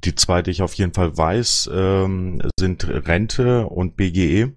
Die 0.03 0.15
zwei, 0.15 0.41
die 0.41 0.51
ich 0.51 0.61
auf 0.61 0.73
jeden 0.75 0.93
Fall 0.93 1.17
weiß, 1.17 1.69
ähm, 1.73 2.41
sind 2.57 2.87
Rente 2.87 3.65
und 3.65 3.97
BGE. 3.97 4.53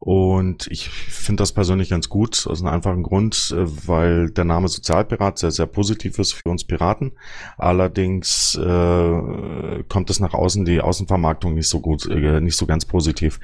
Und 0.00 0.68
ich 0.68 0.88
finde 0.88 1.42
das 1.42 1.52
persönlich 1.52 1.90
ganz 1.90 2.08
gut, 2.08 2.46
aus 2.46 2.60
einem 2.60 2.72
einfachen 2.72 3.02
Grund, 3.02 3.54
äh, 3.56 3.66
weil 3.86 4.30
der 4.30 4.44
Name 4.44 4.68
Sozialpirat 4.68 5.38
sehr, 5.38 5.50
sehr 5.50 5.66
positiv 5.66 6.18
ist 6.18 6.34
für 6.34 6.48
uns 6.48 6.64
Piraten. 6.64 7.12
Allerdings 7.56 8.54
äh, 8.54 9.82
kommt 9.88 10.10
es 10.10 10.20
nach 10.20 10.34
außen, 10.34 10.64
die 10.64 10.80
Außenvermarktung 10.80 11.54
nicht 11.54 11.68
so 11.68 11.80
gut, 11.80 12.06
äh, 12.06 12.40
nicht 12.40 12.56
so 12.56 12.66
ganz 12.66 12.84
positiv. 12.84 13.40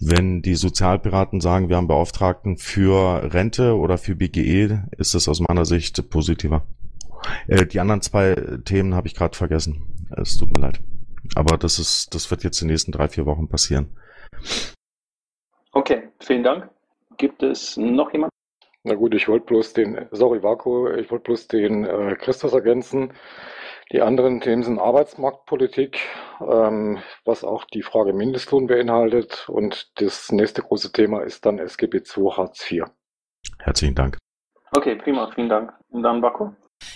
Wenn 0.00 0.42
die 0.42 0.56
Sozialpiraten 0.56 1.40
sagen, 1.40 1.68
wir 1.68 1.76
haben 1.76 1.88
Beauftragten 1.88 2.58
für 2.58 3.32
Rente 3.32 3.76
oder 3.76 3.96
für 3.96 4.16
BGE, 4.16 4.82
ist 4.98 5.14
es 5.14 5.28
aus 5.28 5.40
meiner 5.40 5.64
Sicht 5.64 6.10
positiver. 6.10 6.66
Äh, 7.46 7.66
die 7.66 7.78
anderen 7.78 8.02
zwei 8.02 8.34
Themen 8.64 8.94
habe 8.94 9.06
ich 9.06 9.14
gerade 9.14 9.36
vergessen. 9.36 9.84
Es 10.16 10.36
tut 10.36 10.52
mir 10.52 10.60
leid. 10.60 10.80
Aber 11.36 11.56
das 11.56 11.78
ist, 11.78 12.14
das 12.14 12.30
wird 12.30 12.42
jetzt 12.42 12.60
die 12.60 12.66
nächsten 12.66 12.90
drei, 12.90 13.08
vier 13.08 13.24
Wochen 13.26 13.48
passieren. 13.48 13.88
Okay, 15.72 16.08
vielen 16.20 16.42
Dank. 16.42 16.68
Gibt 17.16 17.42
es 17.42 17.76
noch 17.76 18.12
jemanden? 18.12 18.32
Na 18.84 18.94
gut, 18.94 19.14
ich 19.14 19.28
wollte 19.28 19.46
bloß 19.46 19.74
den, 19.74 20.06
sorry 20.10 20.42
Vaku, 20.42 20.88
ich 20.88 21.10
wollte 21.10 21.24
bloß 21.24 21.48
den 21.48 21.84
äh, 21.84 22.16
Christus 22.16 22.52
ergänzen. 22.52 23.12
Die 23.92 24.00
anderen 24.00 24.40
Themen 24.40 24.62
sind 24.62 24.78
Arbeitsmarktpolitik, 24.78 26.00
ähm, 26.40 26.98
was 27.24 27.44
auch 27.44 27.64
die 27.66 27.82
Frage 27.82 28.12
Mindestlohn 28.12 28.66
beinhaltet. 28.66 29.48
Und 29.48 29.90
das 30.00 30.32
nächste 30.32 30.62
große 30.62 30.92
Thema 30.92 31.22
ist 31.22 31.46
dann 31.46 31.58
SGB 31.58 31.98
II 31.98 32.30
Hartz 32.32 32.70
IV. 32.70 32.84
Herzlichen 33.58 33.94
Dank. 33.94 34.18
Okay, 34.72 34.96
prima, 34.96 35.30
vielen 35.34 35.48
Dank. 35.48 35.72
Und 35.90 36.02
dann 36.02 36.22
Vaku? 36.22 36.50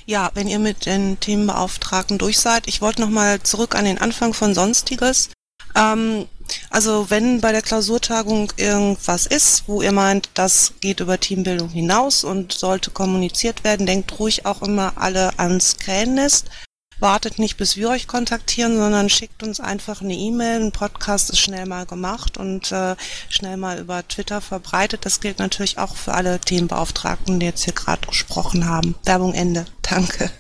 Ja, 0.07 0.31
wenn 0.35 0.49
ihr 0.49 0.59
mit 0.59 0.87
den 0.87 1.20
Themenbeauftragten 1.20 2.18
durch 2.18 2.39
seid, 2.39 2.66
ich 2.66 2.83
wollte 2.83 3.03
nochmal 3.03 3.41
zurück 3.41 3.74
an 3.74 3.85
den 3.85 3.99
Anfang 3.99 4.33
von 4.33 4.55
Sonstiges. 4.55 5.33
Ähm, 5.77 6.27
also 6.70 7.11
wenn 7.11 7.40
bei 7.40 7.53
der 7.53 7.62
Klausurtagung 7.62 8.53
irgendwas 8.57 9.26
ist, 9.26 9.64
wo 9.66 9.82
ihr 9.82 9.92
meint, 9.92 10.30
das 10.34 10.74
geht 10.80 11.01
über 11.01 11.18
Teambildung 11.18 11.68
hinaus 11.68 12.24
und 12.24 12.53
sollte 12.53 12.90
kommuniziert 12.90 13.64
werden, 13.64 13.86
denkt 13.86 14.18
ruhig 14.18 14.47
auch 14.47 14.62
immer 14.62 14.92
alle 14.97 15.38
ans 15.38 15.76
Krähennest. 15.78 16.51
wartet 16.99 17.38
nicht, 17.38 17.59
bis 17.59 17.76
wir 17.76 17.90
euch 17.90 18.09
kontaktieren, 18.09 18.78
sondern 18.78 19.11
schickt 19.11 19.42
uns 19.42 19.61
einfach 19.61 20.01
eine 20.01 20.14
E-Mail. 20.14 20.62
Ein 20.62 20.72
Podcast 20.72 21.30
ist 21.30 21.40
schnell 21.40 21.66
mal 21.66 21.84
gemacht 21.84 22.38
und 22.38 22.72
äh, 22.72 22.97
schnell 23.28 23.57
mal 23.59 23.78
über 23.78 24.07
Twitter 24.09 24.40
verbreitet. 24.40 25.05
Das 25.05 25.20
gilt 25.20 25.38
natürlich 25.38 25.78
auch 25.78 25.94
für 25.94 26.14
alle 26.14 26.38
Themenbeauftragten, 26.40 27.38
die 27.38 27.47
jetzt 27.47 27.64
hier 27.64 27.74
gerade 27.74 28.07
gesprochen 28.07 28.66
haben. 28.66 28.94
Werbung 29.05 29.34
Ende. 29.34 29.66
Danke. 29.82 30.30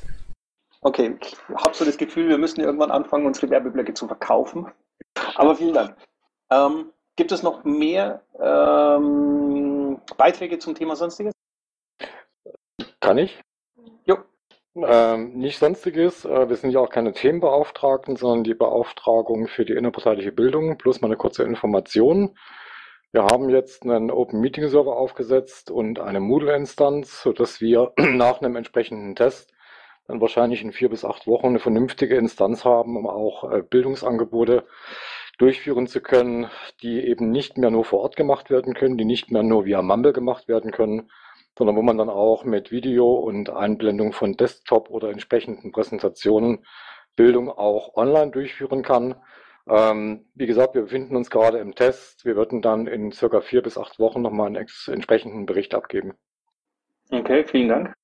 Okay, 0.80 1.16
ich 1.20 1.36
habe 1.56 1.74
so 1.74 1.84
das 1.84 1.98
Gefühl, 1.98 2.28
wir 2.28 2.38
müssen 2.38 2.60
irgendwann 2.60 2.90
anfangen, 2.90 3.26
unsere 3.26 3.50
Werbeblöcke 3.50 3.92
zu 3.92 4.06
verkaufen. 4.06 4.66
Aber 5.34 5.56
vielen 5.56 5.74
Dank. 5.74 5.96
Ähm, 6.50 6.92
gibt 7.16 7.32
es 7.32 7.42
noch 7.42 7.64
mehr 7.64 8.22
ähm, 8.38 10.00
Beiträge 10.16 10.58
zum 10.58 10.74
Thema 10.74 10.96
Sonstiges? 10.96 11.32
Kann 13.00 13.18
ich? 13.18 13.40
Jo. 14.04 14.18
Ähm, 14.74 15.38
nicht 15.38 15.58
Sonstiges. 15.58 16.24
Äh, 16.24 16.48
wir 16.48 16.56
sind 16.56 16.70
ja 16.70 16.80
auch 16.80 16.90
keine 16.90 17.12
Themenbeauftragten, 17.12 18.16
sondern 18.16 18.44
die 18.44 18.54
Beauftragung 18.54 19.48
für 19.48 19.64
die 19.64 19.72
innerparteiliche 19.72 20.32
Bildung. 20.32 20.76
Plus 20.76 21.00
mal 21.00 21.08
eine 21.08 21.16
kurze 21.16 21.44
Information. 21.44 22.36
Wir 23.12 23.24
haben 23.24 23.48
jetzt 23.48 23.84
einen 23.84 24.10
Open 24.10 24.40
Meeting 24.40 24.68
Server 24.68 24.96
aufgesetzt 24.96 25.70
und 25.70 26.00
eine 26.00 26.20
Moodle-Instanz, 26.20 27.22
sodass 27.22 27.60
wir 27.60 27.92
nach 27.96 28.40
einem 28.40 28.56
entsprechenden 28.56 29.16
Test 29.16 29.52
dann 30.08 30.20
wahrscheinlich 30.20 30.62
in 30.62 30.72
vier 30.72 30.88
bis 30.88 31.04
acht 31.04 31.26
Wochen 31.26 31.48
eine 31.48 31.58
vernünftige 31.58 32.16
Instanz 32.16 32.64
haben, 32.64 32.96
um 32.96 33.06
auch 33.06 33.50
äh, 33.50 33.62
Bildungsangebote 33.62 34.64
durchführen 35.38 35.86
zu 35.86 36.00
können, 36.00 36.48
die 36.82 37.06
eben 37.06 37.30
nicht 37.30 37.58
mehr 37.58 37.70
nur 37.70 37.84
vor 37.84 38.00
Ort 38.00 38.16
gemacht 38.16 38.50
werden 38.50 38.74
können, 38.74 38.96
die 38.96 39.04
nicht 39.04 39.30
mehr 39.30 39.42
nur 39.42 39.66
via 39.66 39.82
Mumble 39.82 40.12
gemacht 40.12 40.48
werden 40.48 40.70
können, 40.70 41.10
sondern 41.58 41.76
wo 41.76 41.82
man 41.82 41.98
dann 41.98 42.08
auch 42.08 42.44
mit 42.44 42.70
Video 42.70 43.14
und 43.14 43.50
Einblendung 43.50 44.12
von 44.12 44.36
Desktop 44.36 44.90
oder 44.90 45.10
entsprechenden 45.10 45.72
Präsentationen 45.72 46.64
Bildung 47.16 47.50
auch 47.50 47.96
online 47.96 48.30
durchführen 48.30 48.82
kann. 48.82 49.16
Ähm, 49.68 50.26
wie 50.34 50.46
gesagt, 50.46 50.74
wir 50.74 50.82
befinden 50.82 51.16
uns 51.16 51.30
gerade 51.30 51.58
im 51.58 51.74
Test. 51.74 52.24
Wir 52.24 52.36
würden 52.36 52.62
dann 52.62 52.86
in 52.86 53.10
circa 53.10 53.40
vier 53.40 53.62
bis 53.62 53.78
acht 53.78 53.98
Wochen 53.98 54.22
nochmal 54.22 54.46
einen 54.46 54.56
entsprechenden 54.56 55.46
Bericht 55.46 55.74
abgeben. 55.74 56.14
Okay, 57.10 57.44
vielen 57.44 57.68
Dank. 57.68 57.94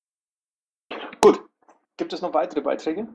Gibt 2.03 2.11
es 2.11 2.21
noch 2.21 2.33
weitere 2.33 2.59
Beiträge? 2.59 3.07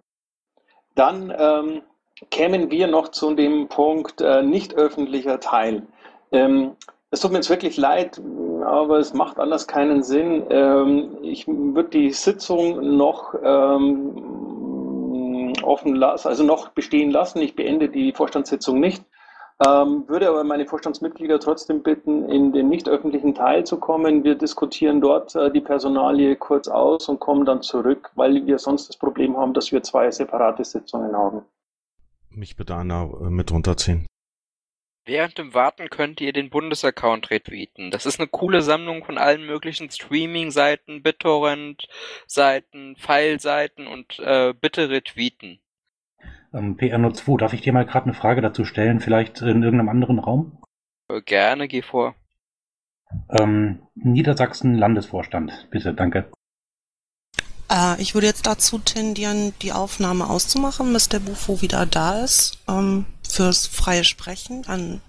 Dann 0.95 1.31
ähm, 1.39 1.83
kämen 2.31 2.71
wir 2.71 2.87
noch 2.87 3.09
zu 3.09 3.35
dem 3.35 3.69
Punkt 3.69 4.23
äh, 4.23 4.41
nicht 4.41 4.77
öffentlicher 4.77 5.41
Teil. 5.41 5.83
Ähm, 6.33 6.75
es 7.11 7.21
tut 7.21 7.33
mir 7.33 7.37
jetzt 7.37 7.51
wirklich 7.51 7.77
leid, 7.77 8.19
aber 8.65 8.99
es 8.99 9.13
macht 9.13 9.39
anders 9.39 9.67
keinen 9.67 10.03
Sinn. 10.03 10.43
Ähm, 10.49 11.19
ich 11.21 11.47
würde 11.47 11.91
die 11.91 12.13
Sitzung 12.13 12.97
noch 12.97 13.35
ähm, 13.43 14.23
offen 15.63 15.95
lassen, 15.95 16.29
also 16.29 16.45
noch 16.45 16.71
bestehen 16.71 17.11
lassen. 17.11 17.43
Ich 17.43 17.55
beende 17.57 17.91
die 17.91 18.15
Vorstandssitzung 18.15 18.81
nicht. 18.81 19.05
Ähm, 19.61 20.09
würde 20.09 20.29
aber 20.29 20.45
meine 20.45 20.67
Vorstandsmitglieder 20.67 21.41
trotzdem 21.41 21.83
bitten, 21.83 22.29
in 22.31 22.53
den 22.53 22.69
nicht 22.69 22.89
öffentlichen 22.89 23.35
Teil 23.35 23.67
zu 23.67 23.81
kommen. 23.81 24.23
Wir 24.23 24.37
diskutieren 24.37 25.01
dort 25.01 25.35
äh, 25.35 25.51
die 25.51 25.61
Personalie 25.61 26.37
kurz 26.37 26.69
aus 26.69 27.09
und 27.09 27.19
kommen 27.19 27.45
dann 27.45 27.63
zurück, 27.63 28.13
weil 28.15 28.47
wir 28.47 28.59
sonst 28.61 28.89
das 28.89 28.97
Problem 28.97 29.37
haben, 29.37 29.55
dass 29.55 29.73
wir 29.73 29.83
zwei 29.83 30.13
separate 30.13 30.65
Sitzungen 30.65 31.17
haben. 31.17 31.43
Mich 32.31 32.55
bitte 32.55 32.77
einer 32.77 33.11
äh, 33.21 33.31
mit 33.31 33.51
runterziehen. 33.51 34.07
Während 35.05 35.39
dem 35.39 35.55
Warten 35.55 35.89
könnt 35.89 36.21
ihr 36.21 36.33
den 36.33 36.51
Bundesaccount 36.51 37.31
retweeten. 37.31 37.91
Das 37.91 38.07
ist 38.07 38.21
eine 38.21 38.29
coole 38.29 38.63
Sammlung 38.63 39.03
von 39.05 39.19
allen 39.19 39.45
möglichen 39.45 39.91
Streaming-Seiten, 39.91 41.03
BitTorrent-Seiten, 41.03 42.95
File-Seiten 42.97 43.87
und 43.89 44.21
äh, 44.21 44.53
bitte 44.53 44.91
retweeten. 44.91 45.61
Ähm, 46.53 46.77
PR02, 46.77 47.39
darf 47.39 47.53
ich 47.53 47.61
dir 47.61 47.73
mal 47.73 47.85
gerade 47.85 48.07
eine 48.07 48.15
Frage 48.15 48.41
dazu 48.41 48.65
stellen, 48.65 49.01
vielleicht 49.01 49.43
in 49.43 49.63
irgendeinem 49.63 49.89
anderen 49.89 50.19
Raum? 50.19 50.63
Äh, 51.09 51.21
gerne, 51.23 51.69
geh 51.69 51.83
vor. 51.83 52.15
Ähm, 53.31 53.83
Niedersachsen 53.95 54.75
Landesvorstand, 54.75 55.69
bitte, 55.71 55.95
danke. 55.95 56.31
Äh, 57.71 58.01
ich 58.01 58.15
würde 58.15 58.27
jetzt 58.27 58.47
dazu 58.47 58.79
tendieren, 58.79 59.53
die 59.63 59.73
Aufnahme 59.73 60.29
auszumachen, 60.29 60.93
bis 60.93 61.09
der 61.09 61.21
Bufo 61.21 61.61
wieder 61.61 61.87
da 61.87 62.23
ist. 62.23 62.59
Ähm, 62.69 63.07
fürs 63.29 63.67
freie 63.67 64.05
Sprechen 64.05 64.67
an 64.67 65.01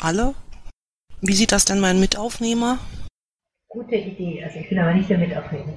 alle. 0.00 0.34
Wie 1.20 1.34
sieht 1.34 1.52
das 1.52 1.64
denn 1.64 1.80
mein 1.80 2.00
Mitaufnehmer? 2.00 2.78
Gute 3.68 3.96
Idee, 3.96 4.42
also 4.44 4.58
ich 4.58 4.68
bin 4.68 4.78
aber 4.78 4.94
nicht 4.94 5.10
der 5.10 5.18
Mitaufnehmer. 5.18 5.76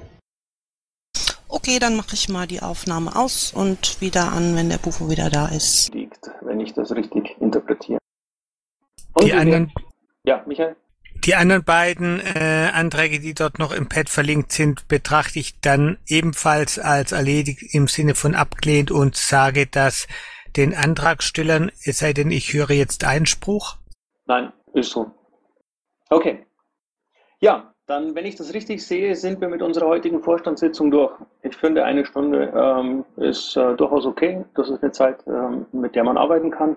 Okay, 1.54 1.78
dann 1.78 1.96
mache 1.96 2.14
ich 2.14 2.30
mal 2.30 2.46
die 2.46 2.62
Aufnahme 2.62 3.14
aus 3.14 3.52
und 3.52 4.00
wieder 4.00 4.32
an, 4.32 4.56
wenn 4.56 4.70
der 4.70 4.78
Bufo 4.78 5.10
wieder 5.10 5.28
da 5.28 5.48
ist. 5.48 5.92
Liegt, 5.92 6.30
wenn 6.40 6.60
ich 6.60 6.72
das 6.72 6.92
richtig 6.92 7.36
interpretiere. 7.40 7.98
Und 9.12 9.26
die 9.26 9.34
anderen, 9.34 9.70
ja, 10.24 10.42
Michael? 10.46 10.76
Die 11.26 11.34
anderen 11.34 11.62
beiden 11.62 12.20
äh, 12.20 12.70
Anträge, 12.72 13.20
die 13.20 13.34
dort 13.34 13.58
noch 13.58 13.70
im 13.70 13.86
Pad 13.86 14.08
verlinkt 14.08 14.50
sind, 14.50 14.88
betrachte 14.88 15.40
ich 15.40 15.60
dann 15.60 15.98
ebenfalls 16.06 16.78
als 16.78 17.12
erledigt 17.12 17.74
im 17.74 17.86
Sinne 17.86 18.14
von 18.14 18.34
abgelehnt 18.34 18.90
und 18.90 19.14
sage 19.14 19.66
dass 19.66 20.08
den 20.56 20.74
Antragstellern, 20.74 21.70
es 21.84 21.98
sei 21.98 22.14
denn, 22.14 22.30
ich 22.30 22.54
höre 22.54 22.70
jetzt 22.70 23.04
Einspruch. 23.04 23.76
Nein, 24.24 24.54
ist 24.72 24.90
so. 24.90 25.10
Okay. 26.08 26.46
Ja, 27.40 27.71
dann, 27.92 28.14
wenn 28.14 28.24
ich 28.24 28.36
das 28.36 28.54
richtig 28.54 28.84
sehe, 28.86 29.14
sind 29.14 29.40
wir 29.40 29.48
mit 29.48 29.60
unserer 29.60 29.86
heutigen 29.86 30.22
Vorstandssitzung 30.22 30.90
durch. 30.90 31.12
Ich 31.42 31.54
finde, 31.56 31.84
eine 31.84 32.06
Stunde 32.06 32.50
ähm, 32.56 33.04
ist 33.16 33.54
äh, 33.56 33.74
durchaus 33.76 34.06
okay. 34.06 34.44
Das 34.54 34.70
ist 34.70 34.82
eine 34.82 34.92
Zeit, 34.92 35.18
ähm, 35.26 35.66
mit 35.72 35.94
der 35.94 36.04
man 36.04 36.16
arbeiten 36.16 36.50
kann. 36.50 36.76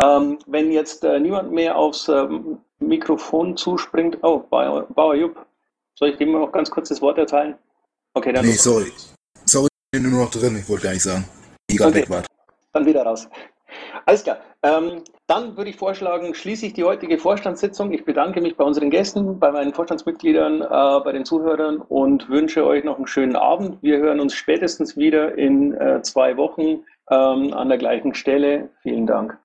Ähm, 0.00 0.38
wenn 0.46 0.72
jetzt 0.72 1.04
äh, 1.04 1.20
niemand 1.20 1.52
mehr 1.52 1.76
aufs 1.76 2.08
ähm, 2.08 2.58
Mikrofon 2.78 3.56
zuspringt. 3.58 4.18
Oh, 4.22 4.38
Bauer, 4.38 4.86
Bauer 4.94 5.14
Jupp. 5.16 5.44
Soll 5.98 6.10
ich 6.10 6.16
dem 6.16 6.32
noch 6.32 6.50
ganz 6.52 6.70
kurz 6.70 6.88
das 6.88 7.02
Wort 7.02 7.18
erteilen? 7.18 7.56
Okay, 8.14 8.32
dann. 8.32 8.46
Nee, 8.46 8.52
sorry. 8.52 8.90
Sorry, 9.44 9.68
ich 9.92 10.00
bin 10.00 10.10
nur 10.10 10.24
noch 10.24 10.30
drin, 10.30 10.56
ich 10.56 10.68
wollte 10.68 10.84
gar 10.84 10.92
nicht 10.92 11.02
sagen. 11.02 11.24
Egal, 11.70 11.88
okay. 11.88 11.98
weg 11.98 12.10
war. 12.10 12.22
Dann 12.72 12.86
wieder 12.86 13.02
raus. 13.02 13.28
Alles 14.06 14.22
klar. 14.22 14.38
Ähm, 14.62 15.02
dann 15.28 15.58
würde 15.58 15.70
ich 15.70 15.76
vorschlagen, 15.76 16.34
schließe 16.34 16.66
ich 16.66 16.72
die 16.72 16.84
heutige 16.84 17.18
Vorstandssitzung. 17.18 17.92
Ich 17.92 18.06
bedanke 18.06 18.40
mich 18.40 18.56
bei 18.56 18.64
unseren 18.64 18.88
Gästen, 18.88 19.38
bei 19.38 19.52
meinen 19.52 19.74
Vorstandsmitgliedern, 19.74 20.62
äh, 20.62 21.04
bei 21.04 21.12
den 21.12 21.26
Zuhörern 21.26 21.76
und 21.76 22.30
wünsche 22.30 22.66
euch 22.66 22.82
noch 22.82 22.96
einen 22.96 23.06
schönen 23.06 23.36
Abend. 23.36 23.76
Wir 23.82 23.98
hören 23.98 24.20
uns 24.20 24.34
spätestens 24.34 24.96
wieder 24.96 25.36
in 25.36 25.74
äh, 25.74 26.00
zwei 26.02 26.38
Wochen 26.38 26.82
ähm, 27.10 27.52
an 27.52 27.68
der 27.68 27.76
gleichen 27.76 28.14
Stelle. 28.14 28.70
Vielen 28.82 29.06
Dank. 29.06 29.38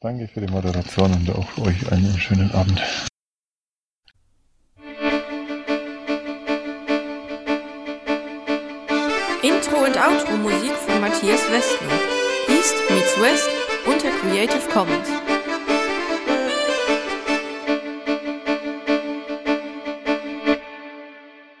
Danke 0.00 0.28
für 0.28 0.40
die 0.40 0.50
Moderation 0.50 1.12
und 1.12 1.30
auch 1.30 1.66
euch 1.66 1.92
einen 1.92 2.16
schönen 2.18 2.50
Abend. 2.52 2.80
Intro 9.42 9.84
und 9.84 9.96
Outro 9.96 10.36
Musik 10.38 10.72
von 10.72 11.00
Matthias 11.02 11.50
Westner. 11.52 11.88
East 12.48 12.76
meets 12.90 13.20
West 13.20 13.67
unter 13.88 14.10
Creative 14.10 14.68
Commons. 14.68 15.27